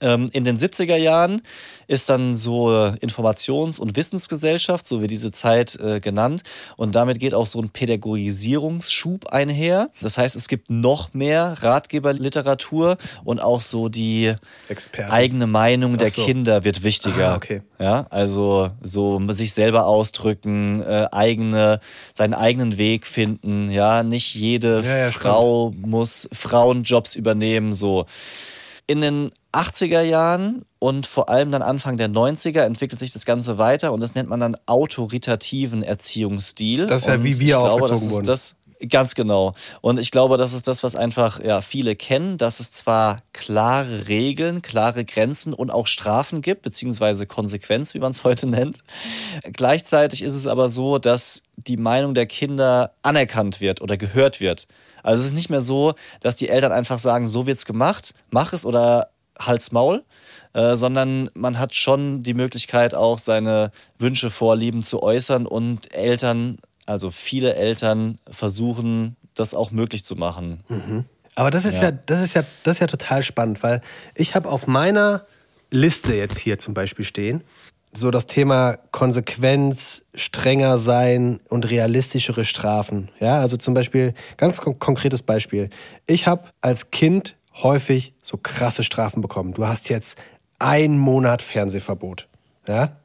Ähm, 0.00 0.28
in 0.32 0.44
den 0.44 0.58
70er 0.58 0.96
Jahren 0.96 1.42
ist 1.86 2.10
dann 2.10 2.36
so 2.36 2.68
Informations- 3.00 3.80
und 3.80 3.96
Wissensgesellschaft, 3.96 4.86
so 4.86 5.00
wird 5.00 5.10
diese 5.10 5.30
Zeit 5.32 5.76
äh, 5.80 6.00
genannt. 6.00 6.42
Und 6.76 6.94
damit 6.94 7.18
geht 7.18 7.34
auch 7.34 7.46
so 7.46 7.60
ein 7.60 7.70
Pädagogisierungsschub 7.70 9.28
einher. 9.28 9.90
Das 10.00 10.18
heißt, 10.18 10.36
es 10.36 10.48
gibt 10.48 10.70
noch 10.70 11.14
mehr 11.14 11.56
Ratgeberliteratur 11.60 12.96
und 13.24 13.40
auch 13.40 13.60
so 13.60 13.88
die 13.88 14.34
Experten. 14.68 15.10
eigene 15.10 15.46
Meinung 15.46 15.96
der 15.96 16.10
so. 16.10 16.24
Kinder 16.24 16.64
wird 16.64 16.82
wichtiger. 16.82 17.32
Ah, 17.32 17.36
okay. 17.36 17.62
Ja, 17.78 18.06
also 18.10 18.70
so 18.82 19.20
sich 19.30 19.52
selber 19.52 19.86
ausdrücken, 19.86 20.82
äh, 20.82 21.06
eigene, 21.12 21.80
seinen 22.12 22.34
eigenen 22.34 22.76
Weg 22.76 23.06
finden. 23.06 23.70
Ja, 23.70 24.02
nicht 24.02 24.34
jede 24.34 24.82
Ja, 24.84 24.96
ja, 24.96 25.12
Frau 25.12 25.72
muss 25.76 26.28
Frauenjobs 26.32 27.14
übernehmen. 27.14 27.72
So 27.72 28.06
in 28.86 29.00
den 29.00 29.30
80er 29.58 30.02
Jahren 30.02 30.64
und 30.78 31.06
vor 31.06 31.28
allem 31.28 31.50
dann 31.50 31.62
Anfang 31.62 31.96
der 31.96 32.08
90er 32.08 32.62
entwickelt 32.62 33.00
sich 33.00 33.12
das 33.12 33.24
Ganze 33.24 33.58
weiter 33.58 33.92
und 33.92 34.00
das 34.00 34.14
nennt 34.14 34.28
man 34.28 34.40
dann 34.40 34.56
autoritativen 34.66 35.82
Erziehungsstil. 35.82 36.86
Das 36.86 37.02
ist 37.02 37.08
ja, 37.08 37.14
Und 37.14 37.24
wie 37.24 37.38
wir 37.40 37.56
glaube, 37.58 37.70
aufgezogen 37.72 37.94
das 37.96 38.02
ist 38.02 38.12
wurden. 38.12 38.26
Das, 38.26 38.56
Ganz 38.88 39.16
genau. 39.16 39.54
Und 39.80 39.98
ich 39.98 40.12
glaube, 40.12 40.36
das 40.36 40.52
ist 40.52 40.68
das, 40.68 40.84
was 40.84 40.94
einfach 40.94 41.42
ja, 41.42 41.62
viele 41.62 41.96
kennen, 41.96 42.38
dass 42.38 42.60
es 42.60 42.70
zwar 42.70 43.16
klare 43.32 44.06
Regeln, 44.06 44.62
klare 44.62 45.04
Grenzen 45.04 45.52
und 45.52 45.70
auch 45.70 45.88
Strafen 45.88 46.42
gibt, 46.42 46.62
beziehungsweise 46.62 47.26
Konsequenz, 47.26 47.94
wie 47.94 47.98
man 47.98 48.12
es 48.12 48.22
heute 48.22 48.46
nennt. 48.46 48.84
Gleichzeitig 49.52 50.22
ist 50.22 50.34
es 50.34 50.46
aber 50.46 50.68
so, 50.68 50.98
dass 50.98 51.42
die 51.56 51.76
Meinung 51.76 52.14
der 52.14 52.26
Kinder 52.26 52.92
anerkannt 53.02 53.60
wird 53.60 53.80
oder 53.80 53.96
gehört 53.96 54.38
wird. 54.38 54.68
Also 55.02 55.20
es 55.20 55.26
ist 55.26 55.34
nicht 55.34 55.50
mehr 55.50 55.60
so, 55.60 55.94
dass 56.20 56.36
die 56.36 56.48
Eltern 56.48 56.72
einfach 56.72 56.98
sagen, 57.00 57.26
so 57.26 57.46
wird's 57.46 57.66
gemacht, 57.66 58.14
mach 58.30 58.52
es 58.52 58.64
oder 58.64 59.10
halt's 59.38 59.72
Maul, 59.72 60.04
äh, 60.54 60.76
sondern 60.76 61.30
man 61.34 61.58
hat 61.58 61.74
schon 61.74 62.22
die 62.22 62.34
Möglichkeit, 62.34 62.94
auch 62.94 63.18
seine 63.18 63.70
Wünsche, 63.98 64.30
Vorlieben 64.30 64.82
zu 64.82 65.02
äußern 65.02 65.46
und 65.46 65.94
Eltern, 65.94 66.58
also 66.86 67.10
viele 67.10 67.54
Eltern 67.54 68.18
versuchen, 68.30 69.16
das 69.34 69.54
auch 69.54 69.70
möglich 69.70 70.04
zu 70.04 70.16
machen. 70.16 70.62
Aber 71.34 71.50
das 71.50 71.64
ist 71.64 71.76
ja, 71.80 71.90
Ja. 71.90 71.98
das 72.06 72.20
ist 72.20 72.34
ja, 72.34 72.42
das 72.64 72.76
ist 72.76 72.80
ja 72.80 72.86
total 72.88 73.22
spannend, 73.22 73.62
weil 73.62 73.80
ich 74.16 74.34
habe 74.34 74.48
auf 74.48 74.66
meiner 74.66 75.24
Liste 75.70 76.14
jetzt 76.14 76.38
hier 76.38 76.58
zum 76.58 76.74
Beispiel 76.74 77.04
stehen, 77.04 77.44
so 77.92 78.10
das 78.10 78.26
Thema 78.26 78.76
Konsequenz, 78.90 80.02
strenger 80.14 80.78
sein 80.78 81.40
und 81.48 81.68
realistischere 81.70 82.44
Strafen. 82.44 83.10
Ja, 83.20 83.40
also 83.40 83.56
zum 83.56 83.74
Beispiel, 83.74 84.14
ganz 84.36 84.60
kon 84.60 84.78
konkretes 84.78 85.22
Beispiel. 85.22 85.70
Ich 86.06 86.26
habe 86.26 86.44
als 86.60 86.90
Kind 86.90 87.36
häufig 87.62 88.14
so 88.22 88.36
krasse 88.36 88.84
Strafen 88.84 89.20
bekommen. 89.20 89.52
Du 89.54 89.66
hast 89.66 89.88
jetzt 89.88 90.18
einen 90.58 90.98
Monat 90.98 91.42
Fernsehverbot. 91.42 92.28
Ja, 92.66 92.96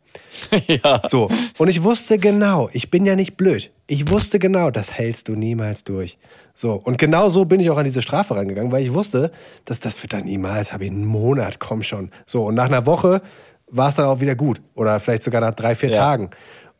ja. 0.67 1.01
so, 1.07 1.29
und 1.57 1.67
ich 1.67 1.83
wusste 1.83 2.17
genau, 2.19 2.69
ich 2.73 2.91
bin 2.91 3.05
ja 3.05 3.15
nicht 3.15 3.37
blöd. 3.37 3.71
Ich 3.87 4.09
wusste 4.09 4.39
genau, 4.39 4.71
das 4.71 4.93
hältst 4.93 5.27
du 5.27 5.33
niemals 5.35 5.83
durch. 5.83 6.17
So, 6.53 6.73
und 6.73 6.97
genau 6.97 7.29
so 7.29 7.45
bin 7.45 7.59
ich 7.59 7.69
auch 7.69 7.77
an 7.77 7.83
diese 7.83 8.01
Strafe 8.01 8.35
rangegangen, 8.35 8.71
weil 8.71 8.83
ich 8.83 8.93
wusste, 8.93 9.31
dass 9.65 9.79
das 9.79 10.01
wird 10.03 10.13
dann 10.13 10.25
niemals, 10.25 10.71
habe 10.71 10.85
ich 10.85 10.91
einen 10.91 11.05
Monat, 11.05 11.59
komm 11.59 11.83
schon. 11.83 12.11
So, 12.25 12.45
und 12.45 12.55
nach 12.55 12.65
einer 12.65 12.85
Woche 12.85 13.21
war 13.67 13.89
es 13.89 13.95
dann 13.95 14.05
auch 14.05 14.19
wieder 14.19 14.35
gut. 14.35 14.61
Oder 14.75 14.99
vielleicht 14.99 15.23
sogar 15.23 15.41
nach 15.41 15.55
drei, 15.55 15.73
vier 15.75 15.89
Ja. 15.89 15.97
Tagen. 15.97 16.29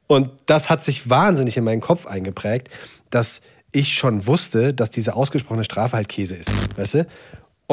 Und 0.08 0.30
das 0.46 0.70
hat 0.70 0.84
sich 0.84 1.10
wahnsinnig 1.10 1.58
in 1.58 1.64
meinen 1.64 1.82
Kopf 1.82 2.06
eingeprägt, 2.06 2.70
dass 3.10 3.42
ich 3.72 3.94
schon 3.94 4.28
wusste, 4.28 4.74
dass 4.74 4.92
diese 4.92 5.16
ausgesprochene 5.16 5.64
Strafe 5.64 5.96
halt 5.98 6.08
Käse 6.08 6.36
ist. 6.36 6.52
Weißt 6.78 6.94
du? 6.96 7.08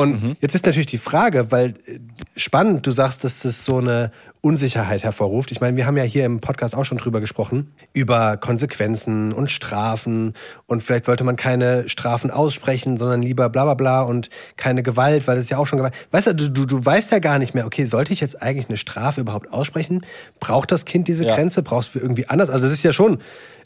Und 0.00 0.36
jetzt 0.40 0.54
ist 0.54 0.66
natürlich 0.66 0.86
die 0.86 0.98
Frage, 0.98 1.50
weil 1.50 1.70
äh, 1.86 1.98
spannend, 2.36 2.86
du 2.86 2.90
sagst, 2.90 3.24
dass 3.24 3.40
das 3.40 3.64
so 3.64 3.78
eine 3.78 4.10
Unsicherheit 4.42 5.02
hervorruft. 5.04 5.50
Ich 5.50 5.60
meine, 5.60 5.76
wir 5.76 5.84
haben 5.86 5.98
ja 5.98 6.02
hier 6.02 6.24
im 6.24 6.40
Podcast 6.40 6.74
auch 6.74 6.84
schon 6.84 6.96
drüber 6.96 7.20
gesprochen, 7.20 7.72
über 7.92 8.38
Konsequenzen 8.38 9.32
und 9.32 9.50
Strafen. 9.50 10.34
Und 10.66 10.82
vielleicht 10.82 11.04
sollte 11.04 11.24
man 11.24 11.36
keine 11.36 11.88
Strafen 11.88 12.30
aussprechen, 12.30 12.96
sondern 12.96 13.22
lieber 13.22 13.50
bla 13.50 13.64
bla 13.64 13.74
bla 13.74 14.02
und 14.02 14.30
keine 14.56 14.82
Gewalt, 14.82 15.28
weil 15.28 15.36
das 15.36 15.44
ist 15.44 15.50
ja 15.50 15.58
auch 15.58 15.66
schon 15.66 15.76
Gewalt. 15.76 15.94
Weißt 16.10 16.28
du, 16.28 16.34
du, 16.34 16.48
du, 16.48 16.64
du 16.64 16.84
weißt 16.84 17.10
ja 17.12 17.18
gar 17.18 17.38
nicht 17.38 17.54
mehr, 17.54 17.66
okay, 17.66 17.84
sollte 17.84 18.14
ich 18.14 18.20
jetzt 18.20 18.40
eigentlich 18.40 18.68
eine 18.68 18.78
Strafe 18.78 19.20
überhaupt 19.20 19.52
aussprechen? 19.52 20.06
Braucht 20.38 20.72
das 20.72 20.86
Kind 20.86 21.08
diese 21.08 21.26
Ja. 21.26 21.34
Grenze? 21.34 21.62
Brauchst 21.62 21.94
du 21.94 21.98
irgendwie 21.98 22.26
anders? 22.26 22.48
Also 22.48 22.64
das 22.64 22.72
ist 22.72 22.82
ja 22.82 22.92
schon, 22.92 23.18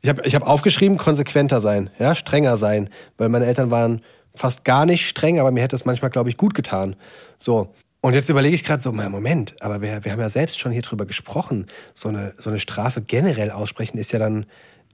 ich 0.02 0.08
habe 0.08 0.22
ich 0.24 0.34
hab 0.34 0.42
aufgeschrieben, 0.42 0.98
konsequenter 0.98 1.60
sein, 1.60 1.90
ja, 2.00 2.16
strenger 2.16 2.56
sein, 2.56 2.90
weil 3.16 3.28
meine 3.28 3.46
Eltern 3.46 3.70
waren 3.70 4.02
fast 4.34 4.64
gar 4.64 4.86
nicht 4.86 5.06
streng, 5.08 5.38
aber 5.38 5.50
mir 5.50 5.62
hätte 5.62 5.76
es 5.76 5.84
manchmal, 5.84 6.10
glaube 6.10 6.28
ich, 6.28 6.36
gut 6.36 6.54
getan. 6.54 6.96
So. 7.38 7.74
Und 8.00 8.14
jetzt 8.14 8.28
überlege 8.28 8.54
ich 8.54 8.64
gerade 8.64 8.82
so, 8.82 8.92
mal 8.92 9.08
Moment, 9.08 9.54
aber 9.62 9.80
wir, 9.80 10.04
wir 10.04 10.12
haben 10.12 10.20
ja 10.20 10.28
selbst 10.28 10.58
schon 10.58 10.72
hier 10.72 10.82
drüber 10.82 11.06
gesprochen. 11.06 11.66
So 11.94 12.10
eine, 12.10 12.34
so 12.38 12.50
eine 12.50 12.58
Strafe 12.58 13.00
generell 13.00 13.50
aussprechen 13.50 13.96
ist 13.96 14.12
ja 14.12 14.18
dann 14.18 14.46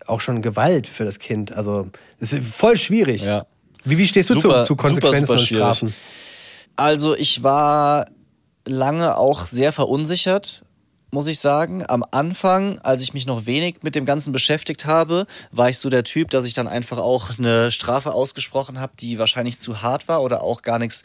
auch 0.06 0.20
schon 0.20 0.42
Gewalt 0.42 0.86
für 0.86 1.04
das 1.04 1.18
Kind. 1.18 1.54
Also, 1.56 1.88
das 2.20 2.32
ist 2.32 2.54
voll 2.54 2.76
schwierig. 2.76 3.22
Ja. 3.22 3.46
Wie, 3.84 3.98
wie 3.98 4.06
stehst 4.06 4.30
du 4.30 4.38
Super, 4.38 4.64
zu, 4.64 4.74
zu 4.74 4.76
Konsequenzen 4.76 5.24
super, 5.26 5.38
super 5.38 5.40
und. 5.40 5.76
Strafen? 5.76 5.94
Also 6.76 7.16
ich 7.16 7.42
war 7.42 8.06
lange 8.66 9.16
auch 9.16 9.46
sehr 9.46 9.72
verunsichert, 9.72 10.62
muss 11.10 11.26
ich 11.26 11.38
sagen. 11.38 11.84
Am 11.88 12.04
Anfang, 12.10 12.78
als 12.80 13.02
ich 13.02 13.14
mich 13.14 13.26
noch 13.26 13.46
wenig 13.46 13.82
mit 13.82 13.94
dem 13.94 14.04
Ganzen 14.04 14.32
beschäftigt 14.32 14.86
habe, 14.86 15.26
war 15.50 15.68
ich 15.68 15.78
so 15.78 15.90
der 15.90 16.04
Typ, 16.04 16.30
dass 16.30 16.46
ich 16.46 16.54
dann 16.54 16.68
einfach 16.68 16.98
auch 16.98 17.38
eine 17.38 17.70
Strafe 17.70 18.12
ausgesprochen 18.12 18.80
habe, 18.80 18.92
die 18.98 19.18
wahrscheinlich 19.18 19.58
zu 19.58 19.82
hart 19.82 20.08
war 20.08 20.22
oder 20.22 20.42
auch 20.42 20.62
gar 20.62 20.78
nichts 20.78 21.02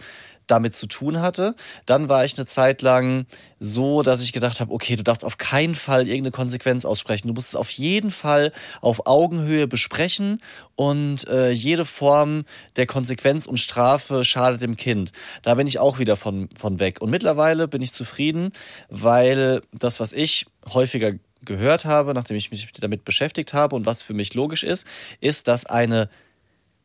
damit 0.47 0.75
zu 0.75 0.87
tun 0.87 1.21
hatte. 1.21 1.55
Dann 1.85 2.09
war 2.09 2.25
ich 2.25 2.37
eine 2.37 2.45
Zeit 2.45 2.81
lang 2.81 3.25
so, 3.59 4.03
dass 4.03 4.21
ich 4.21 4.33
gedacht 4.33 4.59
habe, 4.59 4.73
okay, 4.73 4.95
du 4.95 5.03
darfst 5.03 5.25
auf 5.25 5.37
keinen 5.37 5.75
Fall 5.75 6.07
irgendeine 6.07 6.31
Konsequenz 6.31 6.85
aussprechen. 6.85 7.27
Du 7.27 7.33
musst 7.33 7.49
es 7.49 7.55
auf 7.55 7.71
jeden 7.71 8.11
Fall 8.11 8.51
auf 8.81 9.07
Augenhöhe 9.07 9.67
besprechen 9.67 10.41
und 10.75 11.27
äh, 11.27 11.51
jede 11.51 11.85
Form 11.85 12.45
der 12.75 12.85
Konsequenz 12.85 13.45
und 13.45 13.57
Strafe 13.57 14.25
schadet 14.25 14.61
dem 14.61 14.77
Kind. 14.77 15.11
Da 15.41 15.55
bin 15.55 15.67
ich 15.67 15.79
auch 15.79 15.99
wieder 15.99 16.15
von, 16.15 16.49
von 16.57 16.79
weg. 16.79 17.01
Und 17.01 17.09
mittlerweile 17.09 17.67
bin 17.67 17.81
ich 17.81 17.93
zufrieden, 17.93 18.51
weil 18.89 19.61
das, 19.71 19.99
was 19.99 20.13
ich 20.13 20.45
häufiger 20.73 21.13
gehört 21.45 21.85
habe, 21.85 22.13
nachdem 22.13 22.37
ich 22.37 22.51
mich 22.51 22.71
damit 22.73 23.05
beschäftigt 23.05 23.53
habe 23.53 23.75
und 23.75 23.85
was 23.85 24.01
für 24.01 24.13
mich 24.13 24.33
logisch 24.33 24.63
ist, 24.63 24.87
ist, 25.21 25.47
dass 25.47 25.65
eine 25.65 26.09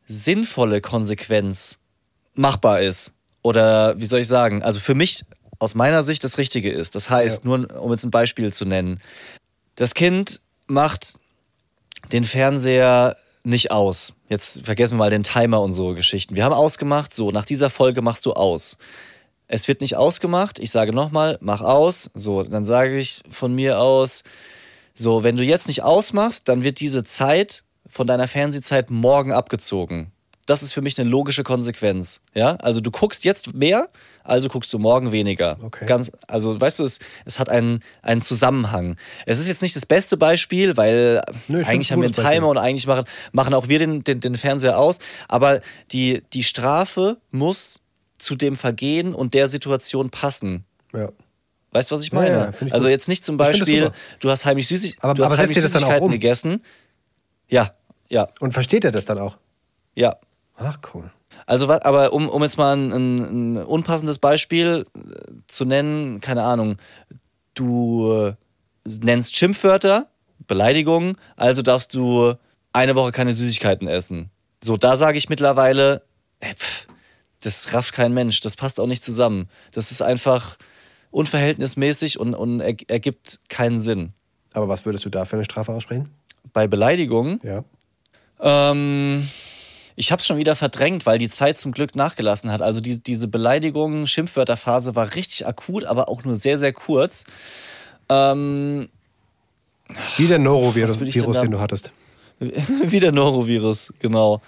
sinnvolle 0.05 0.81
Konsequenz 0.81 1.79
machbar 2.33 2.81
ist. 2.81 3.13
Oder 3.41 3.99
wie 3.99 4.05
soll 4.05 4.19
ich 4.19 4.27
sagen? 4.27 4.63
Also 4.63 4.79
für 4.79 4.95
mich 4.95 5.25
aus 5.59 5.75
meiner 5.75 6.03
Sicht 6.03 6.23
das 6.23 6.37
Richtige 6.37 6.71
ist. 6.71 6.95
Das 6.95 7.09
heißt, 7.09 7.45
nur 7.45 7.67
um 7.79 7.91
jetzt 7.91 8.03
ein 8.03 8.11
Beispiel 8.11 8.51
zu 8.51 8.65
nennen. 8.65 8.99
Das 9.75 9.93
Kind 9.93 10.41
macht 10.67 11.13
den 12.11 12.23
Fernseher 12.23 13.15
nicht 13.43 13.71
aus. 13.71 14.13
Jetzt 14.29 14.65
vergessen 14.65 14.95
wir 14.95 14.99
mal 14.99 15.09
den 15.09 15.23
Timer 15.23 15.61
und 15.61 15.73
so 15.73 15.93
Geschichten. 15.93 16.35
Wir 16.35 16.45
haben 16.45 16.53
ausgemacht, 16.53 17.13
so, 17.13 17.31
nach 17.31 17.45
dieser 17.45 17.69
Folge 17.69 18.01
machst 18.01 18.25
du 18.25 18.33
aus. 18.33 18.77
Es 19.47 19.67
wird 19.67 19.81
nicht 19.81 19.97
ausgemacht. 19.97 20.59
Ich 20.59 20.71
sage 20.71 20.93
nochmal, 20.93 21.37
mach 21.41 21.61
aus. 21.61 22.09
So, 22.13 22.43
dann 22.43 22.65
sage 22.65 22.97
ich 22.97 23.21
von 23.29 23.53
mir 23.53 23.79
aus, 23.79 24.23
so, 24.93 25.23
wenn 25.23 25.37
du 25.37 25.43
jetzt 25.43 25.67
nicht 25.67 25.83
ausmachst, 25.83 26.47
dann 26.47 26.63
wird 26.63 26.79
diese 26.79 27.03
Zeit 27.03 27.63
von 27.87 28.07
deiner 28.07 28.27
Fernsehzeit 28.27 28.89
morgen 28.89 29.33
abgezogen. 29.33 30.11
Das 30.45 30.63
ist 30.63 30.73
für 30.73 30.81
mich 30.81 30.99
eine 30.99 31.09
logische 31.09 31.43
Konsequenz. 31.43 32.21
Ja, 32.33 32.55
also 32.57 32.81
du 32.81 32.89
guckst 32.91 33.23
jetzt 33.25 33.53
mehr, 33.53 33.87
also 34.23 34.49
guckst 34.49 34.73
du 34.73 34.79
morgen 34.79 35.11
weniger. 35.11 35.57
Okay. 35.63 35.85
Ganz, 35.85 36.11
also 36.27 36.59
weißt 36.59 36.79
du, 36.79 36.83
es, 36.83 36.99
es 37.25 37.37
hat 37.39 37.47
einen, 37.49 37.81
einen 38.01 38.21
Zusammenhang. 38.21 38.97
Es 39.25 39.39
ist 39.39 39.47
jetzt 39.47 39.61
nicht 39.61 39.75
das 39.75 39.85
beste 39.85 40.17
Beispiel, 40.17 40.75
weil 40.77 41.21
Nö, 41.47 41.63
eigentlich 41.63 41.91
haben 41.91 41.99
wir 42.01 42.05
einen 42.05 42.11
gutes 42.11 42.17
Beispiel. 42.17 42.33
Timer 42.39 42.47
und 42.49 42.57
eigentlich 42.57 42.87
machen, 42.87 43.05
machen 43.31 43.53
auch 43.53 43.67
wir 43.67 43.79
den, 43.79 44.03
den, 44.03 44.19
den 44.19 44.35
Fernseher 44.35 44.77
aus. 44.79 44.97
Aber 45.27 45.61
die, 45.91 46.23
die 46.33 46.43
Strafe 46.43 47.17
muss 47.31 47.79
zu 48.17 48.35
dem 48.35 48.55
Vergehen 48.55 49.13
und 49.15 49.33
der 49.33 49.47
Situation 49.47 50.09
passen. 50.09 50.65
Ja. 50.93 51.09
Weißt 51.71 51.89
du, 51.91 51.95
was 51.95 52.03
ich 52.03 52.11
Ja, 52.11 52.19
meine? 52.19 52.31
ja, 52.35 52.51
find 52.51 52.69
ich 52.69 52.73
also 52.73 52.85
gut. 52.87 52.91
jetzt 52.91 53.07
nicht 53.07 53.23
zum 53.23 53.37
Beispiel, 53.37 53.91
du 54.19 54.29
hast 54.29 54.45
heimlich, 54.45 54.67
Süßig 54.67 54.97
Aber- 55.01 55.13
du 55.13 55.23
hast 55.23 55.31
aber 55.31 55.41
heimlich 55.41 55.57
ihr 55.57 55.63
das 55.63 55.71
dann 55.71 55.83
auch 55.83 55.87
Süßigkeiten 55.87 56.05
um? 56.07 56.11
gegessen. 56.11 56.63
Ja, 57.47 57.75
ja, 58.09 58.27
Und 58.39 58.51
versteht 58.53 58.83
er 58.83 58.91
das 58.91 59.05
dann 59.05 59.19
auch? 59.19 59.37
ja. 59.95 60.17
Ach, 60.63 60.77
cool. 60.93 61.09
Also, 61.45 61.69
aber 61.69 62.13
um, 62.13 62.29
um 62.29 62.43
jetzt 62.43 62.57
mal 62.57 62.75
ein, 62.75 62.91
ein, 62.91 63.55
ein 63.55 63.57
unpassendes 63.57 64.19
Beispiel 64.19 64.85
äh, 64.95 65.31
zu 65.47 65.65
nennen, 65.65 66.21
keine 66.21 66.43
Ahnung, 66.43 66.77
du 67.55 68.11
äh, 68.13 68.33
nennst 68.85 69.35
Schimpfwörter, 69.35 70.07
Beleidigungen, 70.47 71.17
also 71.35 71.61
darfst 71.61 71.93
du 71.93 72.33
eine 72.73 72.95
Woche 72.95 73.11
keine 73.11 73.33
Süßigkeiten 73.33 73.87
essen. 73.87 74.29
So, 74.63 74.77
da 74.77 74.95
sage 74.95 75.17
ich 75.17 75.29
mittlerweile, 75.29 76.03
ey, 76.39 76.53
pff, 76.53 76.87
das 77.41 77.73
rafft 77.73 77.93
kein 77.93 78.13
Mensch, 78.13 78.39
das 78.41 78.55
passt 78.55 78.79
auch 78.79 78.87
nicht 78.87 79.03
zusammen. 79.03 79.49
Das 79.71 79.91
ist 79.91 80.01
einfach 80.01 80.57
unverhältnismäßig 81.09 82.19
und, 82.19 82.35
und 82.35 82.61
er, 82.61 82.75
ergibt 82.87 83.39
keinen 83.49 83.79
Sinn. 83.79 84.13
Aber 84.53 84.67
was 84.67 84.85
würdest 84.85 85.05
du 85.05 85.09
da 85.09 85.25
für 85.25 85.37
eine 85.37 85.45
Strafe 85.45 85.71
aussprechen? 85.71 86.09
Bei 86.53 86.67
Beleidigungen 86.67 87.39
Ja. 87.43 87.63
Ähm, 88.39 89.27
ich 89.95 90.11
habe 90.11 90.19
es 90.19 90.27
schon 90.27 90.37
wieder 90.37 90.55
verdrängt, 90.55 91.05
weil 91.05 91.17
die 91.17 91.29
Zeit 91.29 91.57
zum 91.57 91.71
Glück 91.71 91.95
nachgelassen 91.95 92.51
hat. 92.51 92.61
Also 92.61 92.81
die, 92.81 93.01
diese 93.01 93.27
Beleidigung, 93.27 94.07
Schimpfwörterphase 94.07 94.95
war 94.95 95.15
richtig 95.15 95.45
akut, 95.45 95.85
aber 95.85 96.09
auch 96.09 96.23
nur 96.23 96.35
sehr, 96.35 96.57
sehr 96.57 96.73
kurz. 96.73 97.25
Ähm, 98.09 98.89
Wie 100.17 100.27
der 100.27 100.39
Norovirus, 100.39 100.99
Virus, 100.99 101.39
den 101.39 101.51
du 101.51 101.59
hattest. 101.59 101.91
wie 102.39 102.99
der 102.99 103.11
Norovirus, 103.11 103.93
genau. 103.99 104.41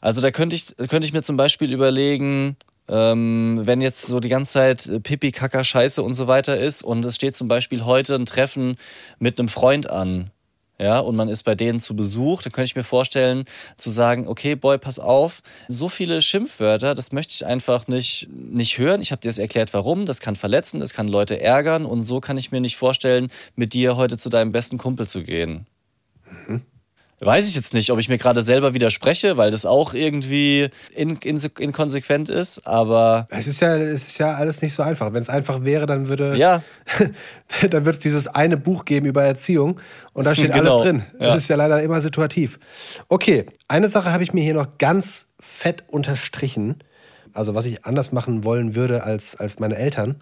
Also 0.00 0.20
da 0.20 0.30
könnte 0.30 0.54
ich, 0.54 0.76
könnte 0.76 1.04
ich 1.04 1.12
mir 1.12 1.22
zum 1.22 1.36
Beispiel 1.36 1.72
überlegen, 1.72 2.56
ähm, 2.88 3.60
wenn 3.64 3.80
jetzt 3.80 4.06
so 4.06 4.20
die 4.20 4.28
ganze 4.28 4.52
Zeit 4.52 4.86
äh, 4.86 5.00
Pipi, 5.00 5.32
Kaka, 5.32 5.64
Scheiße 5.64 6.02
und 6.02 6.14
so 6.14 6.26
weiter 6.26 6.58
ist 6.58 6.82
und 6.82 7.04
es 7.04 7.14
steht 7.14 7.34
zum 7.34 7.48
Beispiel 7.48 7.84
heute 7.84 8.14
ein 8.14 8.26
Treffen 8.26 8.76
mit 9.18 9.38
einem 9.38 9.48
Freund 9.48 9.88
an, 9.90 10.30
ja, 10.82 10.98
und 10.98 11.14
man 11.14 11.28
ist 11.28 11.44
bei 11.44 11.54
denen 11.54 11.78
zu 11.78 11.94
Besuch, 11.94 12.42
dann 12.42 12.52
könnte 12.52 12.66
ich 12.66 12.74
mir 12.74 12.82
vorstellen, 12.82 13.44
zu 13.76 13.88
sagen, 13.88 14.26
okay, 14.26 14.56
Boy, 14.56 14.78
pass 14.78 14.98
auf, 14.98 15.40
so 15.68 15.88
viele 15.88 16.20
Schimpfwörter, 16.20 16.96
das 16.96 17.12
möchte 17.12 17.32
ich 17.34 17.46
einfach 17.46 17.86
nicht, 17.86 18.28
nicht 18.32 18.78
hören. 18.78 19.00
Ich 19.00 19.12
habe 19.12 19.20
dir 19.20 19.28
das 19.28 19.38
erklärt, 19.38 19.72
warum. 19.74 20.06
Das 20.06 20.18
kann 20.18 20.34
verletzen, 20.34 20.80
das 20.80 20.92
kann 20.92 21.06
Leute 21.06 21.40
ärgern 21.40 21.86
und 21.86 22.02
so 22.02 22.18
kann 22.18 22.36
ich 22.36 22.50
mir 22.50 22.60
nicht 22.60 22.76
vorstellen, 22.76 23.30
mit 23.54 23.74
dir 23.74 23.96
heute 23.96 24.18
zu 24.18 24.28
deinem 24.28 24.50
besten 24.50 24.76
Kumpel 24.76 25.06
zu 25.06 25.22
gehen. 25.22 25.66
Weiß 27.24 27.48
ich 27.48 27.54
jetzt 27.54 27.72
nicht, 27.74 27.90
ob 27.90 27.98
ich 27.98 28.08
mir 28.08 28.18
gerade 28.18 28.42
selber 28.42 28.74
widerspreche, 28.74 29.36
weil 29.36 29.50
das 29.50 29.64
auch 29.64 29.94
irgendwie 29.94 30.68
in, 30.94 31.16
in, 31.18 31.38
inkonsequent 31.58 32.28
ist, 32.28 32.66
aber. 32.66 33.26
Es 33.30 33.46
ist 33.46 33.60
ja, 33.60 33.76
es 33.76 34.06
ist 34.06 34.18
ja 34.18 34.34
alles 34.34 34.60
nicht 34.62 34.74
so 34.74 34.82
einfach. 34.82 35.12
Wenn 35.12 35.22
es 35.22 35.28
einfach 35.28 35.64
wäre, 35.64 35.86
dann 35.86 36.08
würde, 36.08 36.36
Ja. 36.36 36.62
dann 37.62 37.84
würde 37.84 37.90
es 37.90 38.00
dieses 38.00 38.26
eine 38.26 38.56
Buch 38.56 38.84
geben 38.84 39.06
über 39.06 39.22
Erziehung 39.22 39.80
und 40.12 40.24
da 40.24 40.34
steht 40.34 40.52
Genau, 40.52 40.72
alles 40.72 40.82
drin. 40.82 41.02
ja. 41.20 41.26
Das 41.28 41.42
ist 41.42 41.48
ja 41.48 41.56
leider 41.56 41.82
immer 41.82 42.00
situativ. 42.00 42.58
Okay, 43.08 43.46
eine 43.68 43.88
Sache 43.88 44.12
habe 44.12 44.22
ich 44.22 44.32
mir 44.32 44.42
hier 44.42 44.54
noch 44.54 44.78
ganz 44.78 45.28
fett 45.38 45.84
unterstrichen. 45.88 46.82
Also 47.34 47.54
was 47.54 47.66
ich 47.66 47.84
anders 47.84 48.12
machen 48.12 48.44
wollen 48.44 48.74
würde 48.74 49.04
als, 49.04 49.36
als 49.36 49.58
meine 49.58 49.76
Eltern. 49.76 50.16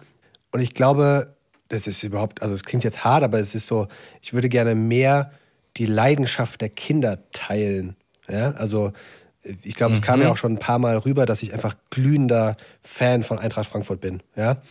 Und 0.51 0.61
ich 0.61 0.73
glaube, 0.73 1.35
das 1.69 1.87
ist 1.87 2.03
überhaupt, 2.03 2.41
also 2.41 2.53
es 2.53 2.63
klingt 2.63 2.83
jetzt 2.83 3.03
hart, 3.03 3.23
aber 3.23 3.39
es 3.39 3.55
ist 3.55 3.67
so, 3.67 3.87
ich 4.21 4.33
würde 4.33 4.49
gerne 4.49 4.75
mehr 4.75 5.31
die 5.77 5.85
Leidenschaft 5.85 6.61
der 6.61 6.69
Kinder 6.69 7.19
teilen. 7.31 7.95
Ja, 8.29 8.51
also 8.51 8.93
ich 9.63 9.75
glaube, 9.75 9.93
es 9.93 10.01
kam 10.01 10.19
Mhm. 10.19 10.25
ja 10.25 10.31
auch 10.31 10.37
schon 10.37 10.53
ein 10.53 10.59
paar 10.59 10.79
Mal 10.79 10.97
rüber, 10.97 11.25
dass 11.25 11.41
ich 11.43 11.53
einfach 11.53 11.75
glühender 11.89 12.57
Fan 12.83 13.23
von 13.23 13.39
Eintracht 13.39 13.67
Frankfurt 13.69 13.99
bin. 14.01 14.21
Ja. 14.35 14.61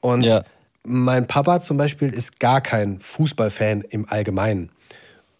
Und 0.00 0.22
Ja. 0.22 0.42
mein 0.84 1.26
Papa 1.26 1.60
zum 1.60 1.76
Beispiel 1.76 2.12
ist 2.14 2.40
gar 2.40 2.60
kein 2.60 2.98
Fußballfan 3.00 3.82
im 3.82 4.08
Allgemeinen. 4.08 4.70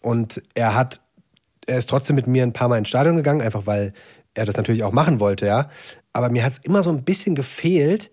Und 0.01 0.41
er 0.53 0.75
hat, 0.75 1.01
er 1.65 1.77
ist 1.79 1.89
trotzdem 1.89 2.15
mit 2.15 2.27
mir 2.27 2.43
ein 2.43 2.53
paar 2.53 2.67
Mal 2.67 2.77
ins 2.77 2.89
Stadion 2.89 3.15
gegangen, 3.15 3.41
einfach 3.41 3.65
weil 3.65 3.93
er 4.35 4.45
das 4.45 4.55
natürlich 4.57 4.83
auch 4.83 4.91
machen 4.91 5.19
wollte, 5.19 5.47
ja. 5.47 5.69
Aber 6.13 6.29
mir 6.29 6.43
hat 6.43 6.53
es 6.53 6.59
immer 6.59 6.83
so 6.83 6.91
ein 6.91 7.03
bisschen 7.03 7.33
gefehlt, 7.33 8.11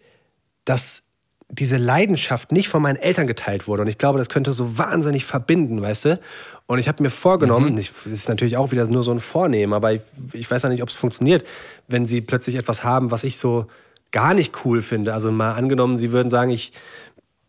dass 0.64 1.02
diese 1.50 1.76
Leidenschaft 1.76 2.52
nicht 2.52 2.68
von 2.68 2.80
meinen 2.82 2.96
Eltern 2.96 3.26
geteilt 3.26 3.68
wurde. 3.68 3.82
Und 3.82 3.88
ich 3.88 3.98
glaube, 3.98 4.18
das 4.18 4.30
könnte 4.30 4.52
so 4.54 4.78
wahnsinnig 4.78 5.24
verbinden, 5.26 5.82
weißt 5.82 6.06
du? 6.06 6.20
Und 6.66 6.78
ich 6.78 6.88
habe 6.88 7.02
mir 7.02 7.10
vorgenommen, 7.10 7.76
ich, 7.76 7.92
das 8.04 8.12
ist 8.12 8.28
natürlich 8.28 8.56
auch 8.56 8.70
wieder 8.70 8.86
nur 8.86 9.02
so 9.02 9.12
ein 9.12 9.18
Vornehmen, 9.18 9.74
aber 9.74 9.92
ich, 9.92 10.00
ich 10.32 10.50
weiß 10.50 10.62
ja 10.62 10.70
nicht, 10.70 10.82
ob 10.82 10.88
es 10.88 10.94
funktioniert, 10.94 11.44
wenn 11.88 12.06
sie 12.06 12.22
plötzlich 12.22 12.54
etwas 12.54 12.84
haben, 12.84 13.10
was 13.10 13.22
ich 13.22 13.36
so 13.36 13.66
gar 14.12 14.32
nicht 14.32 14.64
cool 14.64 14.80
finde. 14.80 15.12
Also 15.12 15.30
mal 15.30 15.52
angenommen, 15.52 15.96
sie 15.96 16.12
würden 16.12 16.30
sagen, 16.30 16.50
ich 16.50 16.72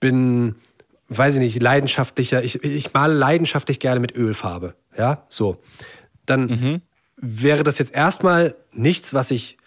bin, 0.02 0.56
weiß 1.08 1.36
ich 1.36 1.40
nicht, 1.40 1.62
leidenschaftlicher, 1.62 2.44
ich, 2.44 2.64
ich 2.64 2.94
male 2.94 3.14
leidenschaftlich 3.14 3.80
gerne 3.80 4.02
mit 4.02 4.16
Ölfarbe. 4.16 4.76
Ja, 4.98 5.24
so. 5.30 5.58
Dann 6.26 6.82
wäre 7.18 7.64
das 7.64 7.78
jetzt 7.78 7.94
erstmal 7.94 8.56
nichts, 8.74 9.14
was 9.14 9.32
ich 9.32 9.58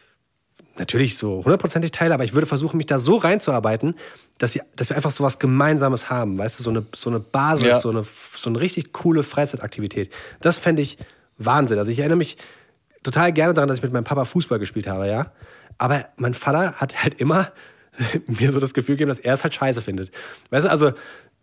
natürlich 0.77 1.17
so 1.17 1.45
hundertprozentig 1.45 1.91
teile, 1.93 2.15
aber 2.15 2.25
ich 2.25 2.35
würde 2.35 2.47
versuchen, 2.47 2.77
mich 2.77 2.87
da 2.87 2.99
so 2.99 3.17
reinzuarbeiten, 3.17 3.95
dass, 4.39 4.53
sie, 4.53 4.61
dass 4.77 4.89
wir 4.89 4.97
einfach 4.97 5.11
so 5.11 5.25
was 5.25 5.39
Gemeinsames 5.39 6.11
haben, 6.11 6.39
weißt 6.39 6.59
du, 6.59 6.63
so 6.63 6.71
eine, 6.71 6.87
so 6.95 7.11
eine 7.11 7.21
Basis, 7.21 7.67
Ja. 7.67 7.79
so, 7.79 7.91
eine, 7.91 8.05
so 8.35 8.49
eine 8.51 8.61
richtig 8.61 8.93
coole 8.93 9.23
Freizeitaktivität. 9.23 10.13
Das 10.41 10.59
fände 10.59 10.83
ich 10.83 10.97
Wahnsinn. 11.39 11.79
Also 11.79 11.91
ich 11.91 11.99
erinnere 11.99 12.19
mich 12.19 12.37
total 13.03 13.33
gerne 13.33 13.55
daran, 13.55 13.69
dass 13.69 13.79
ich 13.79 13.83
mit 13.83 13.93
meinem 13.93 14.05
Papa 14.05 14.25
Fußball 14.25 14.59
gespielt 14.59 14.87
habe, 14.87 15.09
ja. 15.09 15.33
Aber 15.77 16.07
mein 16.17 16.35
Vater 16.35 16.75
hat 16.75 17.03
halt 17.03 17.21
immer 17.21 17.51
mir 18.27 18.53
so 18.53 18.61
das 18.61 18.75
Gefühl 18.75 18.95
gegeben, 18.97 19.09
dass 19.09 19.21
er 19.21 19.35
es 19.35 19.43
halt 19.43 19.55
scheiße 19.55 19.83
findet. 19.83 20.11
Weißt 20.51 20.67
du, 20.67 20.71
also 20.71 20.93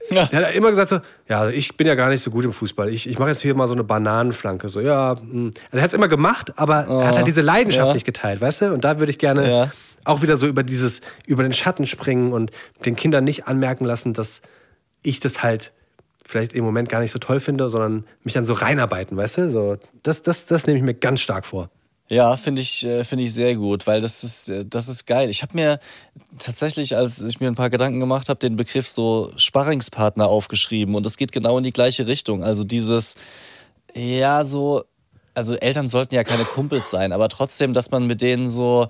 Ja. 0.09 0.25
der 0.25 0.47
hat 0.47 0.53
immer 0.55 0.69
gesagt 0.69 0.89
so, 0.89 0.99
ja, 1.27 1.49
ich 1.49 1.75
bin 1.77 1.87
ja 1.87 1.95
gar 1.95 2.09
nicht 2.09 2.21
so 2.21 2.31
gut 2.31 2.45
im 2.45 2.53
Fußball. 2.53 2.89
Ich, 2.89 3.07
ich 3.09 3.17
mache 3.19 3.29
jetzt 3.29 3.41
hier 3.41 3.55
mal 3.55 3.67
so 3.67 3.73
eine 3.73 3.83
Bananenflanke. 3.83 4.69
So, 4.69 4.79
ja, 4.81 5.15
hm. 5.19 5.51
also 5.65 5.77
er 5.77 5.81
hat 5.81 5.87
es 5.89 5.93
immer 5.93 6.07
gemacht, 6.07 6.57
aber 6.59 6.85
er 6.87 7.07
hat 7.07 7.17
halt 7.17 7.27
diese 7.27 7.41
Leidenschaft 7.41 7.87
ja. 7.87 7.93
nicht 7.93 8.05
geteilt, 8.05 8.39
weißt 8.41 8.61
du? 8.61 8.73
Und 8.73 8.83
da 8.83 8.99
würde 8.99 9.09
ich 9.09 9.19
gerne 9.19 9.49
Ja. 9.49 9.71
Auch 10.05 10.21
wieder 10.21 10.37
so 10.37 10.47
über 10.47 10.63
dieses, 10.63 11.01
über 11.25 11.43
den 11.43 11.53
Schatten 11.53 11.85
springen 11.85 12.31
und 12.31 12.51
den 12.85 12.95
Kindern 12.95 13.23
nicht 13.23 13.47
anmerken 13.47 13.85
lassen, 13.85 14.13
dass 14.13 14.41
ich 15.03 15.19
das 15.19 15.43
halt 15.43 15.73
vielleicht 16.25 16.53
im 16.53 16.63
Moment 16.63 16.89
gar 16.89 16.99
nicht 16.99 17.11
so 17.11 17.19
toll 17.19 17.39
finde, 17.39 17.69
sondern 17.69 18.05
mich 18.23 18.33
dann 18.33 18.45
so 18.45 18.53
reinarbeiten, 18.53 19.15
weißt 19.15 19.37
du? 19.37 19.49
So, 19.49 19.77
das, 20.01 20.23
das, 20.23 20.45
das 20.47 20.65
nehme 20.65 20.79
ich 20.79 20.85
mir 20.85 20.95
ganz 20.95 21.21
stark 21.21 21.45
vor. 21.45 21.69
Ja, 22.07 22.37
finde 22.37 22.61
ich, 22.61 22.85
äh, 22.85 23.03
finde 23.03 23.23
ich 23.23 23.33
sehr 23.33 23.55
gut, 23.55 23.87
weil 23.87 23.99
das 23.99 24.23
ist, 24.23 24.49
äh, 24.49 24.63
das 24.63 24.87
ist 24.87 25.07
geil. 25.07 25.29
Ich 25.29 25.41
habe 25.41 25.55
mir 25.55 25.79
tatsächlich, 26.37 26.95
als 26.95 27.21
ich 27.23 27.39
mir 27.39 27.47
ein 27.47 27.55
paar 27.55 27.71
Gedanken 27.71 27.99
gemacht 27.99 28.29
habe, 28.29 28.39
den 28.39 28.55
Begriff 28.55 28.87
so 28.87 29.31
Sparringspartner 29.37 30.27
aufgeschrieben 30.27 30.93
und 30.93 31.03
das 31.05 31.17
geht 31.17 31.31
genau 31.31 31.57
in 31.57 31.63
die 31.63 31.73
gleiche 31.73 32.05
Richtung. 32.05 32.43
Also 32.43 32.63
dieses, 32.63 33.15
ja, 33.95 34.43
so, 34.43 34.83
also 35.33 35.55
Eltern 35.55 35.89
sollten 35.89 36.13
ja 36.13 36.23
keine 36.23 36.45
Kumpels 36.45 36.91
sein, 36.91 37.11
aber 37.11 37.27
trotzdem, 37.27 37.73
dass 37.73 37.89
man 37.89 38.05
mit 38.05 38.21
denen 38.21 38.51
so 38.51 38.87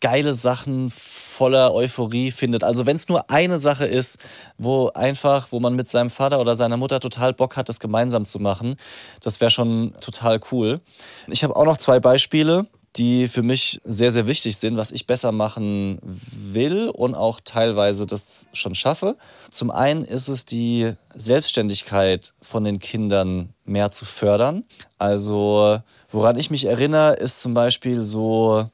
geile 0.00 0.34
Sachen 0.34 0.90
voller 0.90 1.74
Euphorie 1.74 2.30
findet. 2.30 2.64
Also 2.64 2.86
wenn 2.86 2.96
es 2.96 3.08
nur 3.08 3.30
eine 3.30 3.58
Sache 3.58 3.86
ist, 3.86 4.18
wo 4.58 4.88
einfach, 4.88 5.48
wo 5.50 5.60
man 5.60 5.74
mit 5.74 5.88
seinem 5.88 6.10
Vater 6.10 6.40
oder 6.40 6.56
seiner 6.56 6.76
Mutter 6.76 7.00
total 7.00 7.32
Bock 7.32 7.56
hat, 7.56 7.68
das 7.68 7.80
gemeinsam 7.80 8.24
zu 8.24 8.38
machen, 8.38 8.76
das 9.22 9.40
wäre 9.40 9.50
schon 9.50 9.92
total 10.00 10.40
cool. 10.50 10.80
Ich 11.28 11.44
habe 11.44 11.56
auch 11.56 11.64
noch 11.64 11.76
zwei 11.76 12.00
Beispiele, 12.00 12.66
die 12.96 13.28
für 13.28 13.42
mich 13.42 13.80
sehr, 13.84 14.10
sehr 14.10 14.26
wichtig 14.26 14.56
sind, 14.56 14.76
was 14.76 14.90
ich 14.90 15.06
besser 15.06 15.30
machen 15.32 15.98
will 16.02 16.88
und 16.88 17.14
auch 17.14 17.40
teilweise 17.44 18.06
das 18.06 18.48
schon 18.52 18.74
schaffe. 18.74 19.16
Zum 19.50 19.70
einen 19.70 20.04
ist 20.04 20.28
es 20.28 20.44
die 20.44 20.92
Selbstständigkeit 21.14 22.34
von 22.42 22.64
den 22.64 22.80
Kindern 22.80 23.54
mehr 23.64 23.92
zu 23.92 24.04
fördern. 24.04 24.64
Also 24.98 25.78
woran 26.10 26.36
ich 26.36 26.50
mich 26.50 26.64
erinnere, 26.64 27.14
ist 27.14 27.40
zum 27.40 27.54
Beispiel 27.54 28.02
so 28.02 28.68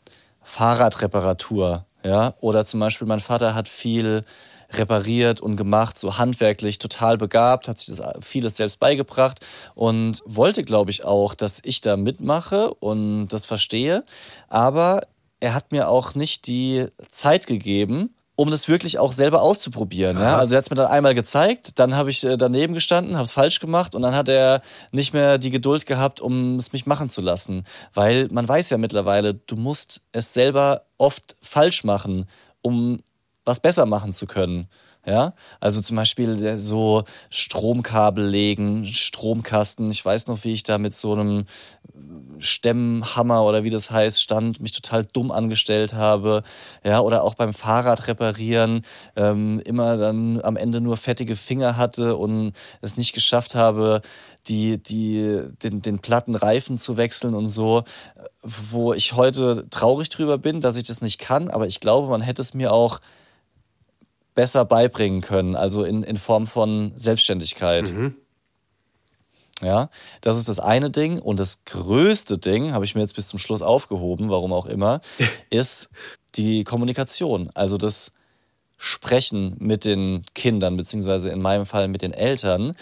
Fahrradreparatur. 0.46 1.84
Ja? 2.04 2.34
Oder 2.40 2.64
zum 2.64 2.80
Beispiel 2.80 3.06
mein 3.06 3.20
Vater 3.20 3.54
hat 3.54 3.68
viel 3.68 4.24
repariert 4.70 5.40
und 5.40 5.56
gemacht, 5.56 5.98
so 5.98 6.18
handwerklich 6.18 6.78
total 6.78 7.18
begabt, 7.18 7.68
hat 7.68 7.78
sich 7.78 7.96
das 7.96 8.14
vieles 8.20 8.56
selbst 8.56 8.80
beigebracht 8.80 9.40
und 9.74 10.22
wollte, 10.24 10.64
glaube 10.64 10.90
ich, 10.90 11.04
auch, 11.04 11.34
dass 11.34 11.60
ich 11.62 11.80
da 11.80 11.96
mitmache 11.96 12.72
und 12.74 13.28
das 13.28 13.44
verstehe. 13.44 14.04
Aber 14.48 15.02
er 15.40 15.54
hat 15.54 15.72
mir 15.72 15.88
auch 15.88 16.14
nicht 16.14 16.46
die 16.46 16.86
Zeit 17.10 17.46
gegeben, 17.46 18.15
um 18.36 18.50
das 18.50 18.68
wirklich 18.68 18.98
auch 18.98 19.12
selber 19.12 19.42
auszuprobieren. 19.42 20.18
Ja? 20.18 20.36
Also 20.38 20.54
er 20.54 20.58
hat 20.58 20.64
es 20.64 20.70
mir 20.70 20.76
dann 20.76 20.90
einmal 20.90 21.14
gezeigt, 21.14 21.78
dann 21.78 21.96
habe 21.96 22.10
ich 22.10 22.22
äh, 22.24 22.36
daneben 22.36 22.74
gestanden, 22.74 23.14
habe 23.14 23.24
es 23.24 23.32
falsch 23.32 23.60
gemacht 23.60 23.94
und 23.94 24.02
dann 24.02 24.14
hat 24.14 24.28
er 24.28 24.60
nicht 24.92 25.14
mehr 25.14 25.38
die 25.38 25.50
Geduld 25.50 25.86
gehabt, 25.86 26.20
um 26.20 26.56
es 26.56 26.72
mich 26.72 26.86
machen 26.86 27.08
zu 27.08 27.22
lassen. 27.22 27.64
Weil 27.94 28.28
man 28.30 28.46
weiß 28.46 28.70
ja 28.70 28.78
mittlerweile, 28.78 29.34
du 29.34 29.56
musst 29.56 30.02
es 30.12 30.34
selber 30.34 30.82
oft 30.98 31.36
falsch 31.40 31.82
machen, 31.82 32.26
um 32.60 33.00
was 33.46 33.60
besser 33.60 33.86
machen 33.86 34.12
zu 34.12 34.26
können. 34.26 34.68
Ja, 35.06 35.34
also 35.60 35.80
zum 35.80 35.96
Beispiel 35.96 36.44
äh, 36.44 36.58
so 36.58 37.04
Stromkabel 37.30 38.26
legen, 38.26 38.84
Stromkasten. 38.84 39.88
Ich 39.90 40.04
weiß 40.04 40.26
noch, 40.26 40.42
wie 40.42 40.52
ich 40.52 40.64
da 40.64 40.78
mit 40.78 40.94
so 40.94 41.12
einem 41.12 41.44
Stemmhammer 42.38 43.44
oder 43.44 43.64
wie 43.64 43.70
das 43.70 43.90
heißt, 43.90 44.20
stand, 44.20 44.60
mich 44.60 44.72
total 44.72 45.04
dumm 45.04 45.30
angestellt 45.30 45.94
habe. 45.94 46.42
Ja, 46.84 47.00
oder 47.00 47.22
auch 47.22 47.34
beim 47.34 47.54
Fahrrad 47.54 48.08
reparieren, 48.08 48.82
ähm, 49.14 49.60
immer 49.64 49.96
dann 49.96 50.42
am 50.42 50.56
Ende 50.56 50.80
nur 50.80 50.96
fettige 50.96 51.36
Finger 51.36 51.76
hatte 51.76 52.16
und 52.16 52.52
es 52.80 52.96
nicht 52.96 53.12
geschafft 53.12 53.54
habe, 53.54 54.00
die, 54.48 54.82
die, 54.82 55.42
den, 55.62 55.82
den 55.82 56.00
platten 56.00 56.34
Reifen 56.34 56.78
zu 56.78 56.96
wechseln 56.96 57.34
und 57.34 57.46
so, 57.46 57.84
wo 58.42 58.92
ich 58.92 59.14
heute 59.14 59.68
traurig 59.70 60.08
drüber 60.08 60.38
bin, 60.38 60.60
dass 60.60 60.76
ich 60.76 60.84
das 60.84 61.00
nicht 61.00 61.18
kann, 61.18 61.48
aber 61.48 61.66
ich 61.66 61.80
glaube, 61.80 62.08
man 62.08 62.20
hätte 62.20 62.42
es 62.42 62.54
mir 62.54 62.72
auch 62.72 63.00
besser 64.36 64.64
beibringen 64.64 65.22
können, 65.22 65.56
also 65.56 65.82
in, 65.82 66.04
in 66.04 66.16
Form 66.16 66.46
von 66.46 66.92
Selbstständigkeit. 66.94 67.88
Ja, 69.62 69.88
das 70.20 70.36
ist 70.36 70.48
das 70.50 70.60
eine 70.60 70.90
Ding. 70.90 71.18
Und 71.18 71.40
das 71.40 71.64
größte 71.64 72.38
Ding, 72.38 72.72
habe 72.72 72.84
ich 72.84 72.94
mir 72.94 73.00
jetzt 73.00 73.16
bis 73.16 73.28
zum 73.28 73.38
Schluss 73.38 73.62
aufgehoben, 73.62 74.28
warum 74.28 74.52
auch 74.52 74.66
immer, 74.66 75.00
ist 75.50 75.88
die 76.36 76.62
Kommunikation. 76.62 77.50
Also 77.54 77.78
das 77.78 78.12
Sprechen 78.78 79.56
mit 79.58 79.86
den 79.86 80.22
Kindern, 80.34 80.76
beziehungsweise 80.76 81.30
in 81.30 81.40
meinem 81.40 81.64
Fall 81.64 81.88
mit 81.88 82.02
den 82.02 82.12
Eltern. 82.12 82.72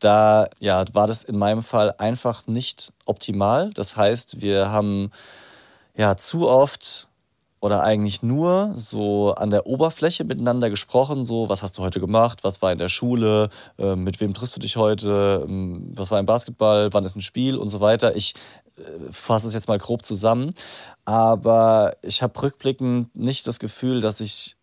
Da 0.00 0.48
ja, 0.58 0.84
war 0.92 1.06
das 1.06 1.22
in 1.22 1.38
meinem 1.38 1.62
Fall 1.62 1.94
einfach 1.98 2.48
nicht 2.48 2.92
optimal. 3.04 3.70
Das 3.72 3.96
heißt, 3.96 4.42
wir 4.42 4.70
haben 4.70 5.12
ja 5.96 6.16
zu 6.16 6.48
oft 6.48 7.08
oder 7.64 7.82
eigentlich 7.82 8.22
nur 8.22 8.72
so 8.74 9.34
an 9.36 9.48
der 9.48 9.66
Oberfläche 9.66 10.24
miteinander 10.24 10.68
gesprochen, 10.68 11.24
so 11.24 11.48
was 11.48 11.62
hast 11.62 11.78
du 11.78 11.82
heute 11.82 11.98
gemacht, 11.98 12.44
was 12.44 12.60
war 12.60 12.70
in 12.70 12.76
der 12.76 12.90
Schule, 12.90 13.48
äh, 13.78 13.96
mit 13.96 14.20
wem 14.20 14.34
triffst 14.34 14.54
du 14.54 14.60
dich 14.60 14.76
heute, 14.76 15.46
ähm, 15.48 15.90
was 15.94 16.10
war 16.10 16.20
im 16.20 16.26
Basketball, 16.26 16.92
wann 16.92 17.06
ist 17.06 17.16
ein 17.16 17.22
Spiel? 17.22 17.56
Und 17.56 17.68
so 17.68 17.80
weiter. 17.80 18.16
Ich 18.16 18.34
äh, 18.76 18.82
fasse 19.10 19.48
es 19.48 19.54
jetzt 19.54 19.66
mal 19.68 19.78
grob 19.78 20.04
zusammen, 20.04 20.52
aber 21.06 21.96
ich 22.02 22.22
habe 22.22 22.42
rückblickend 22.42 23.16
nicht 23.16 23.46
das 23.46 23.58
Gefühl, 23.58 24.02
dass 24.02 24.20
ich 24.20 24.56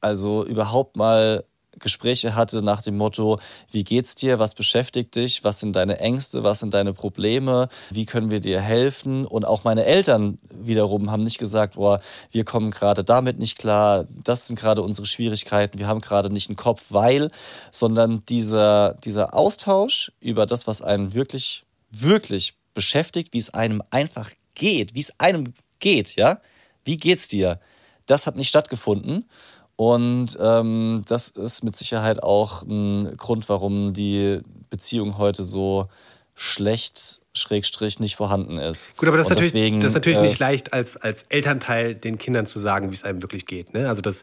also 0.00 0.42
überhaupt 0.46 0.96
mal 0.96 1.44
Gespräche 1.78 2.34
hatte 2.34 2.62
nach 2.62 2.82
dem 2.82 2.96
Motto, 2.96 3.38
wie 3.70 3.84
geht's 3.84 4.14
dir, 4.14 4.38
was 4.38 4.54
beschäftigt 4.54 5.14
dich, 5.16 5.44
was 5.44 5.60
sind 5.60 5.76
deine 5.76 5.98
Ängste, 5.98 6.42
was 6.42 6.60
sind 6.60 6.72
deine 6.72 6.94
Probleme, 6.94 7.68
wie 7.90 8.06
können 8.06 8.30
wir 8.30 8.40
dir 8.40 8.60
helfen? 8.60 9.26
Und 9.26 9.44
auch 9.44 9.64
meine 9.64 9.84
Eltern 9.84 10.38
wiederum 10.66 11.10
haben 11.10 11.24
nicht 11.24 11.38
gesagt, 11.38 11.74
boah, 11.74 12.00
wir 12.30 12.44
kommen 12.44 12.70
gerade 12.70 13.04
damit 13.04 13.38
nicht 13.38 13.58
klar, 13.58 14.06
das 14.24 14.46
sind 14.46 14.58
gerade 14.58 14.82
unsere 14.82 15.06
Schwierigkeiten, 15.06 15.78
wir 15.78 15.86
haben 15.86 16.00
gerade 16.00 16.30
nicht 16.30 16.48
einen 16.48 16.56
Kopf, 16.56 16.86
weil, 16.90 17.30
sondern 17.70 18.24
dieser, 18.26 18.94
dieser 18.94 19.34
Austausch 19.34 20.12
über 20.20 20.46
das, 20.46 20.66
was 20.66 20.82
einen 20.82 21.14
wirklich, 21.14 21.64
wirklich 21.90 22.54
beschäftigt, 22.74 23.32
wie 23.32 23.38
es 23.38 23.54
einem 23.54 23.82
einfach 23.90 24.30
geht, 24.54 24.94
wie 24.94 25.00
es 25.00 25.18
einem 25.18 25.54
geht, 25.78 26.16
ja? 26.16 26.40
Wie 26.84 26.96
geht's 26.96 27.28
dir? 27.28 27.60
Das 28.06 28.26
hat 28.26 28.36
nicht 28.36 28.48
stattgefunden. 28.48 29.28
Und 29.76 30.38
ähm, 30.40 31.02
das 31.06 31.28
ist 31.28 31.62
mit 31.62 31.76
Sicherheit 31.76 32.22
auch 32.22 32.62
ein 32.62 33.16
Grund, 33.16 33.48
warum 33.48 33.92
die 33.92 34.40
Beziehung 34.70 35.18
heute 35.18 35.44
so 35.44 35.88
schlecht, 36.34 37.20
schrägstrich, 37.36 38.00
nicht 38.00 38.16
vorhanden 38.16 38.58
ist. 38.58 38.96
Gut, 38.96 39.08
aber 39.08 39.16
das 39.16 39.26
ist 39.26 39.30
natürlich, 39.30 39.52
deswegen, 39.52 39.80
das 39.80 39.90
ist 39.92 39.94
natürlich 39.94 40.18
äh, 40.18 40.22
nicht 40.22 40.38
leicht, 40.38 40.72
als, 40.72 40.96
als 40.96 41.22
Elternteil 41.28 41.94
den 41.94 42.18
Kindern 42.18 42.46
zu 42.46 42.58
sagen, 42.58 42.90
wie 42.90 42.94
es 42.94 43.04
einem 43.04 43.22
wirklich 43.22 43.46
geht. 43.46 43.74
Ne? 43.74 43.88
Also 43.88 44.02
das 44.02 44.22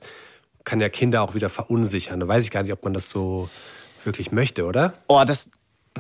kann 0.64 0.80
ja 0.80 0.90
Kinder 0.90 1.22
auch 1.22 1.34
wieder 1.36 1.50
verunsichern. 1.50 2.20
Da 2.20 2.28
weiß 2.28 2.44
ich 2.46 2.52
gar 2.52 2.64
nicht, 2.64 2.72
ob 2.74 2.84
man 2.84 2.94
das 2.94 3.10
so 3.10 3.50
wirklich 4.04 4.32
möchte, 4.32 4.66
oder? 4.66 4.94
Oh, 5.08 5.22
das, 5.26 5.50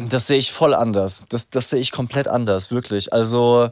das 0.09 0.27
sehe 0.27 0.37
ich 0.37 0.51
voll 0.51 0.73
anders. 0.73 1.25
Das, 1.29 1.49
das 1.49 1.69
sehe 1.69 1.79
ich 1.79 1.91
komplett 1.91 2.27
anders, 2.27 2.71
wirklich. 2.71 3.13
Also 3.13 3.69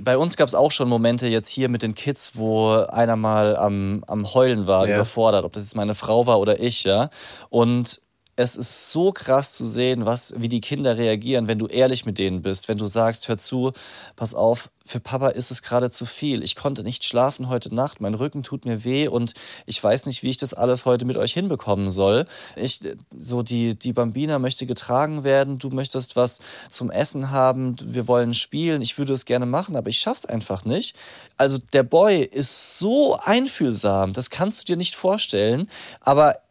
bei 0.00 0.18
uns 0.18 0.36
gab 0.36 0.46
es 0.48 0.54
auch 0.54 0.72
schon 0.72 0.88
Momente 0.88 1.26
jetzt 1.28 1.48
hier 1.48 1.68
mit 1.68 1.82
den 1.82 1.94
Kids, 1.94 2.32
wo 2.34 2.72
einer 2.72 3.16
mal 3.16 3.56
am, 3.56 4.04
am 4.06 4.34
Heulen 4.34 4.66
war, 4.66 4.86
Ja. 4.88 4.96
überfordert, 4.96 5.44
ob 5.44 5.52
das 5.52 5.64
jetzt 5.64 5.76
meine 5.76 5.94
Frau 5.94 6.26
war 6.26 6.38
oder 6.40 6.60
ich, 6.60 6.84
ja. 6.84 7.10
Und 7.48 8.00
es 8.36 8.56
ist 8.56 8.90
so 8.90 9.12
krass 9.12 9.52
zu 9.52 9.64
sehen, 9.64 10.06
was, 10.06 10.34
wie 10.36 10.48
die 10.48 10.60
Kinder 10.60 10.96
reagieren, 10.96 11.46
wenn 11.46 11.58
du 11.58 11.66
ehrlich 11.66 12.04
mit 12.04 12.18
denen 12.18 12.42
bist, 12.42 12.68
wenn 12.68 12.78
du 12.78 12.86
sagst, 12.86 13.28
hör 13.28 13.38
zu, 13.38 13.72
pass 14.16 14.34
auf, 14.34 14.70
für 14.86 15.00
Papa 15.00 15.28
ist 15.28 15.50
es 15.50 15.62
gerade 15.62 15.88
zu 15.88 16.04
viel. 16.04 16.42
Ich 16.42 16.56
konnte 16.56 16.82
nicht 16.82 17.04
schlafen 17.04 17.48
heute 17.48 17.74
Nacht, 17.74 18.00
mein 18.00 18.14
Rücken 18.14 18.42
tut 18.42 18.66
mir 18.66 18.84
weh 18.84 19.08
und 19.08 19.32
ich 19.64 19.82
weiß 19.82 20.06
nicht, 20.06 20.22
wie 20.22 20.28
ich 20.28 20.36
das 20.36 20.52
alles 20.52 20.84
heute 20.84 21.06
mit 21.06 21.16
euch 21.16 21.32
hinbekommen 21.32 21.88
soll. 21.88 22.26
Ich, 22.56 22.80
so 23.18 23.42
die, 23.42 23.78
die 23.78 23.94
Bambina 23.94 24.38
möchte 24.38 24.66
getragen 24.66 25.24
werden, 25.24 25.58
du 25.58 25.68
möchtest 25.70 26.16
was 26.16 26.40
zum 26.68 26.90
Essen 26.90 27.30
haben, 27.30 27.76
wir 27.82 28.08
wollen 28.08 28.34
spielen, 28.34 28.82
ich 28.82 28.98
würde 28.98 29.14
es 29.14 29.24
gerne 29.24 29.46
machen, 29.46 29.76
aber 29.76 29.88
ich 29.88 30.00
schaff's 30.00 30.26
einfach 30.26 30.64
nicht. 30.64 30.96
Also 31.38 31.58
der 31.72 31.84
Boy 31.84 32.22
ist 32.22 32.78
so 32.78 33.16
einfühlsam, 33.16 34.12
das 34.12 34.28
kannst 34.28 34.60
du 34.60 34.64
dir 34.64 34.76
nicht 34.76 34.96
vorstellen, 34.96 35.70
aber 36.00 36.43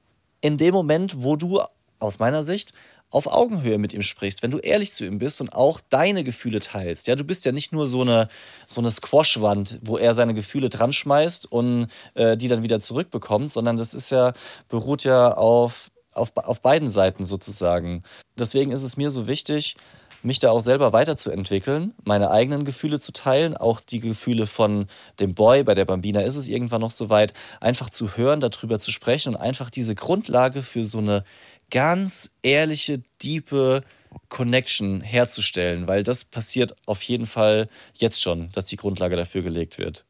in 0.43 0.57
dem 0.57 0.73
Moment, 0.73 1.23
wo 1.23 1.37
du 1.37 1.61
aus 1.99 2.19
meiner 2.19 2.43
Sicht 2.43 2.73
auf 3.09 3.27
Augenhöhe 3.27 3.77
mit 3.77 3.93
ihm 3.93 4.01
sprichst, 4.01 4.43
wenn 4.43 4.51
du 4.51 4.57
ehrlich 4.57 4.91
zu 4.91 5.05
ihm 5.05 5.19
bist 5.19 5.39
und 5.39 5.53
auch 5.53 5.79
deine 5.89 6.23
Gefühle 6.25 6.59
teilst. 6.59 7.07
Ja, 7.07 7.15
du 7.15 7.23
bist 7.23 7.45
ja 7.45 7.53
nicht 7.53 7.71
nur 7.71 7.87
so 7.87 8.01
eine, 8.01 8.27
so 8.67 8.81
eine 8.81 8.91
Squashwand, 8.91 9.79
wo 9.83 9.97
er 9.97 10.13
seine 10.13 10.33
Gefühle 10.33 10.67
dran 10.67 10.91
schmeißt 10.91 11.49
und 11.49 11.87
äh, 12.15 12.35
die 12.35 12.49
dann 12.49 12.61
wieder 12.61 12.81
zurückbekommt, 12.81 13.53
sondern 13.53 13.77
das 13.77 13.93
ist 13.93 14.09
ja, 14.09 14.33
beruht 14.67 15.05
ja 15.05 15.33
auf, 15.33 15.91
auf, 16.11 16.35
auf 16.35 16.61
beiden 16.61 16.89
Seiten 16.89 17.23
sozusagen. 17.23 18.03
Deswegen 18.37 18.71
ist 18.71 18.83
es 18.83 18.97
mir 18.97 19.11
so 19.11 19.27
wichtig, 19.27 19.75
mich 20.23 20.39
da 20.39 20.51
auch 20.51 20.61
selber 20.61 20.93
weiterzuentwickeln, 20.93 21.93
meine 22.03 22.31
eigenen 22.31 22.65
Gefühle 22.65 22.99
zu 22.99 23.11
teilen, 23.13 23.55
auch 23.55 23.81
die 23.81 23.99
Gefühle 23.99 24.47
von 24.47 24.87
dem 25.19 25.33
Boy, 25.33 25.63
bei 25.63 25.73
der 25.73 25.85
Bambina 25.85 26.21
ist 26.21 26.35
es 26.35 26.47
irgendwann 26.47 26.81
noch 26.81 26.91
so 26.91 27.09
weit, 27.09 27.33
einfach 27.59 27.89
zu 27.89 28.17
hören, 28.17 28.39
darüber 28.39 28.79
zu 28.79 28.91
sprechen 28.91 29.35
und 29.35 29.41
einfach 29.41 29.69
diese 29.69 29.95
Grundlage 29.95 30.63
für 30.63 30.83
so 30.83 30.99
eine 30.99 31.23
ganz 31.69 32.31
ehrliche, 32.41 33.01
diepe 33.21 33.83
Connection 34.29 35.01
herzustellen, 35.01 35.87
weil 35.87 36.03
das 36.03 36.23
passiert 36.23 36.75
auf 36.85 37.01
jeden 37.03 37.25
Fall 37.25 37.67
jetzt 37.93 38.21
schon, 38.21 38.49
dass 38.53 38.65
die 38.65 38.77
Grundlage 38.77 39.15
dafür 39.15 39.41
gelegt 39.41 39.77
wird. 39.77 40.05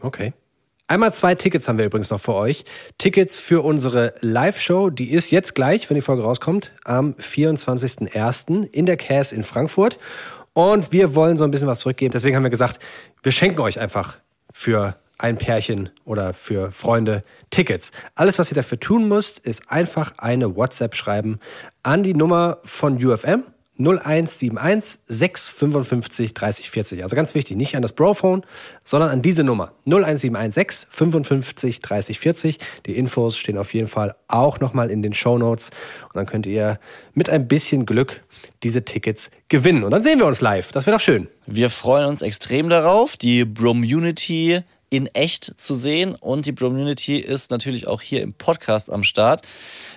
Okay. 0.00 0.32
Einmal 0.88 1.12
zwei 1.12 1.34
Tickets 1.34 1.66
haben 1.66 1.78
wir 1.78 1.86
übrigens 1.86 2.10
noch 2.10 2.20
für 2.20 2.34
euch. 2.34 2.64
Tickets 2.96 3.38
für 3.38 3.64
unsere 3.64 4.14
Live-Show, 4.20 4.90
die 4.90 5.10
ist 5.10 5.32
jetzt 5.32 5.56
gleich, 5.56 5.90
wenn 5.90 5.96
die 5.96 6.00
Folge 6.00 6.22
rauskommt, 6.22 6.72
am 6.84 7.10
24.01. 7.14 8.70
in 8.70 8.86
der 8.86 8.96
CAS 8.96 9.32
in 9.32 9.42
Frankfurt. 9.42 9.98
Und 10.52 10.92
wir 10.92 11.16
wollen 11.16 11.36
so 11.36 11.42
ein 11.42 11.50
bisschen 11.50 11.66
was 11.66 11.80
zurückgeben. 11.80 12.12
Deswegen 12.12 12.36
haben 12.36 12.44
wir 12.44 12.50
gesagt, 12.50 12.78
wir 13.20 13.32
schenken 13.32 13.60
euch 13.60 13.80
einfach 13.80 14.18
für 14.52 14.96
ein 15.18 15.38
Pärchen 15.38 15.90
oder 16.04 16.32
für 16.34 16.70
Freunde 16.70 17.22
Tickets. 17.50 17.90
Alles, 18.14 18.38
was 18.38 18.52
ihr 18.52 18.54
dafür 18.54 18.78
tun 18.78 19.08
müsst, 19.08 19.40
ist 19.40 19.72
einfach 19.72 20.14
eine 20.18 20.54
WhatsApp 20.54 20.94
schreiben 20.94 21.40
an 21.82 22.04
die 22.04 22.14
Nummer 22.14 22.58
von 22.62 23.04
UFM 23.04 23.42
0171 23.78 25.00
655 25.06 26.34
30 26.34 26.70
40. 26.70 27.02
Also 27.02 27.16
ganz 27.16 27.34
wichtig, 27.34 27.56
nicht 27.56 27.76
an 27.76 27.82
das 27.82 27.92
Brophone, 27.92 28.42
sondern 28.84 29.10
an 29.10 29.22
diese 29.22 29.44
Nummer 29.44 29.72
01716 29.84 30.88
55 30.90 31.80
30 31.80 32.18
40. 32.18 32.58
Die 32.86 32.96
Infos 32.96 33.36
stehen 33.36 33.58
auf 33.58 33.74
jeden 33.74 33.88
Fall 33.88 34.14
auch 34.28 34.60
nochmal 34.60 34.90
in 34.90 35.02
den 35.02 35.12
Show 35.12 35.38
Notes 35.38 35.70
und 36.04 36.16
dann 36.16 36.26
könnt 36.26 36.46
ihr 36.46 36.78
mit 37.14 37.28
ein 37.28 37.48
bisschen 37.48 37.86
Glück 37.86 38.22
diese 38.62 38.84
Tickets 38.84 39.30
gewinnen. 39.48 39.84
Und 39.84 39.90
dann 39.90 40.02
sehen 40.02 40.18
wir 40.18 40.26
uns 40.26 40.40
live. 40.40 40.72
Das 40.72 40.86
wäre 40.86 40.96
doch 40.96 41.02
schön. 41.02 41.28
Wir 41.46 41.70
freuen 41.70 42.06
uns 42.06 42.22
extrem 42.22 42.68
darauf, 42.68 43.16
die 43.16 43.44
Bromunity 43.44 44.60
in 44.88 45.06
echt 45.08 45.58
zu 45.60 45.74
sehen 45.74 46.14
und 46.14 46.46
die 46.46 46.52
Bromunity 46.52 47.18
ist 47.18 47.50
natürlich 47.50 47.86
auch 47.86 48.00
hier 48.00 48.22
im 48.22 48.34
Podcast 48.34 48.90
am 48.90 49.02
Start. 49.02 49.42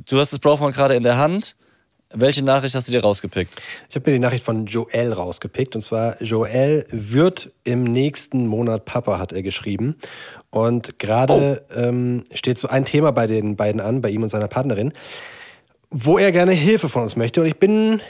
Du 0.09 0.19
hast 0.19 0.33
das 0.33 0.39
Brophone 0.39 0.73
gerade 0.73 0.95
in 0.95 1.03
der 1.03 1.17
Hand. 1.17 1.55
Welche 2.11 2.43
Nachricht 2.43 2.73
hast 2.73 2.87
du 2.87 2.91
dir 2.91 3.01
rausgepickt? 3.01 3.61
Ich 3.87 3.95
habe 3.95 4.09
mir 4.09 4.15
die 4.15 4.19
Nachricht 4.19 4.43
von 4.43 4.65
Joel 4.65 5.13
rausgepickt. 5.13 5.75
Und 5.75 5.81
zwar, 5.81 6.19
Joel 6.23 6.87
wird 6.89 7.51
im 7.63 7.83
nächsten 7.83 8.47
Monat 8.47 8.85
Papa, 8.85 9.19
hat 9.19 9.31
er 9.31 9.43
geschrieben. 9.43 9.95
Und 10.49 10.97
gerade 10.97 11.63
ähm, 11.75 12.23
steht 12.33 12.57
so 12.57 12.67
ein 12.67 12.83
Thema 12.83 13.11
bei 13.11 13.27
den 13.27 13.55
beiden 13.55 13.79
an, 13.79 14.01
bei 14.01 14.09
ihm 14.09 14.23
und 14.23 14.29
seiner 14.29 14.47
Partnerin, 14.47 14.91
wo 15.91 16.17
er 16.17 16.31
gerne 16.31 16.53
Hilfe 16.53 16.89
von 16.89 17.03
uns 17.03 17.15
möchte. 17.15 17.41
Und 17.41 17.47
ich 17.47 17.57
bin, 17.57 18.01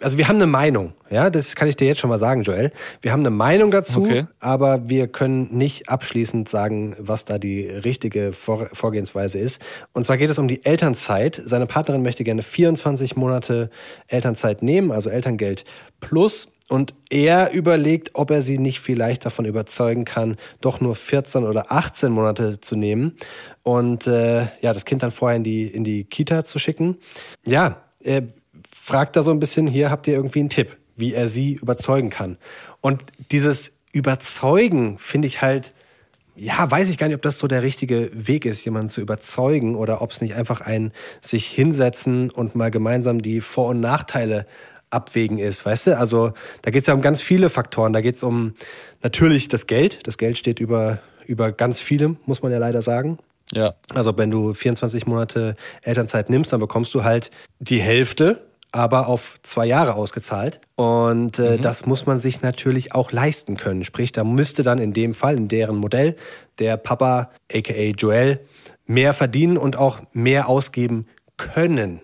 also 0.00 0.18
wir 0.18 0.28
haben 0.28 0.36
eine 0.36 0.46
Meinung, 0.46 0.92
ja, 1.10 1.30
das 1.30 1.54
kann 1.56 1.68
ich 1.68 1.76
dir 1.76 1.86
jetzt 1.86 2.00
schon 2.00 2.10
mal 2.10 2.18
sagen, 2.18 2.42
Joel. 2.42 2.70
Wir 3.02 3.12
haben 3.12 3.20
eine 3.20 3.30
Meinung 3.30 3.70
dazu, 3.70 4.02
Okay. 4.02 4.26
aber 4.40 4.88
wir 4.88 5.08
können 5.08 5.48
nicht 5.56 5.88
abschließend 5.88 6.48
sagen, 6.48 6.94
was 6.98 7.24
da 7.24 7.38
die 7.38 7.66
richtige 7.66 8.32
Vor 8.32 8.68
Vorgehensweise 8.72 9.38
ist. 9.38 9.62
Und 9.92 10.04
zwar 10.04 10.16
geht 10.16 10.30
es 10.30 10.38
um 10.38 10.48
die 10.48 10.64
Elternzeit. 10.64 11.40
Seine 11.44 11.66
Partnerin 11.66 12.02
möchte 12.02 12.24
gerne 12.24 12.42
24 12.42 13.16
Monate 13.16 13.70
Elternzeit 14.06 14.62
nehmen, 14.62 14.92
also 14.92 15.10
Elterngeld 15.10 15.64
plus. 16.00 16.48
Und 16.70 16.92
er 17.08 17.52
überlegt, 17.52 18.10
ob 18.12 18.30
er 18.30 18.42
sie 18.42 18.58
nicht 18.58 18.80
vielleicht 18.80 19.24
davon 19.24 19.46
überzeugen 19.46 20.04
kann, 20.04 20.36
doch 20.60 20.82
nur 20.82 20.94
14 20.94 21.44
oder 21.44 21.72
18 21.72 22.12
Monate 22.12 22.60
zu 22.60 22.76
nehmen 22.76 23.16
und 23.62 24.06
äh, 24.06 24.40
ja, 24.60 24.74
das 24.74 24.84
Kind 24.84 25.02
dann 25.02 25.10
vorher 25.10 25.36
in 25.36 25.44
die, 25.44 25.66
in 25.66 25.82
die 25.82 26.04
Kita 26.04 26.44
zu 26.44 26.58
schicken. 26.58 26.98
Ja, 27.46 27.80
er 28.00 28.22
fragt 28.88 29.16
da 29.16 29.22
so 29.22 29.30
ein 29.30 29.38
bisschen, 29.38 29.66
hier 29.66 29.90
habt 29.90 30.06
ihr 30.06 30.14
irgendwie 30.14 30.40
einen 30.40 30.48
Tipp, 30.48 30.76
wie 30.96 31.14
er 31.14 31.28
sie 31.28 31.54
überzeugen 31.54 32.10
kann. 32.10 32.38
Und 32.80 33.02
dieses 33.30 33.74
Überzeugen 33.92 34.98
finde 34.98 35.28
ich 35.28 35.42
halt, 35.42 35.74
ja, 36.34 36.70
weiß 36.70 36.88
ich 36.88 36.98
gar 36.98 37.08
nicht, 37.08 37.16
ob 37.16 37.22
das 37.22 37.38
so 37.38 37.48
der 37.48 37.62
richtige 37.62 38.10
Weg 38.14 38.46
ist, 38.46 38.64
jemanden 38.64 38.88
zu 38.88 39.00
überzeugen 39.00 39.74
oder 39.74 40.00
ob 40.00 40.12
es 40.12 40.20
nicht 40.20 40.34
einfach 40.36 40.62
ein 40.62 40.92
sich 41.20 41.46
hinsetzen 41.46 42.30
und 42.30 42.54
mal 42.54 42.70
gemeinsam 42.70 43.20
die 43.20 43.40
Vor- 43.40 43.68
und 43.68 43.80
Nachteile 43.80 44.46
abwägen 44.90 45.38
ist, 45.38 45.66
weißt 45.66 45.88
du? 45.88 45.98
Also 45.98 46.32
da 46.62 46.70
geht 46.70 46.82
es 46.82 46.86
ja 46.86 46.94
um 46.94 47.02
ganz 47.02 47.20
viele 47.20 47.50
Faktoren. 47.50 47.92
Da 47.92 48.00
geht 48.00 48.14
es 48.14 48.22
um 48.22 48.54
natürlich 49.02 49.48
das 49.48 49.66
Geld. 49.66 50.06
Das 50.06 50.16
Geld 50.16 50.38
steht 50.38 50.60
über, 50.60 51.00
über 51.26 51.52
ganz 51.52 51.82
vielem, 51.82 52.16
muss 52.24 52.40
man 52.40 52.52
ja 52.52 52.58
leider 52.58 52.80
sagen. 52.80 53.18
Ja. 53.52 53.74
Also 53.94 54.16
wenn 54.16 54.30
du 54.30 54.54
24 54.54 55.06
Monate 55.06 55.56
Elternzeit 55.82 56.30
nimmst, 56.30 56.52
dann 56.52 56.60
bekommst 56.60 56.94
du 56.94 57.04
halt 57.04 57.30
die 57.58 57.80
Hälfte, 57.80 58.47
aber 58.72 59.08
auf 59.08 59.38
zwei 59.42 59.66
Jahre 59.66 59.94
ausgezahlt. 59.94 60.60
Und 60.76 61.38
äh, 61.38 61.58
das 61.58 61.86
muss 61.86 62.06
man 62.06 62.18
sich 62.18 62.42
natürlich 62.42 62.94
auch 62.94 63.12
leisten 63.12 63.56
können. 63.56 63.84
Sprich, 63.84 64.12
da 64.12 64.24
müsste 64.24 64.62
dann 64.62 64.78
in 64.78 64.92
dem 64.92 65.14
Fall, 65.14 65.36
in 65.36 65.48
deren 65.48 65.76
Modell, 65.76 66.16
der 66.58 66.76
Papa, 66.76 67.30
aka 67.52 67.94
Joel, 67.96 68.40
mehr 68.86 69.12
verdienen 69.12 69.56
und 69.56 69.76
auch 69.76 70.00
mehr 70.12 70.48
ausgeben 70.48 71.06
können. 71.36 72.00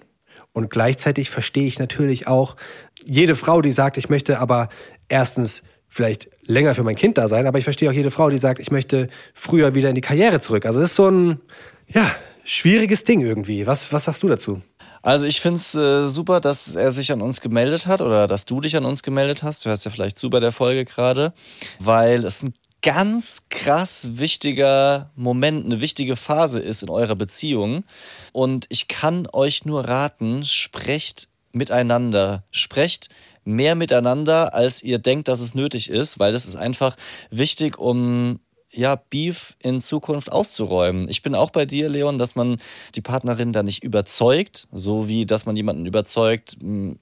Und 0.52 0.70
gleichzeitig 0.70 1.30
verstehe 1.30 1.66
ich 1.66 1.78
natürlich 1.78 2.28
auch 2.28 2.56
jede 3.04 3.34
Frau, 3.34 3.60
die 3.60 3.72
sagt, 3.72 3.96
ich 3.96 4.08
möchte 4.08 4.38
aber 4.38 4.68
erstens 5.08 5.64
vielleicht 5.88 6.28
länger 6.42 6.74
für 6.74 6.82
mein 6.82 6.96
Kind 6.96 7.18
da 7.18 7.28
sein, 7.28 7.46
aber 7.46 7.58
ich 7.58 7.64
verstehe 7.64 7.88
auch 7.88 7.94
jede 7.94 8.10
Frau, 8.10 8.30
die 8.30 8.38
sagt, 8.38 8.58
ich 8.58 8.70
möchte 8.70 9.08
früher 9.32 9.74
wieder 9.74 9.88
in 9.88 9.94
die 9.94 10.00
Karriere 10.00 10.40
zurück. 10.40 10.66
Also 10.66 10.80
es 10.80 10.90
ist 10.90 10.96
so 10.96 11.08
ein, 11.08 11.40
ja, 11.88 12.10
schwieriges 12.44 13.04
Ding 13.04 13.20
irgendwie. 13.20 13.66
Was, 13.66 13.92
was 13.92 14.04
sagst 14.04 14.22
du 14.22 14.28
dazu? 14.28 14.60
Also 15.04 15.26
ich 15.26 15.42
finde 15.42 15.58
es 15.58 15.74
äh, 15.74 16.08
super, 16.08 16.40
dass 16.40 16.76
er 16.76 16.90
sich 16.90 17.12
an 17.12 17.20
uns 17.20 17.42
gemeldet 17.42 17.86
hat 17.86 18.00
oder 18.00 18.26
dass 18.26 18.46
du 18.46 18.62
dich 18.62 18.74
an 18.74 18.86
uns 18.86 19.02
gemeldet 19.02 19.42
hast. 19.42 19.62
Du 19.62 19.68
hörst 19.68 19.84
ja 19.84 19.90
vielleicht 19.90 20.16
zu 20.16 20.30
bei 20.30 20.40
der 20.40 20.50
Folge 20.50 20.86
gerade, 20.86 21.34
weil 21.78 22.24
es 22.24 22.42
ein 22.42 22.54
ganz 22.80 23.42
krass 23.50 24.08
wichtiger 24.12 25.10
Moment, 25.14 25.66
eine 25.66 25.82
wichtige 25.82 26.16
Phase 26.16 26.58
ist 26.60 26.82
in 26.82 26.88
eurer 26.88 27.16
Beziehung. 27.16 27.84
Und 28.32 28.64
ich 28.70 28.88
kann 28.88 29.28
euch 29.30 29.66
nur 29.66 29.86
raten, 29.86 30.46
sprecht 30.46 31.28
miteinander, 31.52 32.44
sprecht 32.50 33.10
mehr 33.44 33.74
miteinander, 33.74 34.54
als 34.54 34.82
ihr 34.82 34.98
denkt, 34.98 35.28
dass 35.28 35.40
es 35.40 35.54
nötig 35.54 35.90
ist, 35.90 36.18
weil 36.18 36.32
das 36.32 36.46
ist 36.46 36.56
einfach 36.56 36.96
wichtig, 37.30 37.78
um 37.78 38.40
ja, 38.74 38.96
Beef 38.96 39.56
in 39.62 39.80
Zukunft 39.80 40.30
auszuräumen. 40.32 41.08
Ich 41.08 41.22
bin 41.22 41.34
auch 41.34 41.50
bei 41.50 41.64
dir, 41.66 41.88
Leon, 41.88 42.18
dass 42.18 42.34
man 42.34 42.58
die 42.94 43.00
Partnerin 43.00 43.52
da 43.52 43.62
nicht 43.62 43.82
überzeugt, 43.84 44.66
so 44.72 45.08
wie 45.08 45.26
dass 45.26 45.46
man 45.46 45.56
jemanden 45.56 45.86
überzeugt, 45.86 46.56
hm, 46.60 46.98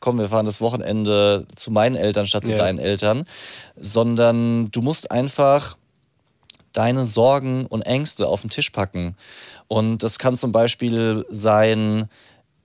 komm, 0.00 0.18
wir 0.18 0.28
fahren 0.28 0.46
das 0.46 0.60
Wochenende 0.60 1.46
zu 1.54 1.70
meinen 1.70 1.96
Eltern 1.96 2.26
statt 2.26 2.44
zu 2.44 2.52
Ja. 2.52 2.56
deinen 2.56 2.78
Eltern, 2.78 3.24
sondern 3.76 4.70
du 4.70 4.80
musst 4.82 5.10
einfach 5.10 5.76
deine 6.72 7.04
Sorgen 7.04 7.66
und 7.66 7.82
Ängste 7.82 8.28
auf 8.28 8.42
den 8.42 8.50
Tisch 8.50 8.70
packen. 8.70 9.16
Und 9.68 10.02
das 10.02 10.18
kann 10.18 10.36
zum 10.36 10.52
Beispiel 10.52 11.26
sein, 11.30 12.08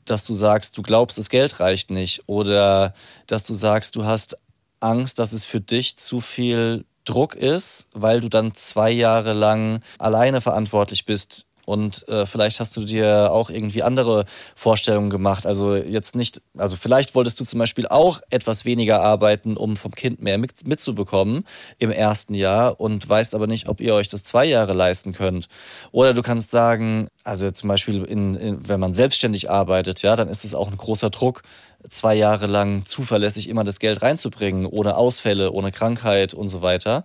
dass 0.06 0.26
du 0.26 0.34
sagst, 0.34 0.78
du 0.78 0.82
glaubst, 0.84 1.18
das 1.18 1.30
Geld 1.30 1.60
reicht 1.60 1.90
nicht. 1.90 2.24
Oder 2.28 2.94
dass 3.28 3.46
du 3.46 3.54
sagst, 3.54 3.96
du 3.96 4.06
hast 4.06 4.38
Angst, 4.80 5.18
dass 5.18 5.34
es 5.34 5.46
für 5.46 5.60
dich 5.62 5.98
zu 5.98 6.22
viel 6.22 6.86
Druck 7.06 7.36
ist, 7.36 7.88
weil 7.94 8.22
du 8.22 8.30
dann 8.30 8.56
zwei 8.56 8.92
Jahre 8.92 9.34
lang 9.34 9.82
alleine 9.98 10.42
verantwortlich 10.42 11.06
bist. 11.06 11.46
Und 11.66 12.08
äh, 12.08 12.26
vielleicht 12.26 12.60
hast 12.60 12.78
du 12.78 12.86
dir 12.86 13.32
auch 13.32 13.50
irgendwie 13.50 13.84
andere 13.84 14.26
Vorstellungen 14.56 15.10
gemacht. 15.10 15.46
Also 15.46 15.76
jetzt 15.76 16.16
nicht, 16.16 16.42
also 16.58 16.76
vielleicht 16.76 17.16
wolltest 17.16 17.40
du 17.40 17.46
zum 17.46 17.60
Beispiel 17.60 17.88
auch 17.88 18.22
etwas 18.30 18.66
weniger 18.66 19.02
arbeiten, 19.02 19.58
um 19.58 19.76
vom 19.78 19.92
Kind 19.92 20.22
mehr 20.22 20.38
mit, 20.38 20.68
mitzubekommen 20.68 21.46
im 21.80 21.92
ersten 21.92 22.34
Jahr 22.34 22.80
und 22.80 23.08
weißt 23.08 23.36
aber 23.36 23.48
nicht, 23.48 23.68
ob 23.68 23.82
ihr 23.82 23.94
euch 23.96 24.08
das 24.08 24.24
zwei 24.24 24.46
Jahre 24.46 24.74
leisten 24.74 25.14
könnt. 25.14 25.48
Oder 25.92 26.14
du 26.14 26.22
kannst 26.22 26.52
sagen, 26.52 27.08
also 27.24 27.50
zum 27.52 27.68
Beispiel, 27.70 28.04
in, 28.04 28.36
in, 28.36 28.70
wenn 28.70 28.80
man 28.80 28.94
selbstständig 28.94 29.50
arbeitet, 29.50 30.02
ja, 30.04 30.16
dann 30.16 30.30
ist 30.30 30.46
es 30.46 30.54
auch 30.54 30.70
ein 30.70 30.78
großer 30.78 31.10
Druck, 31.10 31.42
zwei 31.90 32.16
Jahre 32.16 32.48
lang 32.48 32.86
zuverlässig 32.86 33.50
immer 33.50 33.64
das 33.64 33.80
Geld 33.80 34.02
reinzubringen, 34.02 34.66
ohne 34.66 34.98
Ausfälle, 34.98 35.52
ohne 35.52 35.72
Krankheit 35.72 36.34
und 36.34 36.48
so 36.48 36.62
weiter. 36.62 37.04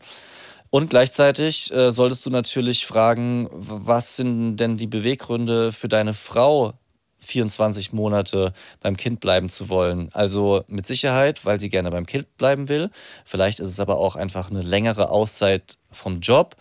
Und 0.70 0.90
gleichzeitig 0.90 1.72
äh, 1.72 1.90
solltest 1.90 2.24
du 2.24 2.30
natürlich 2.30 2.86
fragen, 2.86 3.48
was 3.52 4.16
sind 4.16 4.56
denn 4.56 4.76
die 4.76 4.86
Beweggründe 4.86 5.72
für 5.72 5.88
deine 5.88 6.14
Frau, 6.14 6.74
24 7.18 7.92
Monate 7.92 8.52
beim 8.80 8.96
Kind 8.96 9.18
bleiben 9.18 9.48
zu 9.48 9.68
wollen? 9.68 10.10
Also 10.12 10.62
mit 10.68 10.86
Sicherheit, 10.86 11.44
weil 11.44 11.58
sie 11.58 11.70
gerne 11.70 11.90
beim 11.90 12.06
Kind 12.06 12.36
bleiben 12.36 12.68
will. 12.68 12.90
Vielleicht 13.24 13.58
ist 13.58 13.66
es 13.66 13.80
aber 13.80 13.98
auch 13.98 14.14
einfach 14.14 14.50
eine 14.50 14.62
längere 14.62 15.10
Auszeit 15.10 15.76
vom 15.90 16.20
Job. 16.20 16.54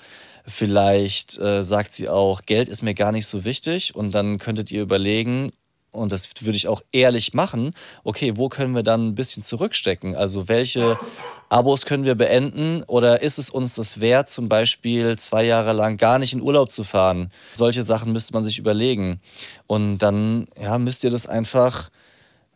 Vielleicht 0.44 1.38
äh, 1.38 1.62
sagt 1.62 1.94
sie 1.94 2.10
auch, 2.10 2.42
Geld 2.48 2.68
ist 2.68 2.82
mir 2.82 2.96
gar 2.96 3.12
nicht 3.12 3.28
so 3.28 3.46
wichtig. 3.46 3.94
Und 3.96 4.16
dann 4.16 4.40
könntet 4.40 4.72
ihr 4.72 4.82
überlegen, 4.82 5.52
und 5.92 6.12
das 6.12 6.30
würde 6.42 6.58
ich 6.58 6.68
auch 6.68 6.82
ehrlich 6.92 7.34
machen, 7.34 7.72
okay, 8.04 8.34
wo 8.36 8.50
können 8.50 8.76
wir 8.76 8.84
dann 8.84 9.08
ein 9.08 9.16
bisschen 9.16 9.44
zurückstecken? 9.44 10.16
Also 10.16 10.48
welche 10.48 10.98
Abos 11.50 11.86
können 11.86 12.06
wir 12.06 12.16
beenden 12.16 12.84
oder 12.84 13.22
ist 13.22 13.40
es 13.40 13.50
uns 13.50 13.76
das 13.76 14.00
wert, 14.00 14.30
zum 14.30 14.50
Beispiel 14.50 15.18
zwei 15.18 15.44
Jahre 15.46 15.74
lang 15.74 15.98
gar 15.98 16.20
nicht 16.20 16.34
in 16.34 16.42
Urlaub 16.42 16.72
zu 16.72 16.84
fahren? 16.84 17.32
Solche 17.56 17.84
Sachen 17.84 18.14
müsste 18.14 18.34
man 18.34 18.44
sich 18.44 18.60
überlegen. 18.60 19.20
Und 19.66 19.98
dann 20.00 20.48
ja, 20.62 20.78
müsst 20.78 21.04
ihr 21.04 21.10
das 21.10 21.28
einfach 21.28 21.90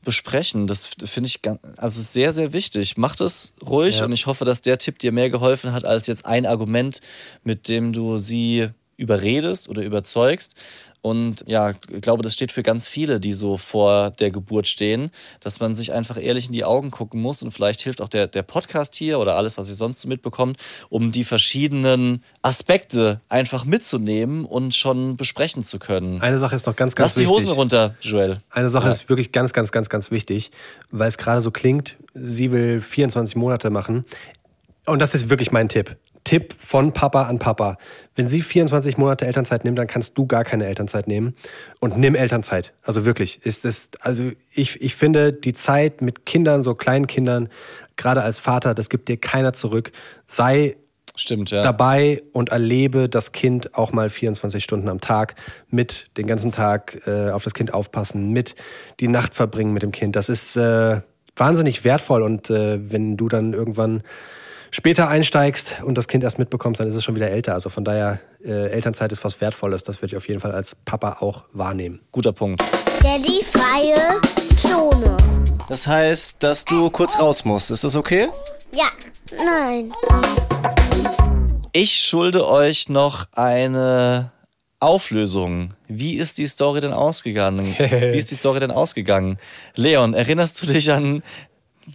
besprechen. 0.03 0.67
Das 0.67 0.91
finde 1.05 1.27
ich 1.27 1.41
ganz, 1.41 1.59
also 1.77 2.01
sehr, 2.01 2.33
sehr 2.33 2.53
wichtig. 2.53 2.97
Macht 2.97 3.21
es 3.21 3.53
ruhig 3.65 3.99
Ja. 3.99 4.05
und 4.05 4.11
ich 4.11 4.25
hoffe, 4.27 4.45
dass 4.45 4.61
der 4.61 4.77
Tipp 4.77 4.99
dir 4.99 5.11
mehr 5.11 5.29
geholfen 5.29 5.71
hat 5.73 5.85
als 5.85 6.07
jetzt 6.07 6.25
ein 6.25 6.45
Argument, 6.45 6.99
mit 7.43 7.67
dem 7.69 7.93
du 7.93 8.17
sie 8.17 8.67
überredest 8.97 9.69
oder 9.69 9.81
überzeugst. 9.81 10.55
Und 11.03 11.43
ja, 11.47 11.71
ich 11.91 12.01
glaube, 12.01 12.23
das 12.23 12.31
steht 12.31 12.53
für 12.53 12.63
ganz 12.63 12.87
viele, 12.87 13.19
die 13.19 13.33
so 13.33 13.57
vor 13.57 14.11
der 14.11 14.31
Geburt 14.31 14.69
stehen, 14.69 15.11
dass 15.41 15.59
man 15.59 15.75
sich 15.75 15.91
einfach 15.91 16.15
ehrlich 16.15 16.47
in 16.47 16.53
die 16.53 16.63
Augen 16.63 16.91
gucken 16.91 17.21
muss. 17.21 17.43
Und 17.43 17.51
vielleicht 17.51 17.81
hilft 17.81 17.99
auch 17.99 18.07
der, 18.07 18.25
der 18.27 18.41
Podcast 18.41 18.95
hier 18.95 19.19
oder 19.19 19.35
alles, 19.35 19.57
was 19.57 19.67
ihr 19.67 19.75
sonst 19.75 19.99
so 19.99 20.07
mitbekommt, 20.07 20.55
um 20.87 21.11
die 21.11 21.25
verschiedenen 21.25 22.23
Aspekte 22.41 23.19
einfach 23.27 23.65
mitzunehmen 23.65 24.45
und 24.45 24.75
schon 24.75 25.17
besprechen 25.17 25.65
zu 25.65 25.77
können. 25.77 26.21
Eine 26.21 26.39
Sache 26.39 26.55
ist 26.55 26.65
noch 26.67 26.75
ganz, 26.77 26.95
ganz 26.95 27.07
Lass 27.09 27.15
die 27.15 27.21
wichtig. 27.27 27.35
Hosen 27.35 27.49
runter, 27.49 27.95
Joel. 27.99 28.37
Eine 28.49 28.69
Sache 28.69 28.85
Ja. 28.85 28.91
ist 28.91 29.09
wirklich 29.09 29.33
ganz, 29.33 29.51
ganz, 29.51 29.73
ganz, 29.73 29.89
ganz 29.89 30.09
wichtig, 30.09 30.51
weil 30.89 31.09
es 31.09 31.17
gerade 31.17 31.41
so 31.41 31.51
klingt, 31.51 31.97
sie 32.13 32.53
will 32.53 32.79
24 32.79 33.35
Monate 33.35 33.69
machen. 33.69 34.05
Und 34.85 34.99
das 34.99 35.15
ist 35.15 35.29
wirklich 35.29 35.51
mein 35.51 35.67
Tipp. 35.67 35.97
Tipp 36.23 36.53
von 36.57 36.93
Papa 36.93 37.23
an 37.23 37.39
Papa. 37.39 37.77
Wenn 38.15 38.27
sie 38.27 38.41
24 38.41 38.97
Monate 38.97 39.25
Elternzeit 39.25 39.65
nimmt, 39.65 39.77
dann 39.77 39.87
kannst 39.87 40.17
du 40.17 40.25
gar 40.25 40.43
keine 40.43 40.65
Elternzeit 40.65 41.07
nehmen. 41.07 41.35
Und 41.79 41.97
nimm 41.97 42.15
Elternzeit. 42.15 42.73
Also 42.83 43.05
wirklich. 43.05 43.45
Ist 43.45 43.65
es, 43.65 43.89
also 44.01 44.31
ich, 44.51 44.81
ich 44.81 44.95
finde, 44.95 45.33
die 45.33 45.53
Zeit 45.53 46.01
mit 46.01 46.25
Kindern, 46.25 46.63
so 46.63 46.75
kleinen 46.75 47.07
Kindern, 47.07 47.49
gerade 47.97 48.21
als 48.23 48.39
Vater, 48.39 48.73
das 48.73 48.89
gibt 48.89 49.09
dir 49.09 49.17
keiner 49.17 49.53
zurück. 49.53 49.91
Sei 50.27 50.75
Stimmt, 51.15 51.51
ja. 51.51 51.61
dabei 51.61 52.23
und 52.31 52.49
erlebe 52.49 53.07
das 53.07 53.33
Kind 53.33 53.75
auch 53.75 53.91
mal 53.91 54.09
24 54.09 54.63
Stunden 54.63 54.89
am 54.89 54.99
Tag 54.99 55.35
mit 55.69 56.09
den 56.17 56.25
ganzen 56.25 56.51
Tag 56.51 57.05
äh, 57.05 57.29
auf 57.29 57.43
das 57.43 57.53
Kind 57.53 57.73
aufpassen, 57.73 58.31
mit 58.31 58.55
die 58.99 59.07
Nacht 59.07 59.35
verbringen 59.35 59.73
mit 59.73 59.83
dem 59.83 59.91
Kind. 59.91 60.15
Das 60.15 60.29
ist 60.29 60.55
äh, 60.55 61.01
wahnsinnig 61.35 61.83
wertvoll 61.83 62.23
und 62.23 62.49
äh, 62.49 62.79
wenn 62.91 63.15
du 63.15 63.27
dann 63.27 63.53
irgendwann 63.53 64.01
später 64.73 65.07
einsteigst 65.07 65.83
und 65.85 65.97
das 65.97 66.07
Kind 66.07 66.23
erst 66.23 66.39
mitbekommst, 66.39 66.81
dann 66.81 66.87
ist 66.87 66.95
es 66.95 67.03
schon 67.03 67.15
wieder 67.15 67.29
älter. 67.29 67.53
Also 67.53 67.69
von 67.69 67.85
daher, 67.85 68.19
äh, 68.43 68.71
Elternzeit 68.71 69.11
ist 69.11 69.23
was 69.23 69.39
Wertvolles. 69.39 69.83
Das 69.83 70.01
würde 70.01 70.07
ich 70.07 70.17
auf 70.17 70.27
jeden 70.27 70.39
Fall 70.39 70.51
als 70.51 70.75
Papa 70.75 71.17
auch 71.19 71.43
wahrnehmen. 71.53 72.01
Guter 72.11 72.33
Punkt. 72.33 72.61
Daddy 73.03 73.45
freie 73.45 74.19
Zone. 74.57 75.15
Das 75.69 75.85
heißt, 75.85 76.41
dass 76.41 76.65
du 76.65 76.89
kurz 76.89 77.19
raus 77.19 77.45
musst. 77.45 77.69
Ist 77.69 77.83
das 77.83 77.95
okay? 77.95 78.29
Ja, 78.73 78.87
nein. 79.45 79.93
Ich 81.71 81.99
schulde 81.99 82.47
euch 82.47 82.89
noch 82.89 83.27
eine 83.33 84.31
Auflösung. 84.79 85.75
Wie 85.87 86.15
ist 86.15 86.39
die 86.39 86.47
Story 86.47 86.81
denn 86.81 86.93
ausgegangen? 86.93 87.75
Wie 87.77 88.17
ist 88.17 88.31
die 88.31 88.35
Story 88.35 88.59
denn 88.59 88.71
ausgegangen? 88.71 89.37
Leon, 89.75 90.15
erinnerst 90.15 90.61
du 90.63 90.65
dich 90.65 90.91
an 90.91 91.21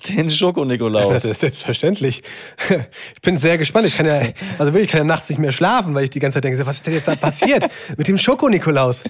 den 0.09 0.30
Schoko-Nikolaus? 0.30 1.24
ist 1.24 1.41
selbstverständlich. 1.41 2.22
Ich 3.14 3.22
bin 3.22 3.36
sehr 3.36 3.59
gespannt. 3.59 3.86
Ich 3.86 3.97
kann 3.97 4.07
ja, 4.07 4.20
also 4.59 4.72
wirklich, 4.72 4.84
ich 4.84 4.91
kann 4.91 5.01
ja 5.01 5.05
nachts 5.05 5.28
nicht 5.28 5.39
mehr 5.39 5.53
schlafen, 5.53 5.95
weil 5.95 6.05
ich 6.05 6.11
die 6.11 6.20
ganze 6.20 6.36
Zeit 6.36 6.45
denke, 6.45 6.66
was 6.66 6.76
ist 6.76 6.86
denn 6.86 6.95
jetzt 6.95 7.09
da 7.09 7.16
passiert 7.16 7.64
mit 7.97 8.09
dem 8.09 8.18
Schoko-Nikolaus? 8.18 9.05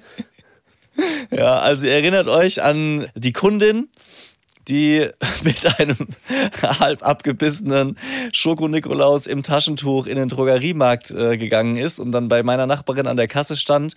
Ja, 1.31 1.59
also 1.59 1.87
ihr 1.87 1.93
erinnert 1.93 2.29
euch 2.29 2.63
an 2.63 3.09
die 3.15 3.33
Kundin, 3.33 3.89
die 4.69 5.09
mit 5.43 5.79
einem 5.79 5.97
halb 6.63 7.07
abgebissenen 7.07 7.97
Schoko-Nikolaus 8.33 9.27
im 9.27 9.43
Taschentuch 9.43 10.07
in 10.07 10.17
den 10.17 10.29
Drogeriemarkt 10.29 11.11
äh, 11.11 11.39
gegangen 11.39 11.77
ist 11.77 11.99
und 11.99 12.13
dann 12.13 12.29
bei 12.29 12.43
meiner 12.43 12.67
Nachbarin 12.67 13.07
an 13.07 13.17
der 13.17 13.29
Kasse 13.29 13.57
stand 13.57 13.95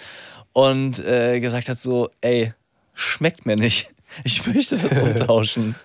und 0.53 0.99
äh, 0.99 1.39
gesagt 1.39 1.69
hat 1.69 1.79
so, 1.79 2.09
ey, 2.21 2.53
schmeckt 2.95 3.45
mir 3.45 3.55
nicht. 3.55 3.93
Ich 4.23 4.45
möchte 4.45 4.77
das 4.77 4.97
umtauschen. 4.97 5.75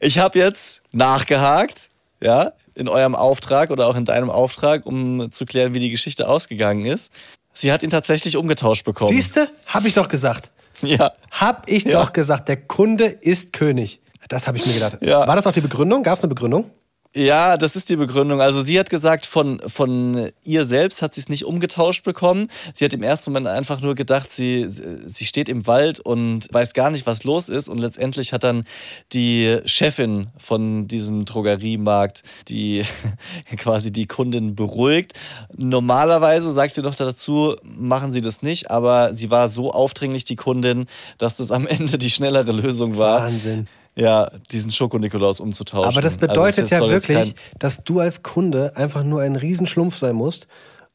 Ich 0.00 0.18
habe 0.18 0.38
jetzt 0.38 0.82
nachgehakt, 0.92 1.90
ja, 2.20 2.52
in 2.74 2.88
eurem 2.88 3.14
Auftrag 3.14 3.70
oder 3.70 3.86
auch 3.88 3.96
in 3.96 4.04
deinem 4.04 4.30
Auftrag, 4.30 4.86
um 4.86 5.30
zu 5.30 5.46
klären, 5.46 5.74
wie 5.74 5.80
die 5.80 5.90
Geschichte 5.90 6.28
ausgegangen 6.28 6.84
ist. 6.86 7.12
Sie 7.52 7.70
hat 7.72 7.82
ihn 7.84 7.90
tatsächlich 7.90 8.36
umgetauscht 8.36 8.84
bekommen. 8.84 9.10
Siehste, 9.10 9.48
hab 9.66 9.84
ich 9.84 9.94
doch 9.94 10.08
gesagt. 10.08 10.50
Ja. 10.82 11.12
Hab 11.30 11.68
ich 11.70 11.84
Ja. 11.84 11.92
doch 12.02 12.12
gesagt, 12.12 12.48
der 12.48 12.56
Kunde 12.56 13.04
ist 13.06 13.52
König. 13.52 14.00
Das 14.28 14.48
habe 14.48 14.58
ich 14.58 14.66
mir 14.66 14.74
gedacht. 14.74 14.98
Ja. 15.02 15.26
War 15.26 15.36
das 15.36 15.46
auch 15.46 15.52
die 15.52 15.60
Begründung? 15.60 16.02
Gab 16.02 16.18
es 16.18 16.24
eine 16.24 16.28
Begründung? 16.34 16.68
Ja, 17.16 17.56
das 17.56 17.76
ist 17.76 17.90
die 17.90 17.96
Begründung. 17.96 18.40
Also 18.40 18.62
sie 18.62 18.76
hat 18.76 18.90
gesagt, 18.90 19.24
von, 19.24 19.60
von 19.68 20.32
ihr 20.42 20.64
selbst 20.64 21.00
hat 21.00 21.14
sie 21.14 21.20
es 21.20 21.28
nicht 21.28 21.44
umgetauscht 21.44 22.02
bekommen. 22.02 22.48
Sie 22.72 22.84
hat 22.84 22.92
im 22.92 23.04
ersten 23.04 23.30
Moment 23.30 23.46
einfach 23.46 23.80
nur 23.80 23.94
gedacht, 23.94 24.32
sie, 24.32 24.66
sie 24.68 25.24
steht 25.24 25.48
im 25.48 25.68
Wald 25.68 26.00
und 26.00 26.52
weiß 26.52 26.74
gar 26.74 26.90
nicht, 26.90 27.06
was 27.06 27.22
los 27.22 27.48
ist. 27.48 27.68
Und 27.68 27.78
letztendlich 27.78 28.32
hat 28.32 28.42
dann 28.42 28.64
die 29.12 29.58
Chefin 29.64 30.26
von 30.38 30.88
diesem 30.88 31.24
Drogeriemarkt, 31.24 32.24
die 32.48 32.82
quasi 33.58 33.92
die 33.92 34.06
Kundin 34.06 34.56
beruhigt. 34.56 35.12
Normalerweise, 35.56 36.50
sagt 36.50 36.74
sie 36.74 36.82
noch 36.82 36.96
dazu, 36.96 37.54
machen 37.62 38.10
sie 38.10 38.22
das 38.22 38.42
nicht, 38.42 38.72
aber 38.72 39.14
sie 39.14 39.30
war 39.30 39.46
so 39.46 39.70
aufdringlich, 39.72 40.24
die 40.24 40.36
Kundin, 40.36 40.86
dass 41.18 41.36
das 41.36 41.52
am 41.52 41.68
Ende 41.68 41.96
die 41.96 42.10
schnellere 42.10 42.50
Lösung 42.50 42.98
war. 42.98 43.22
Wahnsinn. 43.22 43.68
Ja, 43.96 44.30
diesen 44.50 44.72
Schoko-Nikolaus 44.72 45.38
umzutauschen. 45.40 45.92
Aber 45.92 46.00
das 46.00 46.14
Also 46.14 46.26
bedeutet 46.26 46.70
ja 46.70 46.78
soll 46.78 46.92
jetzt 46.92 47.08
wirklich, 47.08 47.34
dass 47.58 47.84
du 47.84 48.00
als 48.00 48.22
Kunde 48.22 48.72
einfach 48.76 49.04
nur 49.04 49.22
ein 49.22 49.36
Riesenschlumpf 49.36 49.96
sein 49.96 50.16
musst 50.16 50.48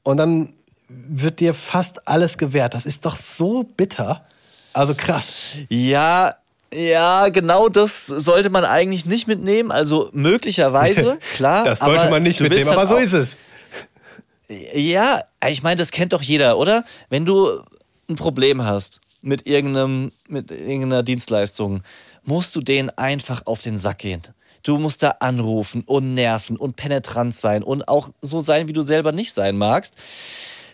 und 0.03 0.17
dann 0.17 0.53
wird 0.89 1.39
dir 1.39 1.53
fast 1.53 2.07
alles 2.07 2.37
gewährt. 2.37 2.73
Das 2.73 2.85
ist 2.85 3.05
doch 3.05 3.15
so 3.15 3.63
bitter. 3.63 4.25
Also 4.73 4.95
krass. 4.95 5.33
Ja, 5.69 6.35
ja, 6.73 7.29
genau 7.29 7.69
das 7.69 8.05
sollte 8.05 8.49
man 8.49 8.65
eigentlich 8.65 9.05
nicht 9.05 9.27
mitnehmen. 9.27 9.71
Also 9.71 10.09
möglicherweise, 10.13 11.19
klar. 11.35 11.63
Das 11.63 11.79
sollte 11.79 12.09
man 12.09 12.23
nicht 12.23 12.41
mitnehmen, 12.41 12.65
willst 12.65 12.71
aber 12.71 12.85
so 12.85 12.97
ist 12.97 13.13
es. 13.13 13.37
Ja, 14.73 15.21
ich 15.47 15.63
meine, 15.63 15.77
das 15.77 15.91
kennt 15.91 16.11
doch 16.13 16.21
jeder, 16.21 16.57
oder? 16.57 16.83
Wenn 17.09 17.25
du 17.25 17.61
ein 18.09 18.15
Problem 18.15 18.63
hast 18.65 18.99
mit 19.21 19.47
irgendeinem, 19.47 20.11
mit 20.27 20.51
irgendeiner 20.51 21.03
Dienstleistung 21.03 21.81
musst 22.23 22.55
du 22.55 22.61
denen 22.61 22.89
einfach 22.91 23.45
auf 23.45 23.61
den 23.61 23.77
Sack 23.77 23.99
gehen. 23.99 24.21
Du 24.63 24.77
musst 24.77 25.03
da 25.03 25.15
anrufen 25.19 25.83
und 25.85 26.13
nerven 26.13 26.57
und 26.57 26.75
penetrant 26.75 27.35
sein 27.35 27.63
und 27.63 27.87
auch 27.87 28.11
so 28.21 28.39
sein, 28.41 28.67
wie 28.67 28.73
du 28.73 28.81
selber 28.81 29.11
nicht 29.11 29.33
sein 29.33 29.57
magst. 29.57 29.95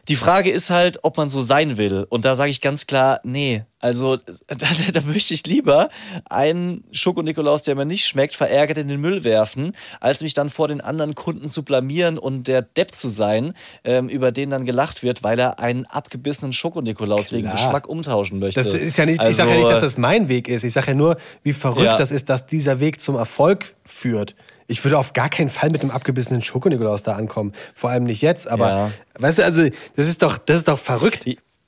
Die 0.08 0.16
Frage 0.16 0.52
ist 0.52 0.70
halt, 0.70 1.00
ob 1.04 1.18
man 1.18 1.30
so 1.30 1.42
sein 1.42 1.78
will. 1.78 2.06
Und 2.10 2.26
da 2.26 2.36
sage 2.36 2.52
ich 2.52 2.62
ganz 2.62 2.86
klar, 2.86 3.20
nee. 3.24 3.64
Also 3.80 4.18
da, 4.48 4.68
da 4.94 5.02
möchte 5.02 5.34
ich 5.34 5.46
lieber 5.48 5.90
einen 6.30 6.84
Schoko-Nikolaus, 6.92 7.64
der 7.64 7.76
mir 7.76 7.86
nicht 7.86 8.06
schmeckt, 8.06 8.36
verärgert 8.36 8.78
in 8.78 8.88
den 8.88 9.02
Müll 9.02 9.24
werfen, 9.24 9.74
als 10.00 10.22
mich 10.22 10.34
dann 10.34 10.50
vor 10.50 10.68
den 10.68 10.82
anderen 10.82 11.16
Kunden 11.16 11.50
zu 11.50 11.64
blamieren 11.64 12.18
und 12.18 12.48
der 12.48 12.62
Depp 12.62 12.94
zu 12.94 13.08
sein, 13.10 13.54
ähm, 13.84 14.08
über 14.10 14.32
den 14.32 14.50
dann 14.52 14.66
gelacht 14.66 15.02
wird, 15.04 15.24
weil 15.24 15.40
er 15.40 15.60
einen 15.60 15.86
abgebissenen 15.86 16.54
Schoko-Nikolaus 16.54 17.32
wegen 17.32 17.44
Klar. 17.50 17.56
Geschmack 17.56 17.88
umtauschen 17.88 18.40
möchte. 18.40 18.60
Das 18.60 18.74
ist 18.74 18.98
ja 18.98 19.06
nicht, 19.06 19.16
ich 19.20 19.26
Also, 19.26 19.38
sage 19.38 19.52
ja 19.52 19.58
nicht, 19.58 19.70
dass 19.72 19.82
das 19.82 19.98
mein 19.98 20.30
Weg 20.30 20.48
ist. 20.48 20.64
Ich 20.64 20.74
sage 20.74 20.88
ja 20.88 20.94
nur, 20.94 21.18
wie 21.44 21.54
verrückt 21.54 21.86
Ja. 21.86 21.98
das 21.98 22.12
ist, 22.12 22.30
dass 22.30 22.46
dieser 22.46 22.80
Weg 22.80 23.02
zum 23.02 23.16
Erfolg 23.16 23.76
führt. 23.86 24.36
Ich 24.68 24.84
würde 24.84 24.98
auf 24.98 25.14
gar 25.14 25.30
keinen 25.30 25.50
Fall 25.50 25.70
mit 25.70 25.82
einem 25.82 25.92
abgebissenen 25.92 26.42
Schokonikolaus 26.42 27.04
da 27.04 27.16
ankommen. 27.16 27.54
Vor 27.76 27.90
allem 27.92 28.06
nicht 28.06 28.22
jetzt, 28.22 28.48
aber 28.48 28.68
Ja. 28.70 28.92
weißt 29.20 29.40
du, 29.40 29.44
also 29.44 29.70
das 29.96 30.08
ist 30.08 30.22
doch, 30.24 30.38
das 30.38 30.58
ist 30.58 30.68
doch 30.68 30.80
verrückt. 30.80 31.26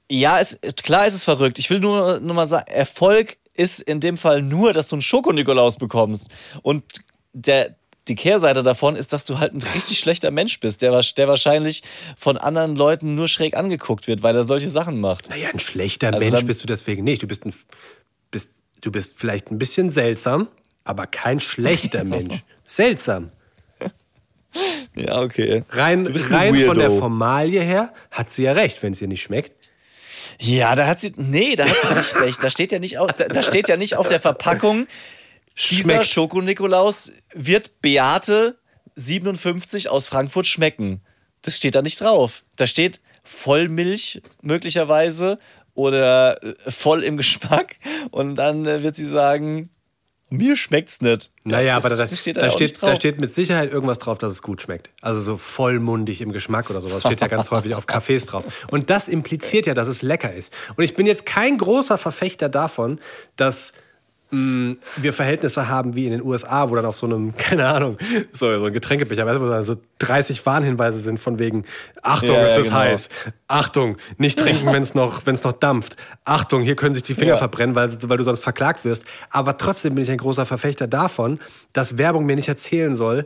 Ja, 0.09 0.39
es, 0.39 0.57
klar 0.83 1.05
ist 1.05 1.13
es 1.13 1.23
verrückt. 1.23 1.59
Ich 1.59 1.69
will 1.69 1.79
nur, 1.79 2.19
nur 2.19 2.33
mal 2.33 2.47
sagen, 2.47 2.65
Erfolg 2.67 3.37
ist 3.55 3.81
in 3.81 3.99
dem 3.99 4.17
Fall 4.17 4.41
nur, 4.41 4.73
dass 4.73 4.87
du 4.87 4.95
einen 4.95 5.01
Schoko-Nikolaus 5.01 5.75
bekommst. 5.77 6.29
Und 6.63 6.83
der, 7.33 7.75
die 8.07 8.15
Kehrseite 8.15 8.63
davon 8.63 8.95
ist, 8.95 9.11
dass 9.13 9.25
du 9.25 9.37
halt 9.39 9.53
ein 9.53 9.61
richtig 9.75 9.99
schlechter 9.99 10.31
Mensch 10.31 10.59
bist, 10.59 10.81
der, 10.81 10.99
der 11.17 11.27
wahrscheinlich 11.27 11.83
von 12.17 12.37
anderen 12.37 12.75
Leuten 12.75 13.15
nur 13.15 13.27
schräg 13.27 13.57
angeguckt 13.57 14.07
wird, 14.07 14.23
weil 14.23 14.35
er 14.35 14.43
solche 14.43 14.69
Sachen 14.69 14.99
macht. 15.01 15.29
Naja, 15.29 15.49
ein 15.51 15.59
schlechter 15.59 16.13
Also 16.13 16.25
Mensch 16.29 16.45
bist 16.45 16.63
du 16.63 16.67
deswegen 16.67 17.03
nicht. 17.03 17.21
Du 17.21 17.27
bist, 17.27 17.45
ein, 17.45 17.53
bist, 18.31 18.61
du 18.81 18.91
bist 18.91 19.13
vielleicht 19.17 19.51
ein 19.51 19.57
bisschen 19.59 19.89
seltsam, 19.89 20.47
aber 20.83 21.05
kein 21.05 21.39
schlechter 21.39 22.03
Mensch. 22.05 22.43
Seltsam. 22.67 23.31
Ja, 24.95 25.21
okay. 25.21 25.63
Rein, 25.69 26.07
rein 26.07 26.55
von 26.65 26.79
der. 26.79 26.89
Formalie 26.89 27.61
her 27.61 27.93
hat 28.09 28.31
sie 28.31 28.43
ja 28.43 28.53
recht, 28.53 28.81
wenn 28.81 28.93
es 28.93 29.01
ihr 29.01 29.07
nicht 29.07 29.21
schmeckt. 29.21 29.53
Ja, 30.39 30.75
da 30.75 30.87
hat 30.87 30.99
sie, 30.99 31.13
nee, 31.15 31.55
da 31.55 31.65
hat 31.65 31.75
sie 31.75 31.93
nicht 31.93 32.15
recht. 32.21 32.43
Da 32.43 32.49
steht 32.49 32.71
ja 32.71 32.79
nicht 32.79 32.97
auf, 32.97 33.13
da, 33.13 33.25
da 33.25 33.43
steht 33.43 33.67
ja 33.69 33.77
nicht 33.77 33.95
auf 33.95 34.07
der 34.07 34.19
Verpackung, 34.19 34.87
dieser 35.69 35.93
Schmeckt. 35.93 36.07
Schoko-Nikolaus 36.07 37.11
wird 37.33 37.81
Beate 37.81 38.57
57 38.95 39.89
aus 39.89 40.07
Frankfurt 40.07 40.47
schmecken. 40.47 41.01
Das 41.43 41.57
steht 41.57 41.75
da 41.75 41.83
nicht 41.83 42.01
drauf. 42.01 42.43
Da 42.55 42.65
steht 42.65 42.99
Vollmilch 43.23 44.21
möglicherweise 44.41 45.37
oder 45.73 46.41
äh, 46.43 46.71
voll 46.71 47.03
im 47.03 47.17
Geschmack 47.17 47.75
und 48.11 48.35
dann 48.35 48.65
äh, 48.65 48.81
wird 48.81 48.95
sie 48.95 49.05
sagen, 49.05 49.69
mir 50.29 50.57
schmeckt's 50.57 51.01
nicht. 51.01 51.31
Naja, 51.43 51.75
das, 51.75 51.85
aber 51.85 51.95
da, 51.95 52.03
das 52.03 52.19
steht 52.19 52.37
da, 52.37 52.41
da, 52.41 52.51
steht, 52.51 52.83
da 52.83 52.95
steht 52.95 53.21
mit 53.21 53.33
Sicherheit 53.33 53.71
irgendwas 53.71 53.99
drauf, 53.99 54.17
dass 54.17 54.31
es 54.31 54.41
gut 54.41 54.61
schmeckt. 54.61 54.89
Also 55.01 55.21
so 55.21 55.37
vollmundig 55.37 56.19
im 56.21 56.33
Geschmack 56.33 56.69
oder 56.69 56.81
sowas. 56.81 57.03
Steht 57.03 57.21
ja 57.21 57.27
ganz 57.27 57.49
häufig 57.51 57.75
auf 57.75 57.85
Cafés 57.85 58.27
drauf. 58.27 58.45
Und 58.69 58.89
das 58.89 59.07
impliziert 59.07 59.65
ja, 59.65 59.73
dass 59.73 59.87
es 59.87 60.01
lecker 60.01 60.33
ist. 60.33 60.53
Und 60.75 60.83
ich 60.83 60.95
bin 60.95 61.05
jetzt 61.05 61.25
kein 61.25 61.57
großer 61.57 61.97
Verfechter 61.97 62.49
davon, 62.49 62.99
dass 63.37 63.73
wir 64.29 65.13
Verhältnisse 65.13 65.69
haben 65.69 65.95
wie 65.95 66.05
in 66.05 66.11
den 66.11 66.21
USA, 66.21 66.69
wo 66.69 66.75
dann 66.75 66.85
auf 66.85 66.97
so 66.97 67.05
einem, 67.05 67.35
keine 67.37 67.65
Ahnung, 67.67 67.97
so, 68.31 68.59
so 68.59 68.65
ein 68.65 68.73
Getränkebecher, 68.73 69.25
weißt 69.25 69.39
du, 69.39 69.43
wo 69.45 69.49
dann 69.49 69.63
so 69.63 69.77
30 69.99 70.45
Warnhinweise 70.45 70.99
sind 70.99 71.19
von 71.19 71.39
wegen, 71.39 71.63
Achtung, 72.01 72.35
Ja, 72.35 72.45
es 72.45 72.57
ist 72.57 72.67
genau. 72.67 72.79
heiß. 72.81 73.09
Achtung, 73.47 73.97
nicht 74.17 74.37
trinken, 74.37 74.71
wenn 74.73 74.81
es 74.81 74.95
noch, 74.95 75.25
wenn's 75.25 75.43
noch 75.43 75.53
dampft. 75.53 75.95
Achtung, 76.25 76.61
hier 76.63 76.75
können 76.75 76.93
sich 76.93 77.03
die 77.03 77.13
Finger 77.13 77.31
Ja. 77.33 77.37
verbrennen, 77.37 77.75
weil, 77.75 77.89
weil 78.09 78.17
du 78.17 78.23
sonst 78.23 78.41
verklagt 78.43 78.83
wirst. 78.83 79.05
Aber 79.29 79.57
trotzdem 79.57 79.95
bin 79.95 80.03
ich 80.03 80.11
ein 80.11 80.17
großer 80.17 80.45
Verfechter 80.45 80.87
davon, 80.87 81.39
dass 81.71 81.97
Werbung 81.97 82.25
mir 82.25 82.35
nicht 82.35 82.49
erzählen 82.49 82.95
soll, 82.95 83.25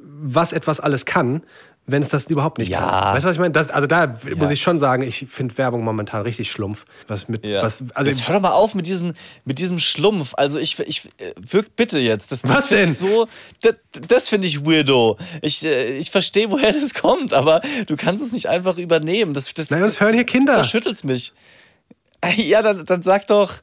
was 0.00 0.52
etwas 0.52 0.80
alles 0.80 1.04
kann, 1.04 1.42
wenn 1.90 2.02
es 2.02 2.08
das 2.08 2.26
überhaupt 2.26 2.58
nicht 2.58 2.68
Ja. 2.68 2.78
kann. 2.80 3.14
Weißt 3.14 3.24
du, 3.24 3.28
was 3.28 3.34
ich 3.36 3.40
meine? 3.40 3.52
Das, 3.52 3.70
also 3.70 3.86
da 3.86 4.14
muss 4.36 4.50
ich 4.50 4.60
schon 4.62 4.78
sagen, 4.78 5.02
ich 5.02 5.26
finde 5.28 5.56
Werbung 5.58 5.82
momentan 5.82 6.22
richtig 6.22 6.50
schlumpf. 6.50 6.84
Was 7.08 7.28
mit, 7.28 7.44
Ja. 7.44 7.62
was, 7.62 7.82
also 7.94 8.08
jetzt 8.10 8.28
hör 8.28 8.34
doch 8.34 8.42
mal 8.42 8.52
auf 8.52 8.74
mit 8.74 8.86
diesem, 8.86 9.14
mit 9.44 9.58
diesem 9.58 9.78
Schlumpf. 9.78 10.34
Also 10.36 10.58
ich, 10.58 10.78
ich 10.80 11.06
äh, 11.16 11.32
wirkt 11.50 11.76
bitte 11.76 11.98
jetzt. 11.98 12.30
Das, 12.30 12.44
Was 12.44 12.52
das 12.54 12.68
denn? 12.68 12.92
So, 12.92 13.26
das, 13.62 13.74
das 14.06 14.28
finde 14.28 14.46
ich 14.46 14.64
weirdo. 14.64 15.16
Ich, 15.42 15.64
äh, 15.64 15.96
ich 15.98 16.10
verstehe, 16.10 16.50
woher 16.50 16.72
das 16.72 16.94
kommt, 16.94 17.32
aber 17.32 17.62
du 17.86 17.96
kannst 17.96 18.22
es 18.22 18.32
nicht 18.32 18.48
einfach 18.48 18.76
übernehmen. 18.78 19.32
Das, 19.34 19.52
das, 19.54 19.70
Nein, 19.70 19.80
das 19.82 19.98
hören 20.00 20.14
hier 20.14 20.24
Kinder. 20.24 20.52
Da 20.54 20.64
schüttelt's 20.64 21.04
mich. 21.04 21.32
Ja, 22.36 22.62
dann, 22.62 22.84
dann 22.84 23.00
sag 23.02 23.26
doch 23.28 23.54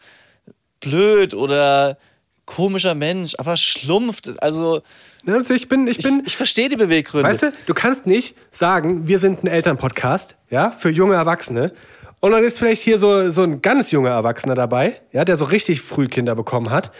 blöd 0.80 1.34
oder 1.34 1.97
komischer 2.46 2.96
Mensch, 2.96 3.34
aber 3.38 3.58
Schlumpf. 3.58 4.22
das- 4.22 4.38
Also 4.39 4.82
also 5.28 5.54
ich 5.56 5.68
bin, 5.68 5.88
ich 5.88 5.98
ich, 6.00 6.06
bin, 6.06 6.22
ich 6.26 6.38
verstehe 6.38 6.70
die 6.70 6.76
Beweggründe. 6.76 7.28
Weißt 7.28 7.41
du, 7.41 7.52
du 7.66 7.74
kannst 7.74 8.06
nicht 8.06 8.36
sagen, 8.52 9.08
wir 9.08 9.18
sind 9.18 9.43
ein 9.43 9.48
Elternpodcast, 9.48 10.36
ja, 10.52 10.70
für 10.72 10.89
junge 10.91 11.16
Erwachsene. 11.16 11.72
Und 12.20 12.32
dann 12.32 12.43
ist 12.43 12.60
vielleicht 12.60 12.82
hier 12.84 12.98
so, 13.00 13.32
so 13.32 13.41
ein 13.43 13.62
ganz 13.62 13.89
junger 13.91 14.12
Erwachsener 14.12 14.54
dabei, 14.56 15.02
ja, 15.12 15.26
der 15.26 15.36
so 15.38 15.46
richtig 15.46 15.82
früh 15.82 16.08
Kinder 16.08 16.36
bekommen 16.36 16.70
hat, 16.70 16.91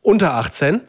unter 0.00 0.34
18. 0.34 0.80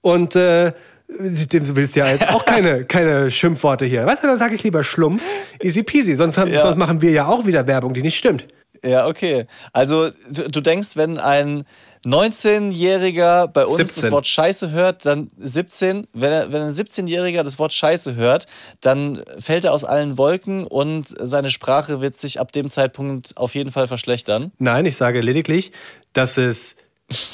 Und 0.00 0.36
äh, 0.36 0.72
dem 1.08 1.76
willst 1.76 1.96
du 1.96 2.00
ja 2.00 2.08
jetzt 2.10 2.28
auch 2.28 2.44
keine, 2.46 2.84
keine 2.84 3.30
Schimpfworte 3.30 3.84
hier. 3.84 4.06
Weißt 4.06 4.22
du, 4.22 4.28
dann 4.28 4.36
sage 4.38 4.54
ich 4.54 4.62
lieber 4.62 4.84
Schlumpf, 4.84 5.22
easy 5.60 5.82
peasy. 5.82 6.14
Sonst, 6.14 6.38
haben, 6.38 6.52
Ja. 6.52 6.62
sonst 6.62 6.76
machen 6.76 7.02
wir 7.02 7.10
ja 7.10 7.26
auch 7.26 7.46
wieder 7.46 7.66
Werbung, 7.66 7.92
die 7.94 8.02
nicht 8.02 8.16
stimmt. 8.16 8.46
Ja, 8.84 9.06
okay. 9.08 9.46
Also 9.72 10.10
du, 10.30 10.48
du 10.48 10.60
denkst, 10.60 10.90
wenn 10.94 11.18
ein 11.18 11.64
19-Jähriger 12.06 13.48
bei 13.48 13.66
uns 13.66 13.76
17. 13.76 14.02
das 14.04 14.12
Wort 14.12 14.26
Scheiße 14.26 14.70
hört, 14.70 15.04
dann 15.04 15.30
17, 15.38 16.06
wenn, 16.12 16.32
er, 16.32 16.52
wenn 16.52 16.62
ein 16.62 16.72
17-Jähriger 16.72 17.42
das 17.42 17.58
Wort 17.58 17.72
Scheiße 17.72 18.14
hört, 18.14 18.46
dann 18.80 19.22
fällt 19.38 19.64
er 19.64 19.72
aus 19.72 19.84
allen 19.84 20.16
Wolken 20.16 20.66
und 20.66 21.08
seine 21.18 21.50
Sprache 21.50 22.00
wird 22.00 22.14
sich 22.14 22.38
ab 22.38 22.52
dem 22.52 22.70
Zeitpunkt 22.70 23.36
auf 23.36 23.54
jeden 23.54 23.72
Fall 23.72 23.88
verschlechtern. 23.88 24.52
Nein, 24.58 24.86
ich 24.86 24.96
sage 24.96 25.20
lediglich, 25.20 25.72
dass 26.12 26.38
es 26.38 26.76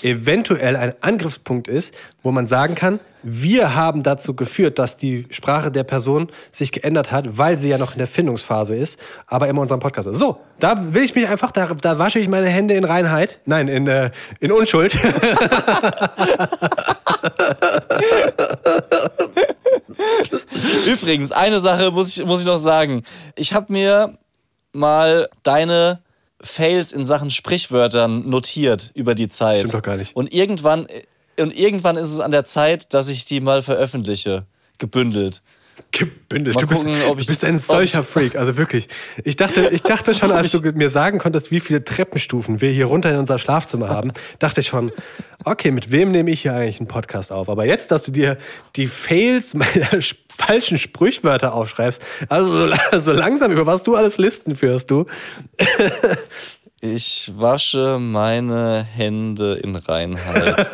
eventuell 0.02 0.76
ein 0.76 0.94
Angriffspunkt 1.02 1.68
ist, 1.68 1.94
wo 2.22 2.30
man 2.30 2.46
sagen 2.46 2.74
kann, 2.74 2.98
wir 3.22 3.74
haben 3.74 4.02
dazu 4.02 4.34
geführt, 4.34 4.78
dass 4.78 4.96
die 4.96 5.26
Sprache 5.30 5.70
der 5.70 5.84
Person 5.84 6.28
sich 6.50 6.72
geändert 6.72 7.12
hat, 7.12 7.38
weil 7.38 7.58
sie 7.58 7.68
ja 7.68 7.78
noch 7.78 7.92
in 7.92 7.98
der 7.98 8.06
Findungsphase 8.06 8.74
ist, 8.74 8.98
aber 9.26 9.48
immer 9.48 9.60
unserem 9.62 9.80
Podcast 9.80 10.08
ist. 10.08 10.18
So, 10.18 10.40
da 10.58 10.94
will 10.94 11.04
ich 11.04 11.14
mich 11.14 11.28
einfach, 11.28 11.52
da, 11.52 11.74
da 11.74 11.98
wasche 11.98 12.18
ich 12.18 12.28
meine 12.28 12.48
Hände 12.48 12.74
in 12.74 12.84
Reinheit, 12.84 13.38
nein, 13.44 13.68
in, 13.68 13.86
äh, 13.86 14.10
in 14.40 14.50
Unschuld. 14.52 14.94
Übrigens, 20.86 21.32
eine 21.32 21.60
Sache 21.60 21.90
muss 21.90 22.16
ich, 22.16 22.24
muss 22.24 22.40
ich 22.40 22.46
noch 22.46 22.58
sagen. 22.58 23.02
Ich 23.36 23.52
habe 23.54 23.72
mir 23.72 24.18
mal 24.72 25.28
deine 25.42 26.00
Fails 26.40 26.92
in 26.92 27.04
Sachen 27.04 27.30
Sprichwörtern 27.30 28.28
notiert 28.28 28.90
über 28.94 29.14
die 29.14 29.28
Zeit. 29.28 29.58
Stimmt 29.58 29.74
doch 29.74 29.82
gar 29.82 29.96
nicht. 29.96 30.16
Und 30.16 30.32
irgendwann, 30.34 30.86
und 31.38 31.56
irgendwann 31.56 31.96
ist 31.96 32.10
es 32.10 32.20
an 32.20 32.30
der 32.30 32.44
Zeit, 32.44 32.92
dass 32.94 33.08
ich 33.08 33.24
die 33.24 33.40
mal 33.40 33.62
veröffentliche. 33.62 34.44
Gebündelt. 34.78 35.42
Gebündelt. 35.90 36.56
Mal 36.56 36.60
Du 36.62 36.66
bist, 36.66 36.84
gucken, 36.84 36.98
ob 37.08 37.18
ich 37.18 37.26
du 37.26 37.32
bist 37.32 37.44
ein 37.44 37.56
solcher 37.58 38.04
Freak, 38.04 38.36
also 38.36 38.56
wirklich. 38.58 38.88
Ich 39.24 39.36
dachte, 39.36 39.68
ich 39.72 39.82
dachte 39.82 40.14
schon, 40.14 40.30
als 40.30 40.52
du 40.52 40.60
mir 40.72 40.90
sagen 40.90 41.18
konntest, 41.18 41.50
wie 41.50 41.60
viele 41.60 41.82
Treppenstufen 41.82 42.60
wir 42.60 42.70
hier 42.70 42.86
runter 42.86 43.10
in 43.10 43.16
unser 43.18 43.38
Schlafzimmer 43.38 43.88
haben, 43.88 44.12
dachte 44.38 44.60
ich 44.60 44.66
schon, 44.66 44.92
okay, 45.44 45.70
mit 45.70 45.90
wem 45.90 46.10
nehme 46.10 46.30
ich 46.30 46.42
hier 46.42 46.54
eigentlich 46.54 46.78
einen 46.80 46.88
Podcast 46.88 47.32
auf? 47.32 47.48
Aber 47.48 47.64
jetzt, 47.64 47.90
dass 47.90 48.02
du 48.02 48.10
dir 48.12 48.36
die 48.76 48.86
Fails 48.86 49.54
meiner 49.54 49.70
sch- 50.00 50.16
falschen 50.34 50.78
Sprichwörter 50.78 51.54
aufschreibst, 51.54 52.02
also 52.28 52.66
so, 52.68 52.98
so 52.98 53.12
langsam, 53.12 53.50
über 53.52 53.66
was 53.66 53.82
du 53.82 53.94
alles 53.96 54.18
Listen 54.18 54.56
führst, 54.56 54.90
du. 54.90 55.06
Ich 56.84 57.30
wasche 57.36 57.98
meine 58.00 58.82
Hände 58.82 59.54
in 59.54 59.76
Reinheit. 59.76 60.68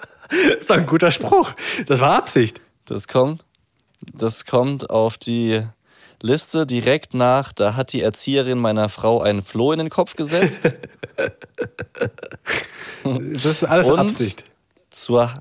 ist 0.58 0.70
doch 0.70 0.76
ein 0.76 0.86
guter 0.86 1.12
Spruch. 1.12 1.52
Das 1.86 2.00
war 2.00 2.16
Absicht. 2.16 2.62
Das 2.86 3.06
kommt, 3.06 3.44
das 4.14 4.46
kommt 4.46 4.88
auf 4.88 5.18
die 5.18 5.60
Liste 6.22 6.64
direkt 6.64 7.12
nach. 7.12 7.52
Da 7.52 7.76
hat 7.76 7.92
die 7.92 8.00
Erzieherin 8.00 8.58
meiner 8.58 8.88
Frau 8.88 9.20
einen 9.20 9.42
Floh 9.42 9.72
in 9.72 9.80
den 9.80 9.90
Kopf 9.90 10.16
gesetzt. 10.16 10.68
Das 13.02 13.46
ist 13.46 13.64
alles 13.64 13.88
Und 13.88 13.98
Absicht. 13.98 14.44
zur 14.90 15.32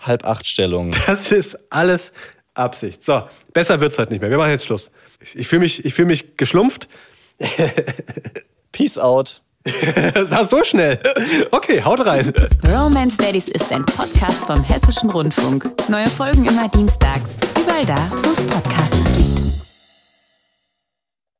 Halb-Acht-Stellung. 0.00 0.90
Das 1.06 1.30
ist 1.30 1.56
alles 1.70 2.12
Absicht. 2.54 3.04
So, 3.04 3.28
besser 3.52 3.80
wird's 3.80 3.96
heute 3.96 4.10
nicht 4.10 4.20
mehr. 4.20 4.30
Wir 4.30 4.38
machen 4.38 4.50
jetzt 4.50 4.66
Schluss. 4.66 4.90
Ich, 5.20 5.38
ich 5.38 5.46
fühle 5.46 5.60
mich, 5.60 5.84
ich 5.84 5.94
fühl 5.94 6.06
mich 6.06 6.36
geschlumpft. 6.36 6.88
Peace 8.72 8.98
out. 8.98 9.40
Das 10.14 10.30
war 10.30 10.44
so 10.46 10.64
schnell. 10.64 10.98
Okay, 11.50 11.82
haut 11.82 12.04
rein. 12.06 12.32
Romance 12.66 13.16
Daddies 13.18 13.48
ist 13.48 13.70
ein 13.70 13.84
Podcast 13.84 14.42
vom 14.46 14.62
Hessischen 14.64 15.10
Rundfunk. 15.10 15.70
Neue 15.88 16.06
Folgen 16.06 16.46
immer 16.46 16.68
dienstags. 16.68 17.32
Überall 17.60 17.84
da, 17.84 18.10
wo 18.22 18.30
es 18.30 18.42
Podcasts 18.42 18.96